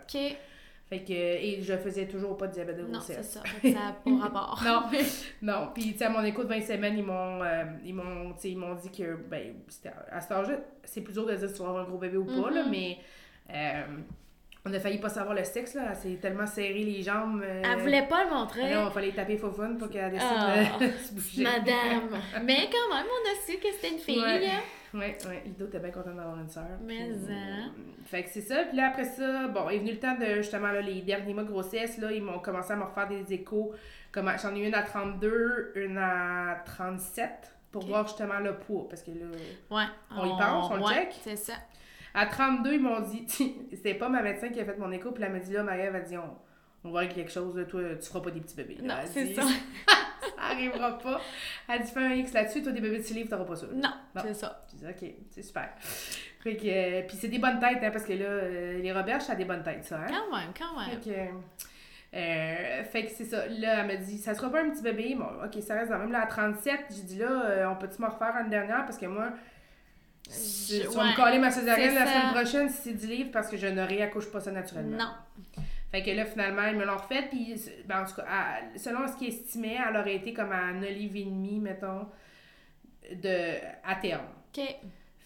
[0.91, 3.39] Fait que, et je faisais toujours pas de diabète de Non, c'est grossesse.
[3.41, 3.43] ça.
[3.63, 4.61] Ça n'a pas rapport.
[4.65, 4.83] Non,
[5.41, 5.69] non.
[5.73, 8.57] Puis, tu sais, à mon écoute de 20 semaines, ils m'ont, euh, ils m'ont, ils
[8.57, 11.61] m'ont dit que, ben, c'était- à cet âge-là, c'est plus dur de dire si tu
[11.61, 12.69] vas avoir un gros bébé ou pas, là, Mhm.
[12.71, 12.97] mais
[13.53, 13.83] euh,
[14.65, 15.83] on a failli pas savoir le sexe, là.
[15.91, 17.41] Elle s'est tellement serré les jambes.
[17.41, 18.69] euh, Elle voulait pas le montrer.
[18.69, 21.43] Là, il fallait taper faux fun pour qu'elle décide Ah, de se bouger.
[21.43, 22.19] Madame.
[22.43, 24.19] Mais quand même, on a su que c'était une fille.
[24.21, 24.45] Ouais.
[24.45, 24.59] hein.
[24.93, 25.43] Ouais, ouais.
[25.45, 26.65] Ludo était bien content d'avoir une sœur.
[26.85, 27.71] Mais, Puis, hein.
[27.77, 28.63] euh, Fait que c'est ça.
[28.65, 31.43] Puis là, après ça, bon, est venu le temps de, justement, là, les derniers mois
[31.43, 33.73] de grossesse, là, ils m'ont commencé à me refaire des échos.
[34.11, 37.29] Comme, j'en ai eu une à 32, une à 37,
[37.71, 38.87] pour voir justement le poids.
[38.89, 39.25] Parce que là,
[39.69, 39.83] Ouais.
[40.17, 41.15] On y pense, on le ouais, check?
[41.21, 41.53] C'est ça.
[42.13, 43.25] à 32, ils m'ont dit,
[43.71, 45.95] c'était pas ma médecin qui a fait mon écho, puis elle m'a dit, là, Marie-Ève
[45.95, 46.35] a dit, on,
[46.83, 48.77] on va quelque chose, là, toi, tu feras pas des petits bébés.
[48.81, 48.95] là.
[48.95, 49.43] Non, Elle c'est dit, ça.
[50.21, 51.21] ça arrivera pas.
[51.69, 53.67] Elle dit, fais un X là-dessus, toi, des bébés de 6 livres, t'auras pas ça.
[53.73, 54.21] Non, Bon.
[54.25, 54.65] c'est ça.
[54.81, 55.69] Dis, OK, c'est super.
[55.79, 59.21] Fait que, euh, puis c'est des bonnes têtes, hein, parce que là, euh, les Roberts,
[59.21, 60.07] ça a des bonnes têtes, ça, hein?
[60.09, 60.99] Quand même, quand même.
[61.01, 63.47] Fait que, euh, fait que c'est ça.
[63.47, 65.15] Là, elle m'a dit, ça sera pas un petit bébé.
[65.17, 66.11] Bon, OK, ça reste dans même.
[66.11, 68.85] Là, à 37, j'ai dit, là, on peut-tu me refaire une dernière?
[68.85, 69.29] Parce que moi,
[70.29, 73.49] Je- tu vas me coller ma césarienne la semaine prochaine si c'est 10 livres parce
[73.49, 74.97] que je ne réaccouche pas ça naturellement.
[74.97, 75.63] Non.
[75.91, 77.23] Fait que là, finalement, ils me l'ont refait.
[77.29, 77.55] Puis,
[77.85, 80.89] ben, en tout cas, à- selon ce qu'ils estimaient, elle aurait été comme à 9
[80.89, 82.07] livres et demi, mettons,
[83.11, 84.25] de, à terme.
[84.57, 84.63] OK.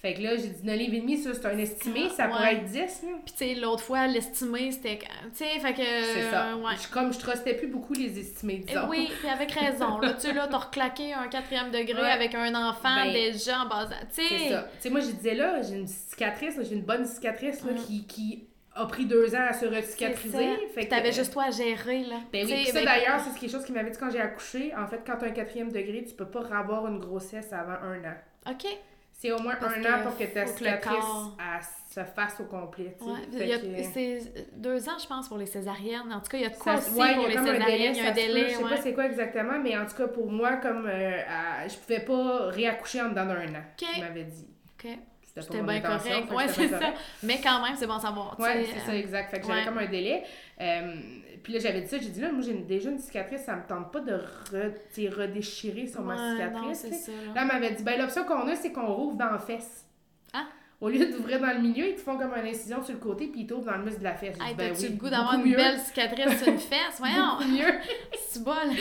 [0.01, 2.31] Fait que là, j'ai dit 9 livres et demi, ça, c'est un estimé, ça Ouais.
[2.31, 3.09] pourrait être 10, là.
[3.25, 4.99] Puis, tu sais, l'autre fois, l'estimé, c'était.
[4.99, 5.81] Tu sais, fait que.
[5.81, 6.49] C'est ça.
[6.49, 6.73] euh, ouais.
[6.79, 8.87] Je, comme je trustais plus beaucoup les estimés, Eh disons.
[8.87, 9.97] Oui, puis avec raison.
[9.99, 12.11] Là, tu sais, là, t'as reclaqué un quatrième degré Ouais.
[12.11, 13.87] avec un enfant Ben, déjà en bas.
[14.13, 14.49] Tu C'est sais.
[14.49, 14.63] ça.
[14.75, 17.75] Tu sais, moi, je disais là, j'ai une cicatrice, j'ai une bonne cicatrice là, Mm.
[17.77, 20.37] qui, qui a pris deux ans à se c'est recicatriser.
[20.37, 20.55] ça.
[20.75, 22.17] Fait que- t'avais juste toi à gérer, là.
[22.31, 24.71] Ben oui, ça d'ailleurs, c'est quelque chose qui m'avait dit quand j'ai accouché.
[24.75, 27.79] En fait, quand tu as un quatrième degré, tu peux pas avoir une grossesse avant
[27.81, 28.51] un an.
[28.51, 28.67] OK.
[29.17, 31.37] C'est au moins Parce un an pour que ta cicatrice corps-
[31.89, 32.97] se fasse au complet.
[32.99, 33.21] Ouais.
[33.31, 34.19] Que- C'est
[34.57, 36.11] deux ans, je pense, pour les césariennes.
[36.11, 37.65] En tout cas, il y a de quoi Ça- aussi ouais, pour les césariennes.
[37.65, 38.15] délai, il y a un se peut.
[38.15, 38.49] délai.
[38.49, 38.69] Je sais ouais.
[38.69, 42.01] pas c'est quoi exactement, mais en tout cas, pour moi, comme euh, à- je pouvais
[42.01, 43.87] pas réaccoucher en dedans d'un an, Ok.
[43.93, 44.47] tu m'avais dit.
[45.37, 46.31] C'était bien correct.
[46.31, 46.93] Ouais, c'est ça.
[47.23, 48.39] Mais quand même, c'est bon à savoir.
[48.39, 49.31] Ouais, c'est euh, ça, exact.
[49.31, 50.23] Fait que j'avais comme un délai.
[50.61, 50.93] Euh,
[51.45, 53.61] puis là, j'avais dit ça, j'ai dit là, moi, j'ai déjà une cicatrice, ça me
[53.67, 56.85] tente pas de re, redéchirer sur ma cicatrice.
[56.85, 57.11] non, ça.
[57.11, 57.33] là.
[57.35, 59.84] Là, elle m'avait dit, ben l'option qu'on a, c'est qu'on rouvre dans la fesse.
[60.81, 63.27] Au lieu d'ouvrir dans le milieu, ils te font comme une incision sur le côté,
[63.27, 64.35] puis ils t'ouvrent dans le muscle de la fesse.
[64.45, 65.55] Hey, ben oui, le goût d'avoir une mieux.
[65.55, 66.77] belle cicatrice sur une fesse?
[66.99, 67.37] Voyons!
[67.47, 67.73] Mieux.
[68.29, 68.73] C'est bon, là.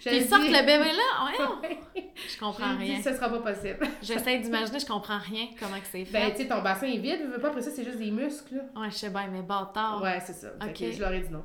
[0.00, 1.36] J'avais Puis sortent le bébé là?
[1.36, 2.02] Voyons!
[2.14, 3.02] Je comprends J'ai dit, rien.
[3.02, 3.78] ce sera pas possible.
[4.00, 6.30] J'essaie d'imaginer, je comprends rien comment que c'est Ben, fait.
[6.36, 8.80] tu sais, ton bassin est vide, veux pas, après ça, c'est juste des muscles, là.
[8.80, 10.00] Ouais, je sais bien, mais bâtard.
[10.02, 10.48] Ouais, c'est ça.
[10.62, 10.78] Fait Ok.
[10.90, 11.42] que je leur ai dit non.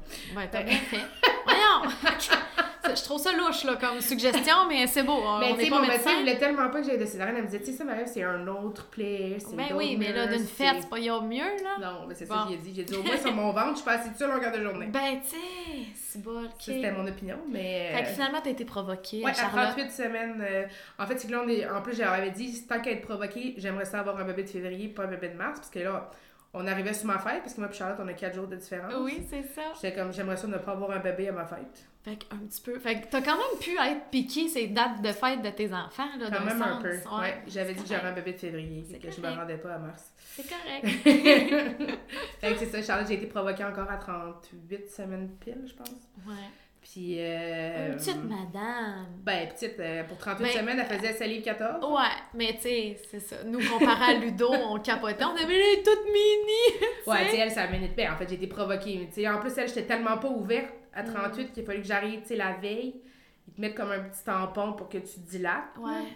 [0.52, 1.02] T'as bien fait.
[1.46, 1.92] Voyons!
[2.96, 5.20] Je trouve ça louche, là, comme suggestion, mais c'est beau.
[5.40, 7.36] Mais on tu sais, mon médecin voulait tellement pas que j'aille de césarienne.
[7.38, 10.28] Elle me disait, tu sais, ça, Marie, c'est un autre c'est Ben oui, mais là,
[10.28, 11.78] d'une fête, c'est- pas y a mieux, là.
[11.80, 12.74] Non, mais c'est ça que j'ai dit.
[12.76, 14.88] J'ai dit, au moins sur mon ventre, je suis pas dessus à longueur de journée.
[14.88, 16.52] Ben, tu sais, c'est bon, ok.
[16.60, 17.92] Ça, c'était mon opinion, mais.
[17.96, 19.74] Fait que euh, finalement, t'as été provoquée, Ouais, à Charlotte.
[19.76, 20.42] 38 semaines.
[20.48, 20.66] euh,
[21.00, 23.54] en fait, c'est que là, on est, en plus, j'avais dit, tant qu'à être provoquée,
[23.58, 26.10] j'aimerais ça avoir un bébé de février, pas un bébé de mars, parce que là,
[26.54, 28.56] on arrivait sur ma fête, parce que moi et Charlotte, on a 4 jours de
[28.56, 28.94] différence.
[29.02, 29.62] Oui, c'est ça.
[29.82, 31.88] J'étais comme, j'aimerais ça ne pas avoir un bébé à ma fête.
[32.08, 32.80] Fait que un petit peu.
[32.80, 36.08] Fait que t'as quand même pu être piqué ces dates de fête de tes enfants,
[36.18, 36.90] là, Quand même un peu.
[36.90, 38.16] Ouais, Ouais, j'avais dit que j'aurais un correct.
[38.26, 39.40] bébé de février, C'est que je me correct.
[39.40, 40.14] rendais pas à mars.
[40.18, 40.86] C'est correct.
[42.40, 45.90] fait que c'est ça, Charlotte, j'ai été provoquée encore à 38 semaines pile, je pense.
[46.26, 46.34] Ouais.
[46.82, 47.18] Puis.
[47.20, 49.08] Euh, Une petite madame.
[49.24, 51.84] Ben, petite, euh, pour 38 Ben, semaines, elle faisait 7 livres 14.
[51.92, 52.00] Ouais,
[52.36, 53.36] mais tu sais, c'est ça.
[53.46, 55.26] Nous, comparé à Ludo, on capotait.
[55.26, 56.86] On avait les toutes mini.
[57.06, 58.14] Ouais, tu sais, elle, ça minute bien.
[58.14, 59.10] En fait, j'ai été provoquée.
[59.14, 61.88] Tu sais, en plus, elle, j'étais tellement pas ouverte à 38 qu'il a fallu que
[61.88, 63.02] j'arrive, tu sais, la veille.
[63.48, 65.76] Ils te mettent comme un petit tampon pour que tu dilates.
[65.78, 65.84] là.
[65.84, 66.08] Ouais.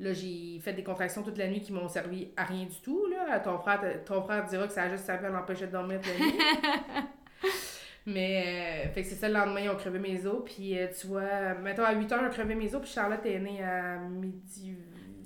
[0.00, 3.06] Là, j'ai fait des contractions toute la nuit qui m'ont servi à rien du tout.
[3.06, 3.38] Là.
[3.38, 6.00] Ton, frère, te- ton frère dira que ça a juste servi à l'empêcher de dormir
[6.00, 6.34] toute la nuit.
[8.06, 10.42] Mais, euh, fait que c'est ça, le lendemain, ils ont crevé mes os.
[10.44, 12.82] Puis, euh, tu vois, mettons, à 8 h, ils ont crevé mes os.
[12.82, 14.74] Puis Charlotte est née à midi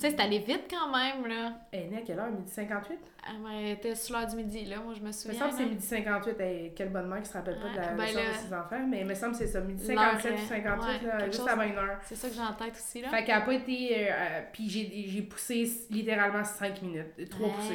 [0.00, 1.52] sais, c'est allé vite quand même, là.
[1.72, 2.30] Elle est née à quelle heure?
[2.30, 2.98] Midi 58?
[3.26, 5.38] Ah, Elle était sur l'heure du midi, là, moi, je me Il me souviens.
[5.38, 6.40] semble que c'est midi 58.
[6.40, 8.86] Hey, quelle bonne mère qui se rappelle pas de la ben là- de ses enfants.
[8.88, 9.60] Mais il me semble que c'est ça.
[9.60, 11.48] Midi L'heure, 57 ou euh, 58, ouais, là, juste chose.
[11.48, 11.98] avant une heure.
[12.04, 13.08] C'est ça que j'ai en tête aussi, là.
[13.08, 14.08] Fait qu'elle a pas été.
[14.08, 17.28] euh, euh, puis j'ai poussé littéralement 5 minutes.
[17.30, 17.74] Trop poussé.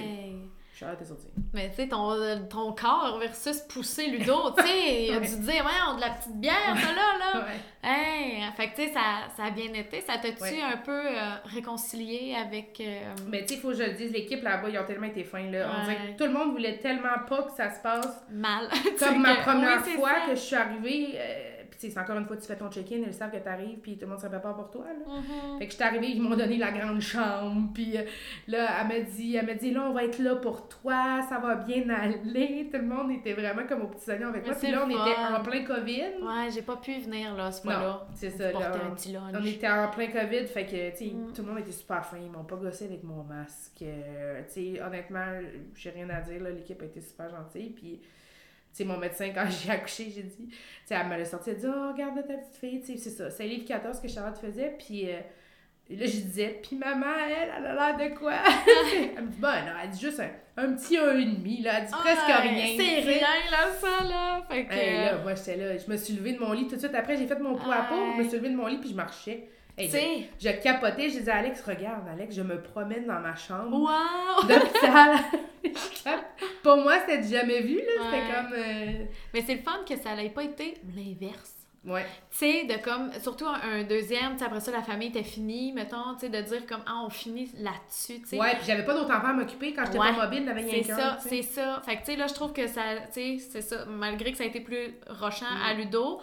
[0.75, 1.27] Charlotte est sortie.
[1.53, 2.15] Mais tu sais, ton,
[2.49, 5.27] ton corps versus pousser Ludo, tu sais, il a Ouais.
[5.27, 7.45] dû dire, ouais, on a de la petite bière, ça là, là.
[7.45, 7.59] Ouais.
[7.87, 8.43] Hey!
[8.57, 9.01] Fait que tu sais, ça,
[9.37, 10.01] ça a bien été.
[10.01, 10.61] Ça t'a-tu Ouais.
[10.63, 12.79] un peu euh, réconcilié avec.
[12.81, 15.07] euh, Mais tu sais, il faut que je le dise, l'équipe là-bas, ils ont tellement
[15.07, 15.49] été fins.
[15.51, 15.69] Là.
[15.77, 18.67] On dirait que tout le monde voulait tellement pas que ça se passe mal?
[18.99, 20.19] Comme ma première Oui, fois ça.
[20.29, 22.69] que je suis arrivée, euh, puis tu sais, c'est encore une fois, tu fais ton
[22.69, 25.13] check-in, ils savent que t'arrives, puis tout le monde se prépare pour toi, là.
[25.15, 25.57] Mhm.
[25.59, 28.01] Fait que je suis arrivée, ils m'ont donné la grande chambre, puis euh,
[28.47, 31.39] là, elle m'a dit, elle m'a dit, là, on va être là pour toi, ça
[31.39, 32.69] va bien aller.
[32.71, 34.55] Tout le monde était vraiment comme aux petits oignons avec moi.
[34.55, 36.01] Puis là, on était en plein COVID.
[36.21, 38.07] Ouais, j'ai pas pu venir là, ce Non, fois-là.
[38.13, 38.51] c'est ça, là.
[38.51, 39.33] porter un petit lunch.
[39.33, 41.33] On était en plein COVID, fait que, tu sais, Mm.
[41.33, 42.17] tout le monde était super fin.
[42.17, 43.81] Ils m'ont pas gossé avec mon masque.
[43.81, 45.39] Euh, tu sais, honnêtement,
[45.75, 46.49] j'ai rien à dire, là.
[46.51, 47.69] L'équipe a été super gentille.
[47.71, 48.07] Puis, tu
[48.73, 50.55] sais, mon médecin, quand j'ai accouché, j'ai dit, tu
[50.85, 52.97] sais, elle me l'a sorti, elle a dit, oh, regarde ta petite fille, tu sais,
[52.97, 53.29] c'est ça.
[53.29, 54.75] C'est livre 14 que Charlotte faisait.
[54.77, 55.19] Puis, euh,
[55.89, 58.33] là, je disais, puis maman, elle, elle a l'air de quoi?
[59.15, 61.79] elle me dit, ben, non, elle dit juste un, un petit 1,5, là.
[61.79, 62.75] Elle dit presque rien.
[62.77, 64.41] C'est rien, là, ça, là.
[64.49, 64.73] Fait que.
[64.73, 65.77] Hey, là, moi, j'étais là.
[65.77, 67.17] Je me suis levée de mon lit tout de suite après.
[67.17, 67.95] J'ai fait mon pot à peau.
[68.15, 69.47] Je me suis levée de mon lit puis je marchais.
[69.77, 70.29] Hey, tu sais.
[70.39, 71.09] je, je capotais.
[71.09, 74.47] Je disais à Alex, regarde, Alex, je me promène dans ma chambre Wow!
[74.47, 75.15] d'hôpital.
[76.63, 77.77] Pour moi, c'était jamais vu.
[77.77, 78.03] là.
[78.05, 78.53] C'était comme.
[78.53, 81.53] euh, Mais c'est le fun que ça n'ait pas été l'inverse.
[81.85, 82.05] Ouais.
[82.31, 85.21] Tu sais, de comme, surtout un, un deuxième, tu sais, après ça, la famille était
[85.23, 88.39] finie, mettons, tu sais, de dire comme, ah, on finit là-dessus, tu sais.
[88.39, 89.73] Ouais, puis j'avais pas d'autres enfants à m'occuper.
[89.73, 90.13] Quand j'étais Ouais.
[90.15, 91.81] pas mobile, rien C'est ça, c'est ça.
[91.85, 92.81] Fait que, tu sais, là, je trouve que ça,
[93.13, 93.83] tu sais, c'est ça.
[93.85, 96.21] Malgré que ça a été plus rochant à Ludo,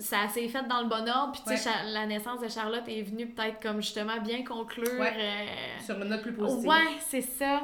[0.00, 1.32] ça s'est fait dans le bon ordre.
[1.32, 1.92] Puis, tu sais, Ouais.
[1.92, 4.98] La naissance de Charlotte est venue peut-être comme justement bien conclure.
[5.00, 5.12] Ouais.
[5.16, 6.68] euh, Sur une note plus positive.
[6.68, 7.62] Ouais, c'est ça.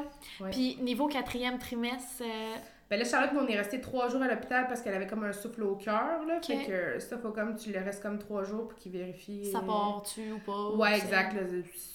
[0.51, 2.55] Puis, niveau quatrième trimestre, euh,
[2.89, 5.31] Ben là, Charlotte, on est resté trois jours à l'hôpital parce qu'elle avait comme un
[5.31, 6.25] souffle au cœur.
[6.27, 6.39] Là.
[6.41, 9.45] Fait que ça, faut comme tu le restes comme trois jours pour qu'il vérifie.
[9.51, 10.69] ça part-tu ou pas?
[10.75, 11.33] Ouais, exact.
[11.35, 11.41] là.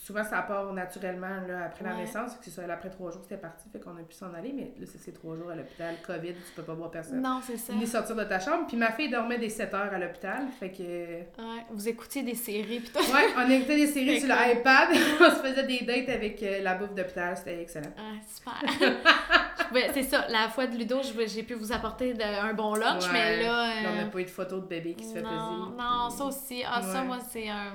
[0.04, 2.36] souvent, ça part naturellement là, après la naissance.
[2.36, 3.68] Que ce soit après trois jours, c'était parti.
[3.72, 4.52] Fait qu'on a pu s'en aller.
[4.54, 5.96] Mais là, c'est- c'est trois jours à l'hôpital.
[6.06, 7.20] COVID, tu peux pas voir personne.
[7.20, 7.72] Non, c'est ça.
[7.72, 8.66] Ni sortir de ta chambre.
[8.68, 10.44] Puis ma fille dormait des 7 heures à l'hôpital.
[10.60, 10.82] Fait que.
[10.82, 12.98] Ouais, vous écoutiez des séries, tout.
[13.00, 14.90] Ouais, on écoutait des séries Fait sur l'iPad.
[15.20, 17.36] on se faisait des dates avec euh, la bouffe d'hôpital.
[17.36, 17.90] C'était excellent.
[17.98, 18.90] Ah, super.
[19.92, 20.76] C'est ça, la fois de
[21.26, 23.12] J'ai pu vous apporter de- un bon lunch, Ouais.
[23.12, 23.66] mais là.
[23.82, 25.72] Là, on euh, n'a pas eu de photos de bébé qui se fait non, plaisir.
[25.78, 26.62] non, ça aussi.
[26.66, 27.72] Ah, ça, moi, c'est un.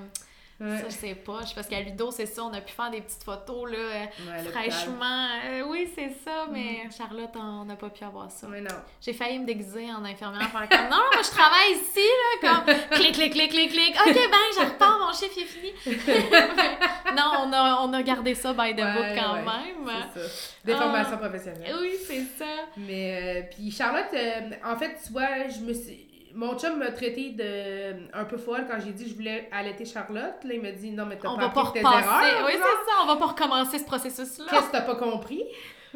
[0.62, 0.78] Ouais.
[0.80, 1.40] Ça, je sais pas.
[1.48, 4.06] Je- Parce qu'à Ludo, c'est ça, on a pu faire des petites photos, là, euh,
[4.28, 5.28] Ouais, fraîchement.
[5.46, 8.46] Euh, oui, c'est ça, mais Charlotte, on n'a pas pu avoir ça.
[8.50, 8.76] Mais non.
[9.02, 12.06] J'ai failli me déguiser en infirmière, faire comme non, non, moi je travaille ici,
[12.44, 13.96] là, comme clic, clic, clic, clic, clic.
[14.06, 15.74] Ok, ben, je repars, mon chiffre est fini.
[17.16, 20.04] non, on a, on a gardé ça by the book Ouais, quand ouais, même.
[20.14, 20.30] C'est ça.
[20.66, 20.78] Des Ah.
[20.78, 21.76] formations professionnelles.
[21.80, 22.46] Oui, c'est ça.
[22.78, 26.09] Mais euh, puis Charlotte, euh, en fait, tu vois, je me suis.
[26.36, 29.86] Mon chum m'a traité de un peu folle quand j'ai dit que je voulais allaiter
[29.86, 30.36] Charlotte.
[30.44, 32.46] Là, il m'a dit non, mais t'as pas appris tes erreurs.
[32.46, 32.60] oui, c'est
[32.92, 34.46] ça, on va pas recommencer ce processus-là.
[34.50, 35.44] Qu'est-ce que t'as pas compris?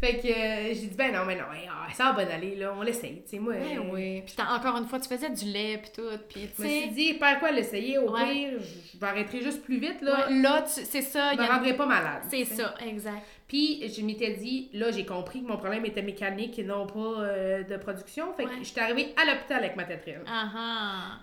[0.00, 2.56] fait que euh, j'ai dit ben non, mais non, ouais, ah, ça va bien aller,
[2.56, 3.22] là, on l'essaye.
[3.22, 3.52] Tu sais, moi.
[3.52, 4.22] Ouais, euh, oui.
[4.22, 6.08] Puis encore une fois, tu faisais du lait, puis tout.
[6.28, 6.86] Puis tu Je me suis sais.
[6.88, 7.98] dit, par quoi l'essayer?
[7.98, 8.24] Au Ouais.
[8.32, 8.50] pire,
[8.94, 10.26] je m'arrêterai juste plus vite, là.
[10.28, 11.34] ouais, Là, tu- c'est ça.
[11.34, 12.22] Me a- rendrai pas malade.
[12.30, 13.26] C'est ça, exact.
[13.50, 17.20] Puis je m'étais dit, là, j'ai compris que mon problème était mécanique et non pas
[17.20, 18.32] euh, de production.
[18.36, 18.54] Fait que Ouais.
[18.60, 20.20] je suis arrivée à l'hôpital avec ma tétrine.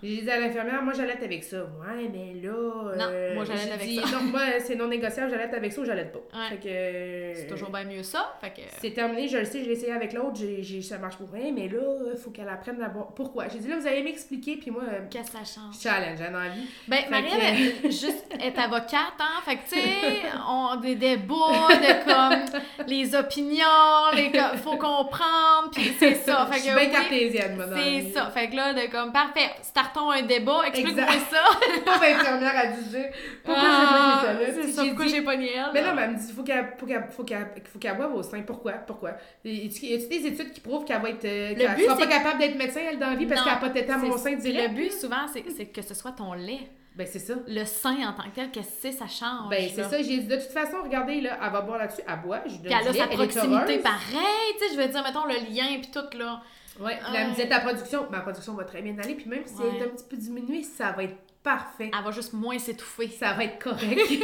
[0.04, 1.64] J'ai dit à l'infirmière, moi j'allais avec ça.
[1.64, 2.50] Ouais, mais là.
[2.52, 2.96] euh,
[3.30, 4.12] Non, moi, j'allaite j'ai avec dit, ça.
[4.20, 6.20] Non, moi c'est non négociable, j'allais avec ça ou j'allais pas.
[6.38, 6.50] Ouais.
[6.50, 7.40] Fait que.
[7.40, 8.38] C'est toujours bien mieux ça.
[8.42, 8.62] Fait que.
[8.82, 11.32] C'est terminé, je le sais, je l'ai essayé avec l'autre, j'ai, j'ai- ça marche pour
[11.32, 11.80] rien, mais là,
[12.12, 13.08] il faut qu'elle apprenne à boire.
[13.16, 13.48] Pourquoi?
[13.48, 15.80] J'ai dit, là, vous allez m'expliquer, puis moi, euh, Qu'est-ce que ça change?
[15.82, 16.68] challenge, j'ai envie.
[16.90, 19.42] Ben, Marie, que- juste, est avocate, hein?
[19.46, 25.94] Fait que, tu sais, on des débats de comme les opinions, les faut comprendre, puis
[26.00, 26.48] c'est ça.
[26.52, 28.30] Fait je que, suis bien oui, cartésienne, la C'est ça.
[28.32, 31.44] Fait que là, de comme, parfait, startons un débat, explique-moi ça.
[31.86, 33.06] Pauvre infirmière a dû dire,
[33.44, 34.62] pourquoi Ah, j'ai pas été là?
[34.64, 35.66] C'est ça, pourquoi j'ai pas nié elle?
[35.74, 38.14] Mais non, mais elle me dit, faut qu'elle, faut qu'elle, faut qu'elle, faut qu'elle boive
[38.16, 38.42] au sein.
[38.42, 38.74] Pourquoi?
[38.74, 39.12] Pourquoi?
[39.44, 42.58] Y a-tu des études qui prouvent qu'elle va être, euh, qu'elle sera pas capable d'être
[42.58, 44.70] médecin, elle, dans la vie, parce qu'elle a pas à mon C'est- sein direct?
[44.70, 46.70] Le but, souvent, c'est que ce soit ton lait.
[46.98, 47.36] Ben, c'est ça.
[47.48, 49.50] Le sein en tant que tel, qu'est-ce que c'est, ça change.
[49.52, 50.02] Ben, c'est ça.
[50.02, 52.58] J'ai dit, de toute façon, regardez, là, elle va boire là-dessus, elle boit, je lui
[52.58, 55.80] donne Puis elle a sa proximité pareil, tu sais, je veux dire, mettons, le lien,
[55.80, 56.42] puis tout, là.
[56.80, 59.56] Là, elle me disait, ta production, ma production va très bien aller, puis même si
[59.62, 61.92] elle est un petit peu diminuée, ça va être parfait.
[61.96, 63.10] Elle va juste moins s'étouffer.
[63.10, 64.02] Ça va être correct.
[64.08, 64.20] tu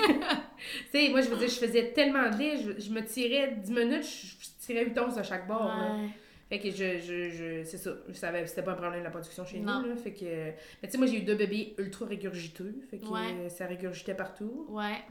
[0.91, 3.71] sais, moi, je veux dire, je faisais tellement de lait, je, je me tirais 10
[3.71, 5.65] minutes, je, je tirais 8 onces à chaque bord.
[5.65, 6.09] Ouais.
[6.53, 9.09] Fait que je, je, je c'est ça, je savais, c'était pas un problème de la
[9.09, 9.81] production chez Non.
[9.81, 10.23] nous, là, fait que...
[10.25, 13.19] Mais tu sais, moi, j'ai eu deux bébés ultra régurgiteux, fait que Ouais.
[13.45, 14.67] euh, ça régurgitait partout.
[14.69, 15.01] Ouais.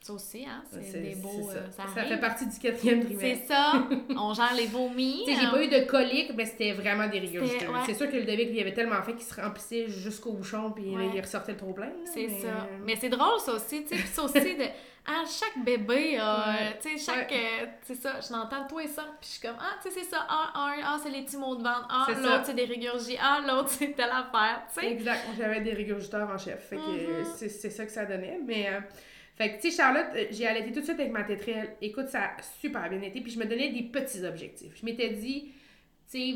[0.00, 0.62] Ça aussi, hein?
[0.70, 1.28] C'est C'est- des beaux.
[1.34, 1.58] c'est ça.
[1.58, 3.46] euh, ça Ça fait partie du quatrième C'est trimestre.
[3.48, 3.86] ça.
[4.16, 5.24] On gère les vomis.
[5.26, 5.50] Tu sais, j'ai hein.
[5.50, 7.66] pas eu de colique, mais c'était vraiment des régurgiteux.
[7.66, 7.80] Ouais.
[7.84, 10.94] C'est sûr que le Ludovic, lui, avait tellement fait qu'il se remplissait jusqu'au bouchon, puis
[10.96, 11.10] Ouais.
[11.14, 11.90] il ressortait le trop plein.
[12.14, 12.66] C'est ça.
[12.86, 14.02] Mais c'est drôle, ça aussi, tu sais.
[14.06, 14.64] Ça aussi, de.
[15.10, 16.50] Ah, chaque bébé a.
[16.50, 16.78] Ouais.
[16.82, 17.32] Tu sais, chaque.
[17.32, 19.04] euh, c'est ça, je l'entends tout et ça.
[19.20, 20.26] Puis je suis comme, ah, tu sais, c'est ça.
[20.28, 21.86] Ah, un, ah, c'est les petits mots de ventre.
[21.90, 22.14] Ah, ça.
[22.20, 23.16] l'autre, c'est des régurgies.
[23.20, 24.62] Ah, l'autre, c'est telle affaire.
[24.74, 24.92] Tu sais.
[24.92, 25.24] Exact.
[25.38, 26.68] J'avais des régurgiteurs en chef.
[26.68, 27.24] Fait que Mhm.
[27.36, 28.38] c'est c'est ça que ça donnait.
[28.44, 28.80] Mais, euh,
[29.36, 31.70] fait que, tu sais, Charlotte, euh, j'ai allaité tout de suite avec ma tétrelle.
[31.80, 33.20] Écoute, ça a super bien été.
[33.20, 34.72] Puis je me donnais des petits objectifs.
[34.78, 35.52] Je m'étais dit,
[36.10, 36.34] tu sais,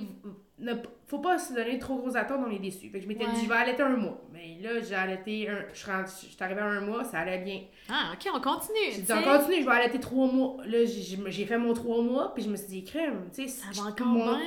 [1.07, 2.89] faut pas se donner trop gros attentes, on est déçus.
[2.91, 3.33] Fait que je m'étais Ouais.
[3.33, 4.21] dit, je vais allaiter un mois.
[4.33, 5.65] Mais là, j'ai allaité un.
[5.73, 7.63] Je suis rendu- je suis arrivée à un mois, ça allait bien.
[7.91, 8.79] Ah, ok, on continue.
[8.93, 10.57] J'ai dit, on continue, je vais allaiter trois mois.
[10.67, 13.63] Là, j'ai- fait mon trois mois, puis je me suis dit, crème, tu sais,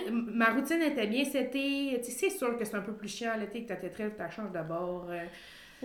[0.09, 1.99] ma routine était bien, c'était.
[2.03, 4.30] Tu sais, c'est sûr que c'est un peu plus chiant l'été que ta tétrelle, ta
[4.30, 5.07] change d'abord.
[5.09, 5.23] euh,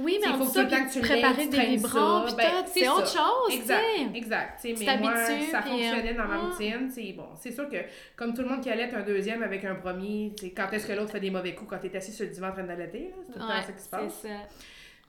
[0.03, 2.45] Oui, mais T'sais, on faut ça, tout le temps que tu préparer des vibrants, Ben,
[2.67, 4.19] c'est autre chose, Exact, sais.
[4.19, 4.61] exact.
[4.61, 6.91] Tu sais, Tu mais moi, ça puis, fonctionnait dans ma euh, routine.
[6.91, 7.77] C'est bon, c'est sûr que
[8.17, 11.13] comme tout le monde qui allait un deuxième avec un premier, quand est-ce que l'autre
[11.13, 13.33] fait des mauvais coups quand t'es assis sur le divan en train d'allaiter, là, c'est
[13.33, 14.19] tout le temps ça qui se passe.
[14.23, 14.35] c'est ça.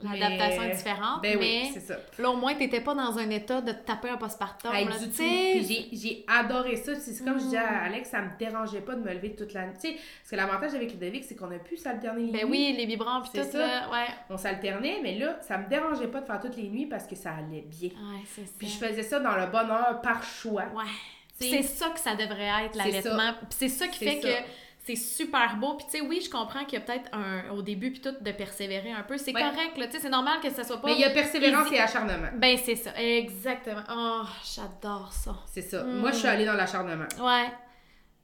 [0.04, 1.96] L'adaptation est différente, Ben mais oui, c'est ça.
[2.20, 4.74] là, au moins, t'étais pas dans un état de te taper un postpartum.
[4.74, 5.16] Hey, là, du tu tout.
[5.18, 5.52] sais.
[5.90, 6.96] Puis j'ai- adoré ça.
[6.96, 7.64] C'est comme je disais Mm.
[7.64, 9.74] à Alex, ça me dérangeait pas de me lever toute la nuit.
[9.82, 12.70] Tu sais, parce que l'avantage avec Ludovic, c'est qu'on a pu s'alterner les Ben nuits.
[12.70, 13.58] oui, les vibrants, puis tout, ça.
[13.58, 14.08] là, ouais.
[14.30, 17.16] On s'alternait, mais là, ça me dérangeait pas de faire toutes les nuits parce que
[17.16, 17.90] ça allait bien.
[17.90, 18.52] Ouais, c'est ça.
[18.58, 20.64] Puis je faisais ça dans le bonheur par choix.
[20.76, 20.84] Ouais.
[21.40, 23.32] C'est ça que ça devrait être, l'allaitement.
[23.50, 24.28] C'est ça qui fait ça.
[24.28, 24.34] que
[24.84, 25.76] c'est super beau.
[25.76, 28.16] Puis tu sais, oui, je comprends qu'il y a peut-être un au début puis tout
[28.20, 29.18] de persévérer un peu.
[29.18, 29.42] C'est Ouais.
[29.42, 29.86] correct, là.
[29.88, 30.88] Tu sais, c'est normal que ça soit pas.
[30.88, 31.76] Mais il y a persévérance easy.
[31.76, 32.30] et acharnement.
[32.36, 32.92] Ben, c'est ça.
[33.00, 33.84] Exactement.
[33.92, 34.24] Oh,
[34.56, 35.36] j'adore ça.
[35.48, 35.84] C'est ça.
[35.84, 35.98] Mm.
[36.00, 37.06] Moi, je suis allée dans l'acharnement.
[37.20, 37.48] Ouais.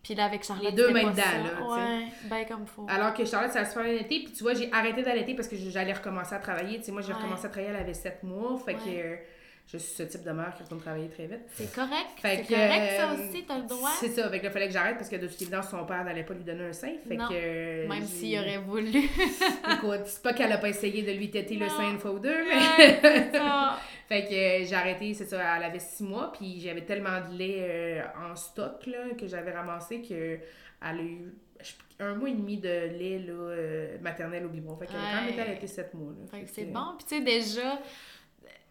[0.03, 1.21] Puis là, avec Charlotte, Les deux mains dedans,
[1.67, 2.85] là, Ouais, ben comme faut.
[2.87, 4.19] Alors que Charlotte, ça a super bien été.
[4.23, 6.77] Puis tu vois, j'ai arrêté d'allaiter parce que j'allais recommencer à travailler.
[6.79, 7.15] Tu sais, moi, j'ai Ouais.
[7.15, 8.57] recommencé à travailler, elle avait 7 mois.
[8.65, 9.27] Fait que Ouais.
[9.67, 11.41] Je suis ce type de mère qui retourne travailler très vite.
[11.53, 12.07] C'est correct.
[12.21, 13.89] C'est correct, ça euh, aussi, t'as le droit.
[13.99, 14.29] C'est ça.
[14.29, 16.33] Fait que là, fallait que j'arrête parce que de toute évidence, son père n'allait pas
[16.33, 16.93] lui donner un sein.
[17.07, 17.27] Fait Non.
[17.27, 17.87] que.
[17.87, 18.89] Même s'il aurait voulu.
[19.73, 22.19] Écoute, c'est pas qu'elle a pas essayé de lui têter le sein une fois ou
[22.19, 22.55] deux, mais.
[22.55, 23.77] Ouais, c'est ça.
[24.07, 24.29] Fait que
[24.65, 28.01] j'ai arrêté, c'est ça, elle avait six mois, puis j'avais tellement de lait euh,
[28.31, 30.39] en stock là, que j'avais ramassé que
[30.81, 31.33] elle a eu
[31.99, 34.77] un mois et demi de lait là, euh, maternel au biberon.
[34.77, 35.31] Fait qu'elle a quand même Ouais.
[35.33, 36.13] été allaitée sept mois.
[36.13, 36.25] Là.
[36.31, 36.95] Fait que c'est bon.
[36.97, 37.79] Puis tu sais, déjà,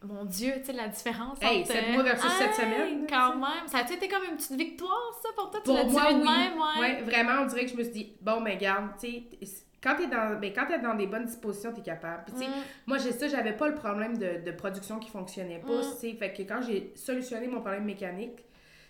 [0.06, 1.92] mon Dieu, tu sais, la différence Hey, entre...
[1.92, 3.66] mois versus sept Hey, semaines, quand même.
[3.66, 5.60] Ça a-tu été comme une petite victoire, ça, pour toi?
[5.64, 6.14] Tu Pour moi, oui.
[6.22, 6.80] même, ouais?
[6.80, 9.94] Ouais, vraiment, on dirait que je me suis dit, bon, mais garde, tu sais, quand
[9.96, 12.24] t'es dans, ben, quand t'es dans des bonnes dispositions, t'es capable.
[12.24, 12.62] Puis, tu sais, Mm.
[12.86, 15.80] Moi, j'ai ça, j'avais pas le problème de, de production qui fonctionnait pas, Mm.
[15.92, 16.12] tu sais.
[16.14, 18.42] Fait que quand j'ai solutionné mon problème mécanique,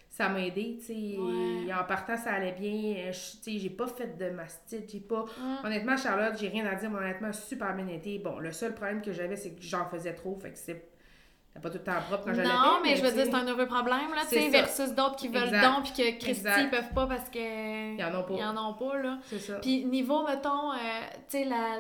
[0.09, 1.17] ça m'a aidé, tu sais.
[1.19, 1.75] Ouais.
[1.75, 2.95] En partant, ça allait bien.
[3.09, 5.27] euh, Tu sais, j'ai pas fait de mastite, j'ai pas...
[5.39, 5.67] Mm.
[5.67, 8.19] Honnêtement, Charlotte, j'ai rien à dire, mais honnêtement, super bien été.
[8.19, 10.89] Bon, le seul problème que j'avais, c'est que j'en faisais trop, fait que c'est...
[11.63, 13.67] Pas tout le temps propre quand j'allais Non, mais je veux dire, c'est un nouveau
[13.67, 17.07] problème, là, tu sais, versus d'autres qui veulent donc, puis que Christy, ils peuvent pas
[17.07, 17.97] parce que...
[17.97, 18.35] Ils en ont pas.
[18.35, 19.19] Ils en ont pas, là.
[19.25, 19.55] C'est ça.
[19.55, 20.77] Puis niveau, mettons, euh,
[21.29, 21.79] tu sais, la...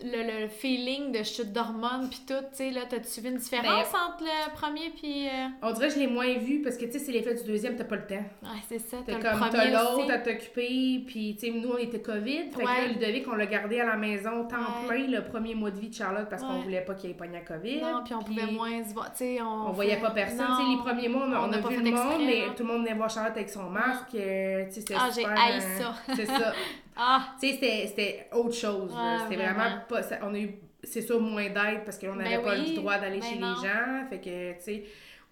[0.00, 3.90] Le, le feeling de chute d'hormones puis tout, tu sais, là, t'as-tu suivi une différence
[3.92, 5.26] Ben, entre le premier puis...
[5.26, 7.42] euh, On dirait que je l'ai moins vu, parce que, tu sais, c'est l'effet du
[7.42, 8.14] deuxième, t'as pas le temps.
[8.44, 11.70] Ouais, c'est ça, t'as T'as le comme, t'as l'autre à t'occuper, puis tu sais, nous,
[11.70, 12.62] on était COVID, fait Ouais.
[12.64, 14.86] que là, Ludovic, on l'a gardé à la maison temps Ouais.
[15.04, 16.62] plein le premier mois de vie de Charlotte parce qu'on Ouais.
[16.62, 17.80] voulait pas qu'il ait pogné à COVID.
[17.80, 19.68] Non, puis on pouvait moins se voir, tu sais, on...
[19.68, 21.74] On voyait pas personne, tu sais, les premiers mois, on, on on a pas vu
[21.76, 22.54] fait le monde, exprès, mais non.
[22.54, 25.56] tout le monde venait voir Charlotte avec son masque, tu sais, c'était Ah, j'ai haï
[25.58, 25.94] euh, ça.
[26.14, 26.52] C'est ça.
[27.00, 27.26] Ah!
[27.40, 28.92] Tu sais, c'était- autre chose,
[29.22, 29.57] C'était vraiment.
[29.58, 30.02] Vraiment pas...
[30.02, 30.50] ça- on a eu,
[30.82, 33.38] c'est sûr, moins d'aide parce qu'on n'avait Ben pas oui, le droit d'aller ben chez
[33.38, 33.54] non.
[33.54, 34.84] les gens, fait que, tu sais,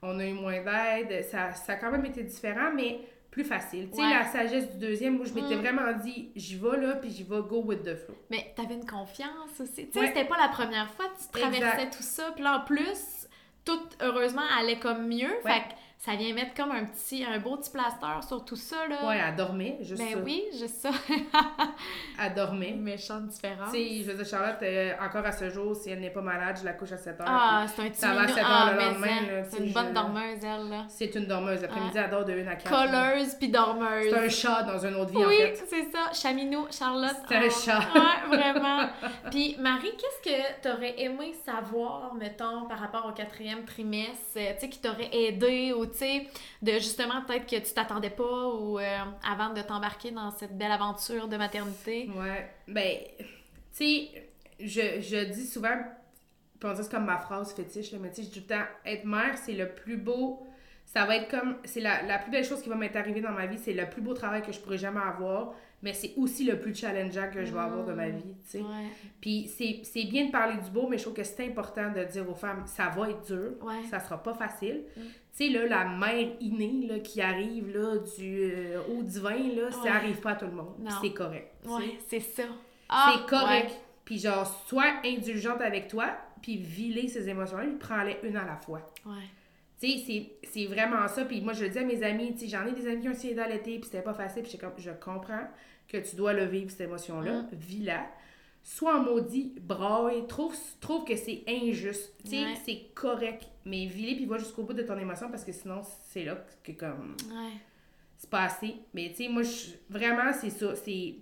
[0.03, 1.25] on a eu moins d'aide.
[1.25, 3.01] Ça, ça a quand même été différent, mais
[3.31, 3.89] plus facile.
[3.91, 4.11] Tu sais, Ouais.
[4.15, 5.61] la sagesse du deuxième, où je m'étais Mm.
[5.61, 8.17] vraiment dit, j'y vais là, puis j'y vais go with the flow.
[8.31, 9.87] Mais t'avais une confiance aussi.
[9.89, 10.07] Tu sais, Ouais.
[10.09, 11.97] c'était pas la première fois que tu traversais Exact.
[11.97, 12.31] tout ça.
[12.35, 13.29] Puis là, en plus,
[13.65, 15.29] tout, heureusement, allait comme mieux.
[15.45, 15.53] Ouais.
[15.53, 15.75] Fait que
[16.07, 19.07] ça vient mettre comme un petit, un beau petit plaster sur tout ça, là.
[19.09, 20.19] Ouais, elle dormait, juste Ben ça.
[20.25, 20.91] oui, juste ça.
[22.23, 22.73] Elle dormait.
[22.73, 23.73] Méchante différence.
[23.73, 26.21] Tu sais, je veux dire, Charlotte, euh, encore à ce jour, si elle n'est pas
[26.23, 27.27] malade, je la couche à 7 heures.
[27.29, 28.35] Ah, c'est un petit ça va à minou.
[28.35, 30.85] 7 heures Ah, le lendemain, C'est une bonne je- dormeuse, elle, là.
[30.89, 31.61] C'est une dormeuse.
[31.63, 32.71] L'après-midi, elle dort de 1 à 4.
[32.71, 34.07] Colleuse puis dormeuse.
[34.11, 35.63] C'est un chat dans une autre vie, Oui, en fait.
[35.69, 36.13] c'est ça.
[36.13, 37.17] Chaminou, Charlotte.
[37.29, 37.81] C'est un Ah, chat.
[38.31, 38.89] Ouais, vraiment.
[39.31, 44.61] Puis, Marie, qu'est-ce que t'aurais aimé savoir, mettons, par rapport au quatrième trimestre, euh, tu
[44.61, 46.27] sais, qui t'aurait aidé ou, tu sais,
[46.63, 50.73] de justement peut-être que tu t'attendais pas ou euh, avant de t'embarquer dans cette belle
[50.73, 52.09] aventure de maternité?
[52.17, 52.51] Ouais.
[52.69, 53.25] Ben, tu
[53.73, 54.29] sais,
[54.61, 55.77] je, je dis souvent,
[56.65, 58.55] on dit c'est comme ma phrase fétiche, là, mais tu sais, je dis tout le
[58.57, 60.47] temps, être mère, c'est le plus beau
[60.87, 63.33] ça va être comme, c'est la, la plus belle chose qui va m'être arrivée dans
[63.33, 66.45] ma vie, c'est le plus beau travail que je pourrais jamais avoir, mais c'est aussi
[66.45, 68.59] le plus challengeant que je vais avoir de ma vie, tu sais.
[68.61, 68.87] Ouais.
[69.21, 72.05] Puis c'est c'est bien de parler du beau, mais je trouve que c'est important de
[72.05, 73.83] dire aux femmes, ça va être dur, Ouais.
[73.91, 74.85] ça sera pas facile.
[74.97, 75.01] Mm.
[75.37, 79.71] Tu sais, là, la mère innée là, qui arrive là, du euh, haut divin, là,
[79.71, 80.77] ça arrive pas à tout le monde.
[81.03, 81.53] C'est correct.
[81.67, 82.45] Ouais, c'est ça.
[82.89, 83.69] Ah, c'est correct.
[83.71, 83.77] ouais.
[84.05, 88.57] Puis genre, sois indulgente avec toi, puis vis ces émotions-là, puis prends-les une à la
[88.57, 88.93] fois.
[89.05, 89.13] Ouais.
[89.81, 91.25] Tu sais, c'est- vraiment ça.
[91.27, 93.09] Puis moi, je le dis à mes amis, tu sais, j'en ai des amis qui
[93.09, 94.43] ont essayé d'allaiter, puis c'était pas facile.
[94.43, 95.43] Puis je comprends
[95.89, 97.43] que tu dois le vivre, cette émotion-là.
[97.43, 97.49] Mm.
[97.53, 98.07] Vis-la.
[98.69, 102.13] Sois en maudit, braille, trouve, trouve que c'est injuste.
[102.25, 102.55] Tu sais, Ouais.
[102.65, 103.47] c'est correct.
[103.65, 106.73] Mais vis-les, puis va jusqu'au bout de ton émotion, parce que sinon, c'est là que
[106.73, 107.53] comme Ouais.
[108.17, 108.75] c'est pas assez.
[108.93, 109.43] Mais tu sais, moi,
[109.89, 110.75] vraiment, c'est ça.
[110.75, 111.15] C'est.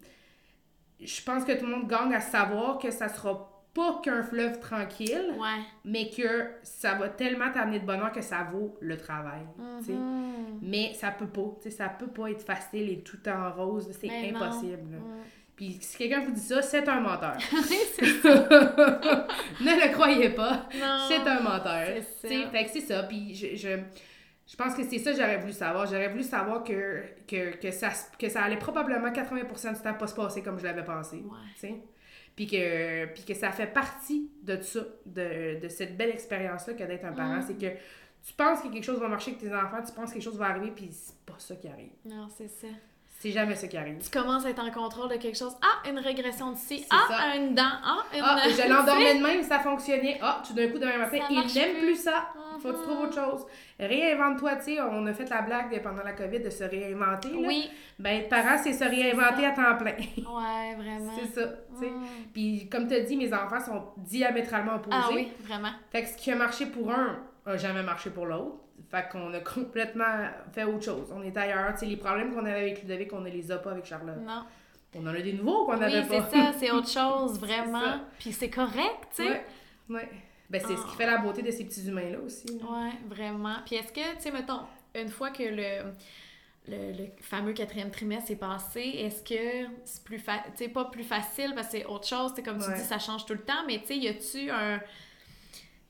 [1.00, 4.58] Je pense que tout le monde gagne à savoir que ça sera pas qu'un fleuve
[4.60, 5.60] tranquille, Ouais.
[5.84, 9.42] mais que ça va tellement t'amener de bonheur que ça vaut le travail.
[9.58, 10.60] Mhm.
[10.62, 11.58] Mais ça peut pas.
[11.70, 13.90] ça peut pas être facile et tout en rose.
[14.00, 14.96] C'est impossible.
[14.96, 15.22] Mm.
[15.56, 17.36] Puis si quelqu'un vous dit ça, c'est un menteur.
[19.60, 20.68] ne le croyez pas.
[21.08, 22.02] C'est un menteur.
[22.20, 23.04] C'est Fait que c'est ça.
[23.04, 23.78] Puis je, je,
[24.46, 25.86] je pense que c'est ça que j'aurais voulu savoir.
[25.86, 30.06] J'aurais voulu savoir que, que, que, ça, que ça allait probablement 80% du temps pas
[30.06, 31.24] se passer comme je l'avais pensé.
[31.24, 31.82] Ouais.
[32.34, 36.82] Puis que, puis que ça fait partie de ça, de, de cette belle expérience-là que
[36.82, 37.38] d'être un parent.
[37.38, 37.42] Mm.
[37.46, 37.76] C'est que
[38.26, 40.38] tu penses que quelque chose va marcher avec tes enfants, tu penses que quelque chose
[40.38, 41.92] va arriver, puis c'est pas ça qui arrive.
[42.04, 42.68] Non, c'est ça.
[43.24, 43.96] C'est jamais ça qui arrive.
[44.04, 45.56] Tu commences à être en contrôle de quelque chose.
[45.62, 46.84] Ah, une régression d'ici.
[46.90, 47.36] Ah, ça.
[47.36, 47.62] une dent.
[47.82, 48.20] Ah, une...
[48.22, 50.18] Ah, je l'endormais de même, ça fonctionnait.
[50.20, 51.96] Ah, tout d'un coup, demain matin, il n'aime plus.
[51.96, 52.28] ça.
[52.60, 52.82] Faut que tu Mhm.
[52.84, 53.46] trouves autre chose.
[53.80, 54.80] Réinvente-toi, tu sais.
[54.82, 57.28] On a fait la blague pendant la COVID de se réinventer.
[57.30, 57.48] Là.
[57.48, 57.70] Oui.
[57.98, 59.94] Ben, être parent, c'est se réinventer à temps plein.
[60.18, 61.12] Ouais, vraiment.
[61.18, 61.90] c'est ça, tu sais.
[61.90, 62.04] Mm.
[62.34, 64.96] Puis, comme tu as dit, mes enfants sont diamétralement opposés.
[65.00, 65.70] Ah oui, vraiment.
[65.90, 68.56] Fait que ce qui a marché pour un a jamais marché pour l'autre.
[68.90, 71.12] Fait qu'on a complètement fait autre chose.
[71.14, 71.76] On est ailleurs.
[71.76, 74.18] Sais, les problèmes qu'on avait avec Ludovic, on ne les a pas avec Charlotte.
[74.24, 74.44] Non.
[74.96, 76.30] On en a des nouveaux qu'on n'avait Oui, c'est pas.
[76.30, 78.00] ça, c'est autre chose, C'est vraiment.
[78.18, 79.28] Puis c'est correct, tu sais.
[79.28, 79.44] Ouais,
[79.90, 80.08] ouais.
[80.50, 80.88] Ben, c'est ce Ah.
[80.90, 82.46] qui fait la beauté de ces petits humains-là aussi.
[82.46, 82.64] là.
[82.70, 83.56] Ouais, vraiment.
[83.66, 84.60] Puis est-ce que, tu sais, mettons,
[84.94, 85.90] une fois que le,
[86.68, 91.52] le, le fameux quatrième trimestre est passé, est-ce que c'est plus facile, pas plus facile
[91.56, 92.76] parce que c'est autre chose, sais, comme tu Ouais.
[92.76, 94.78] dis, ça change tout le temps, mais tu sais, y a-tu un.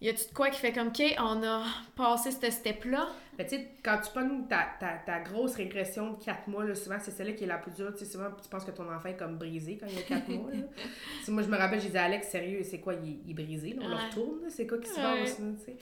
[0.05, 1.64] Y a-tu de quoi qui fait comme, OK, on a
[1.97, 3.09] passé ce step-là?
[3.39, 6.74] Ben, tu sais, quand tu pognes ta, ta, ta grosse régression de 4 mois, là,
[6.74, 7.90] souvent, c'est celle-là qui est la plus dure.
[7.94, 10.02] Tu sais, souvent, tu penses que ton enfant est comme brisé quand il y a
[10.02, 10.51] 4 mois.
[10.52, 10.59] Là.
[11.28, 13.70] Moi, je me rappelle, j'ai dit à Alex, sérieux, c'est quoi, il, est- brisé?
[13.70, 13.82] là?
[13.82, 15.22] on le retourne, c'est quoi qui se Ouais.
[15.22, 15.39] passe?
[15.39, 15.76] là, tu sais?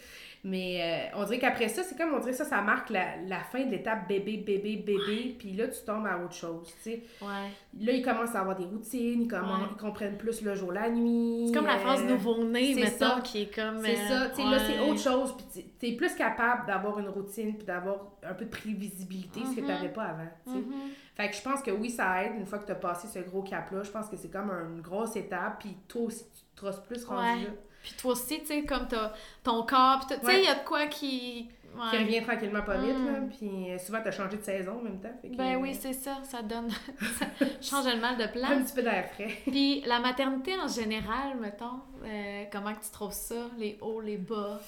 [0.44, 3.16] Mais euh, on dirait qu'après ça, c'est comme, on dirait que ça, ça marque la,
[3.28, 5.36] la fin de l'étape bébé, bébé, bébé.
[5.38, 7.02] Puis là, tu tombes à autre chose, tu sais.
[7.20, 7.50] Ouais.
[7.80, 9.68] Là, ils commencent à avoir des routines, ils, commencent, Ouais.
[9.70, 11.44] ils comprennent plus le jour, la nuit.
[11.46, 13.20] C'est comme la euh, phase nouveau-né, ça.
[13.22, 13.78] qui est comme.
[13.84, 15.36] C'est euh, ça, tu sais, là, c'est autre chose.
[15.36, 19.54] Puis tu es plus capable d'avoir une routine puis d'avoir un peu de prévisibilité, ce
[19.54, 19.66] que Mhm.
[19.66, 20.28] tu n'avais pas avant.
[20.44, 20.58] tu sais.
[20.58, 20.72] Mhm.
[21.14, 23.20] Fait que je pense que oui, ça aide une fois que tu as passé ce
[23.20, 23.84] gros cap-là.
[23.84, 25.60] Je pense que c'est comme une grosse étape.
[25.60, 27.50] Puis toi aussi, tu te trosses plus rendu là.
[27.82, 30.44] Puis toi aussi, tu sais, comme t'as ton corps, t'as- tu sais, il Ouais.
[30.44, 31.48] y a de quoi qui.
[31.74, 31.80] Ouais.
[31.90, 32.98] Qui revient tranquillement pas vite.
[32.98, 33.06] Mm.
[33.06, 33.12] Là.
[33.38, 35.08] Puis euh, souvent, tu as changé de saison en même temps.
[35.22, 36.68] Que, Ben oui, c'est ça, ça donne.
[37.18, 37.26] ça
[37.62, 38.64] change le mal de un place.
[38.64, 39.30] petit peu d'air frais.
[39.46, 44.18] Puis la maternité en général, mettons, euh, comment que tu trouves ça, les hauts, les
[44.18, 44.60] bas?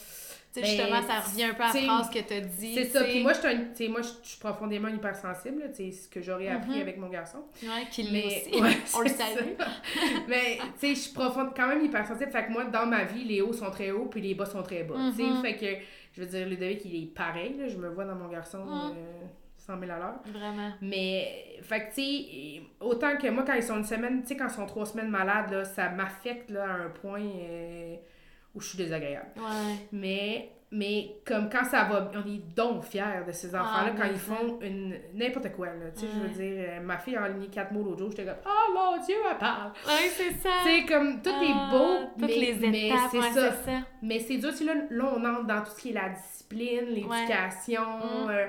[0.54, 2.74] Tu sais, Ben, justement, ça revient un peu à la phrase que t'as dit.
[2.74, 3.02] C'est ça.
[3.02, 3.10] tu.
[3.10, 5.64] Puis moi, je suis tu moi, je profondément hypersensible.
[5.74, 6.80] tu sais, ce que j'aurais appris Mhm.
[6.80, 7.38] avec mon garçon.
[7.62, 8.62] Ouais, qu'il l'est aussi.
[8.62, 9.50] ouais, On le c'est salue.
[10.28, 12.30] Mais tu sais, je suis profonde, quand même hypersensible.
[12.30, 14.62] Fait que moi, dans ma vie, les hauts sont très hauts puis les bas sont
[14.62, 14.94] très bas.
[15.10, 15.42] Tu sais, Mhm.
[15.42, 15.66] fait que
[16.12, 17.56] je veux dire, Ludovic, il est pareil.
[17.58, 18.92] Là, je me vois dans mon garçon euh,
[19.56, 20.20] 100 000 à l'heure.
[20.26, 20.70] Vraiment.
[20.80, 24.36] Mais, fait que tu sais, autant que moi, quand ils sont une semaine, tu sais,
[24.36, 27.96] quand ils sont trois semaines malades, là, ça m'affecte là, à un point euh,
[28.54, 29.28] où je suis désagréable.
[29.36, 29.86] Ouais.
[29.92, 34.04] Mais, mais comme quand ça va, on est donc fiers de ces enfants-là Ah, quand
[34.04, 35.66] mais ils font une n'importe quoi.
[35.66, 38.10] Là, tu sais, je veux dire, euh, ma fille a aligné quatre mots l'autre jour,
[38.10, 39.72] j'étais comme «Oh mon Dieu, elle parle!
[39.86, 40.50] Ouais, c'est ça.»
[40.88, 43.52] comme tout Ah, est beau, Toutes mais, les mais étapes, c'est ouais, ça.
[43.52, 43.78] c'est ça.
[44.02, 46.08] Mais c'est dur, tu sais, là, là, on entre dans tout ce qui est la
[46.10, 47.82] discipline, l'éducation.
[47.82, 48.30] Mm.
[48.30, 48.46] euh,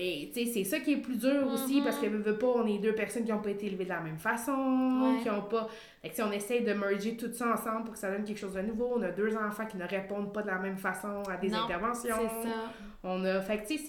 [0.00, 1.84] et tu sais, c'est ça qui est plus dur aussi Mhm.
[1.84, 3.88] parce que veux, veux pas, on est deux personnes qui n'ont pas été élevées de
[3.90, 5.22] la même façon, Ouais.
[5.22, 5.68] qui ont pas.
[6.02, 8.38] Fait que si on essaye de merger tout ça ensemble pour que ça donne quelque
[8.38, 11.22] chose de nouveau, on a deux enfants qui ne répondent pas de la même façon
[11.30, 12.16] à des Non, interventions.
[12.42, 12.48] Ça.
[13.02, 13.40] On a.
[13.40, 13.82] Fait que tu sais,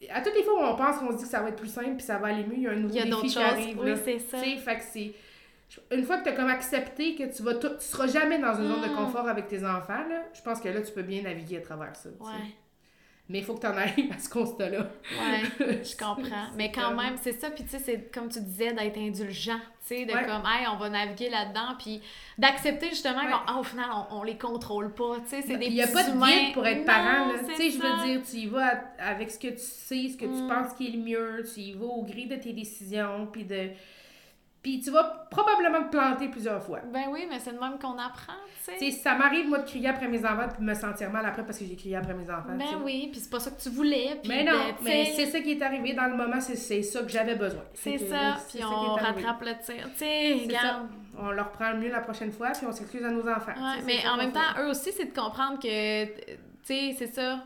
[0.00, 0.10] c'est.
[0.12, 1.68] À toutes les fois où on pense qu'on se dit que ça va être plus
[1.68, 3.20] simple puis ça va aller mieux, il y a un nouveau Il y a défi
[3.26, 3.42] qui choses.
[3.42, 3.78] arrive.
[3.80, 4.38] Oui, c'est ça.
[4.38, 5.12] Fait que c'est.
[5.94, 8.66] Une fois que tu as comme accepté que tu vas tu seras jamais dans une
[8.66, 8.96] zone de Mm.
[8.96, 11.94] confort avec tes enfants, là, je pense que là, tu peux bien naviguer à travers
[11.94, 12.08] ça.
[12.18, 12.26] Ouais.
[13.30, 14.90] Mais il faut que tu en arrives à ce constat-là.
[15.12, 16.48] Ouais, je comprends.
[16.56, 17.48] Mais quand même, c'est ça.
[17.50, 19.60] Puis tu sais, c'est comme tu disais, d'être indulgent.
[19.86, 21.76] Tu sais, de comme, hey, on va naviguer là-dedans.
[21.78, 22.02] Puis
[22.36, 25.20] d'accepter justement qu'au final, on, on, les contrôle pas.
[25.20, 27.30] Tu sais, c'est des Il n'y a pas de guide pour être parent.
[27.48, 30.24] Tu sais, je veux dire, tu y vas avec ce que tu sais, ce que
[30.24, 30.48] tu mm.
[30.48, 31.44] penses qui est le mieux.
[31.54, 33.28] Tu y vas au gré de tes décisions.
[33.30, 33.70] Puis de
[34.62, 36.80] puis tu vas probablement te planter plusieurs fois.
[36.92, 38.34] Ben oui, mais c'est de même qu'on apprend,
[38.64, 38.90] tu sais.
[38.90, 41.58] Ça m'arrive, moi, de crier après mes enfants puis de me sentir mal après parce
[41.58, 42.56] que j'ai crié après mes enfants.
[42.58, 44.20] Ben oui, puis c'est pas ça que tu voulais.
[44.28, 47.36] mais non, mais c'est ça qui est arrivé dans le moment, c'est ça que j'avais
[47.36, 47.62] besoin.
[47.72, 49.88] C'est ça, puis on rattrape le tir.
[49.92, 50.88] Tu sais, regarde.
[51.18, 53.52] On leur prend le mieux la prochaine fois, puis on s'excuse à nos enfants.
[53.52, 57.42] Ouais, mais en même temps, eux aussi, c'est de comprendre que, tu sais, c'est ça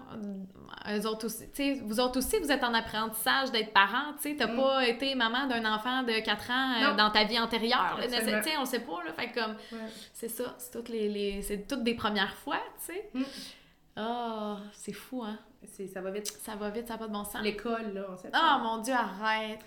[0.90, 4.56] eux autres aussi, vous autres aussi, vous êtes en apprentissage d'être parent, tu t'as mm.
[4.56, 7.98] pas été maman d'un enfant de 4 ans euh, dans ta vie antérieure,
[8.56, 9.56] on le sait pas, là, fait comme,
[10.12, 13.10] c'est ça, c'est toutes les, les c'est toutes des premières fois, tu sais.
[13.14, 13.22] Mm.
[13.96, 15.38] Ah, c'est fou, hein?
[15.92, 16.26] Ça va vite.
[16.26, 17.42] Ça va vite, ça n'a pas de bon sens.
[17.42, 18.58] L'école, là, on sait pas.
[18.58, 19.64] Oh mon Dieu, arrête!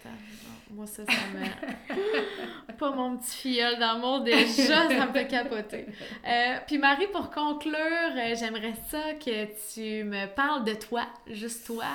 [0.72, 2.74] Moi, ça, ça me.
[2.78, 5.88] pas mon petit filleul d'amour, déjà, ça me fait capoter.
[6.26, 11.66] Euh, puis Marie, pour conclure, euh, j'aimerais ça que tu me parles de toi, juste
[11.66, 11.86] toi.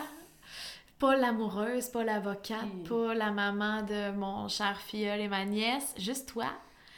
[0.99, 6.29] Pas l'amoureuse, pas l'avocate, pas la maman de mon cher filleul et ma nièce, juste
[6.29, 6.47] toi.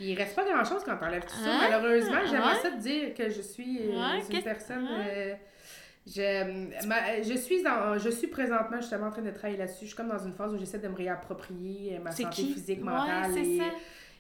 [0.01, 1.51] Il reste pas grand-chose quand t'enlèves tout ça.
[1.51, 1.69] Hein?
[1.71, 4.89] Malheureusement, j'aimerais ça te dire que je suis euh, une personne...
[6.07, 9.83] Je, je, suis dans, je suis présentement justement en train de travailler là-dessus.
[9.83, 13.37] Je suis comme dans une phase où j'essaie de me réapproprier ma santé physique, mentale.
[13.39, 13.65] et, ça.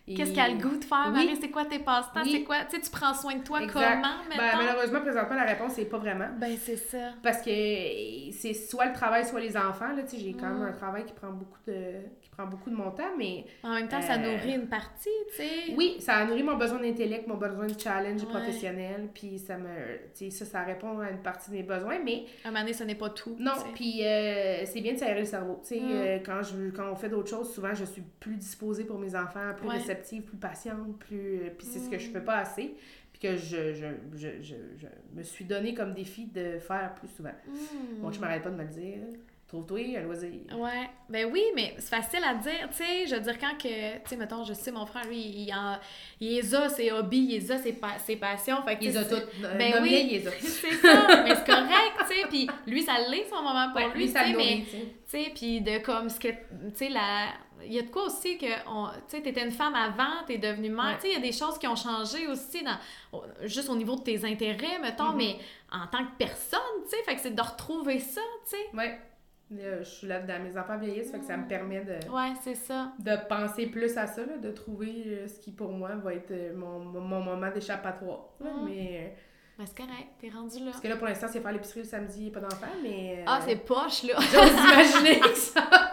[0.06, 1.36] Qu'est-ce qu'elle a le goût de faire, Marie?
[1.40, 2.24] C'est quoi tes passe-temps?
[2.24, 2.64] C'est quoi?
[2.66, 5.96] Tu sais, tu prends soin de toi comment, ben, malheureusement, présentement, la réponse, c'est pas
[5.96, 6.28] vraiment.
[6.38, 7.12] Ben, c'est ça.
[7.22, 7.50] Parce que
[8.32, 9.92] c'est soit le travail, soit les enfants.
[9.96, 12.00] Là, tu sais, j'ai quand même un travail qui prend beaucoup de
[12.36, 13.44] prend beaucoup de mon temps, mais...
[13.62, 15.74] En même temps, ça euh, nourrit une partie, tu sais.
[15.76, 19.68] Oui, ça nourrit mon besoin d'intellect, mon besoin de challenge professionnel, puis ça me...
[20.14, 22.24] Tu sais, ça, ça répond à une partie de mes besoins, mais...
[22.44, 23.36] À un moment donné, ce n'est pas tout.
[23.38, 25.60] Non, puis euh, c'est bien de s'aérer le cerveau.
[25.62, 25.90] Tu sais, mm.
[25.90, 29.14] euh, quand, je, quand on fait d'autres choses, souvent, je suis plus disposée pour mes
[29.14, 29.68] enfants, plus
[30.20, 31.50] plus patiente, plus.
[31.56, 32.74] Puis c'est ce que je fais pas assez.
[33.12, 33.86] Puis que je, je,
[34.16, 34.86] je, je, je
[35.16, 37.34] me suis donné comme défi de faire plus souvent.
[38.00, 38.98] Bon, je m'arrête pas de me le dire.
[39.54, 40.30] Trouve-toi un loisir.
[40.56, 40.90] Ouais.
[41.08, 43.06] Ben oui, mais c'est facile à dire, tu sais.
[43.06, 45.78] Je veux dire, quand que, tu sais, mettons, je sais, mon frère, lui, il, en,
[46.20, 48.62] il les a, ses hobbies, il les a, ses, ses passions.
[48.64, 49.28] Fait il les a toutes.
[49.56, 50.32] Ben oui, il les a.
[50.40, 51.22] c'est ça.
[51.22, 52.26] mais c'est correct, tu sais.
[52.28, 54.32] Puis lui, ça l'est, son moment pour lui, tu sais.
[54.36, 54.76] Mais, tu
[55.06, 56.36] sais, puis de comme ce que, tu
[56.74, 57.28] sais, la
[57.64, 58.52] il y a de quoi aussi que tu
[59.06, 61.56] sais étais une femme avant t'es devenue mère tu sais il y a des choses
[61.56, 65.16] qui ont changé aussi dans juste au niveau de tes intérêts mettons mm-hmm.
[65.16, 65.38] mais
[65.72, 69.00] en tant que personne tu sais fait que c'est de retrouver ça tu sais ouais
[69.80, 71.92] je suis là dans mes enfants vieillissent, fait que ça me permet de.
[72.10, 72.92] Ouais, c'est ça.
[72.98, 76.30] De penser plus à ça, là, de trouver euh, ce qui pour moi va être
[76.30, 78.30] euh, mon, mon moment d'échappatoire.
[78.40, 78.64] Mm.
[78.66, 79.16] Mais
[79.56, 80.72] ben, c'est correct, t'es rendu là.
[80.72, 83.22] Parce que là, pour l'instant, c'est faire l'épicerie le samedi, pas d'enfant, mais.
[83.24, 84.14] Ah, c'est poche, là!
[84.18, 85.62] J'ose imaginer que ça,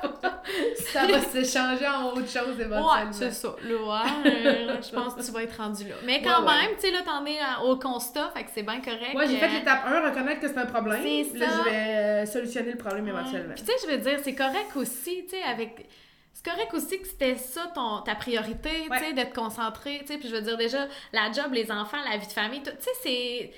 [0.91, 2.93] ça va se changer en autre chose éventuellement.
[2.93, 3.55] Ouais, c'est ça.
[3.63, 5.95] Là, euh, je pense que tu vas être rendu là.
[6.05, 9.15] Mais quand même, tu sais, là, t'en es au constat, fait que c'est bien correct.
[9.15, 11.01] Ouais, j'ai fait l'étape 1, reconnaître que c'est un problème.
[11.01, 11.45] C'est ça.
[11.45, 13.53] Là, je vais euh, solutionner le problème éventuellement.
[13.55, 15.88] Puis, tu sais, je veux dire, c'est correct aussi, tu sais, avec
[16.34, 20.08] c'est correct aussi que c'était ça ton, ta priorité, tu sais, de te concentrer, tu
[20.08, 22.72] sais, puis je veux dire déjà, la job, les enfants, la vie de famille, tu
[22.80, 23.52] sais,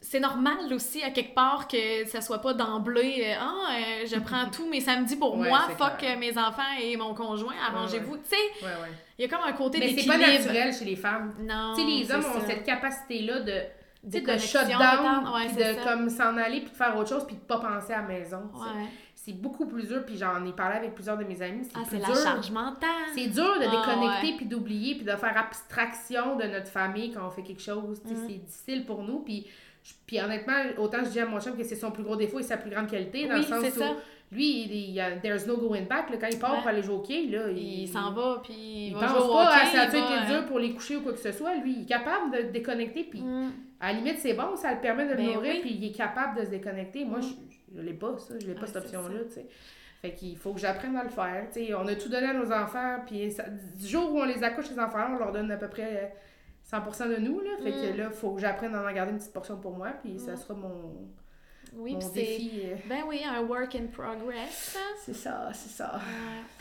[0.00, 4.18] c'est, normal aussi, à quelque part, que ça soit pas d'emblée, euh, ah, euh, je
[4.18, 8.66] prends tous mes samedis pour moi, fuck mes enfants et mon conjoint, arrangez-vous, tu sais.
[9.18, 11.34] Il y a comme un côté Mais c'est pas naturel chez les femmes.
[11.40, 11.74] Non.
[11.74, 13.62] Tu sais, les hommes ont cette capacité-là de
[14.04, 17.58] de, shutdown, puis de comme s'en aller, puis de faire autre chose, puis de pas
[17.58, 18.48] penser à la maison.
[18.54, 18.86] Ouais
[19.28, 21.60] c'est beaucoup plus dur, puis j'en ai parlé avec plusieurs de mes amis.
[21.64, 22.88] C'est ah, c'est la charge mentale.
[23.14, 27.26] C'est dur de ah, déconnecter, puis d'oublier, puis de faire abstraction de notre famille quand
[27.26, 28.00] on fait quelque chose.
[28.04, 28.14] Mm.
[28.26, 29.46] C'est difficile pour nous, puis,
[30.06, 32.42] puis honnêtement, autant je dis à mon chum que c'est son plus gros défaut et
[32.42, 33.78] sa plus grande qualité, dans le sens où...
[33.78, 33.96] Ça.
[34.30, 36.10] Lui, il, y a there's no going back.
[36.10, 38.52] Là, quand il part pour aller jouer au hockey, là, il, il s'en va, puis
[38.52, 41.00] il, il va pense jouer pas à ça a été dur pour les coucher ou
[41.00, 41.54] quoi que ce soit.
[41.54, 43.52] Lui, il est capable de déconnecter, puis mm.
[43.80, 45.96] à la limite, c'est bon, ça le permet de le ben nourrir, puis il est
[45.96, 47.06] capable de se déconnecter.
[47.06, 47.22] Moi, mm.
[47.22, 48.34] je, je l'ai pas, ça.
[48.38, 49.46] Je l'ai pas, cette option-là, tu sais.
[50.00, 51.48] Fait qu'il faut que j'apprenne à le faire.
[51.50, 53.34] T'sais, on a tout donné à nos enfants, puis
[53.74, 56.14] du jour où on les accouche, les enfants, on leur donne à peu près
[56.70, 57.40] 100% de nous.
[57.40, 57.50] Là.
[57.62, 57.96] Fait que mm.
[57.96, 60.34] là, il faut que j'apprenne à en garder une petite portion pour moi, puis ça
[60.34, 60.36] mm.
[60.36, 61.08] sera mon,
[61.78, 62.62] oui, mon défi.
[62.64, 62.76] Euh.
[62.86, 64.76] Ben oui, un work in progress.
[65.04, 66.00] C'est ça, c'est ça.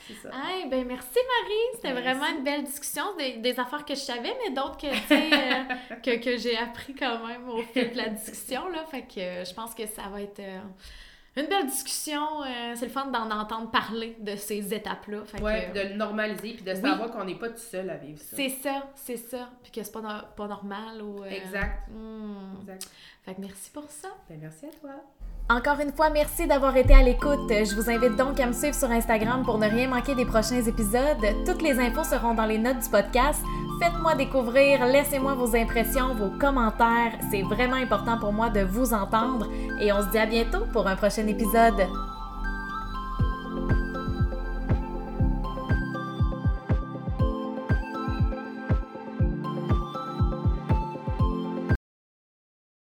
[0.07, 0.29] C'est ça.
[0.29, 4.33] Hey, ben merci Marie, c'était vraiment une belle discussion, des, des, affaires que je savais,
[4.43, 8.69] mais d'autres que, euh, que, que j'ai appris quand même au fil de la discussion.
[8.69, 8.85] Là.
[8.85, 10.41] Fait que euh, je pense que ça va être
[11.37, 12.43] une belle discussion.
[12.43, 15.19] Euh, c'est le fun d'en entendre parler de ces étapes-là.
[15.41, 18.35] Oui, de le normaliser puis de savoir qu'on n'est pas tout seul à vivre ça.
[18.35, 19.49] C'est ça, c'est ça.
[19.61, 21.01] Puis que c'est pas, pas normal.
[21.01, 21.89] Ou, euh, exact.
[21.89, 22.61] Hmm.
[22.61, 22.89] exact.
[23.23, 24.09] Fait que merci pour ça.
[24.29, 24.91] Ben, merci à toi.
[25.49, 27.49] Encore une fois, merci d'avoir été à l'écoute.
[27.49, 30.61] Je vous invite donc à me suivre sur Instagram pour ne rien manquer des prochains
[30.61, 31.23] épisodes.
[31.45, 33.41] Toutes les infos seront dans les notes du podcast.
[33.81, 37.13] Faites-moi découvrir, laissez-moi vos impressions, vos commentaires.
[37.31, 39.47] C'est vraiment important pour moi de vous entendre
[39.79, 41.87] et on se dit à bientôt pour un prochain épisode.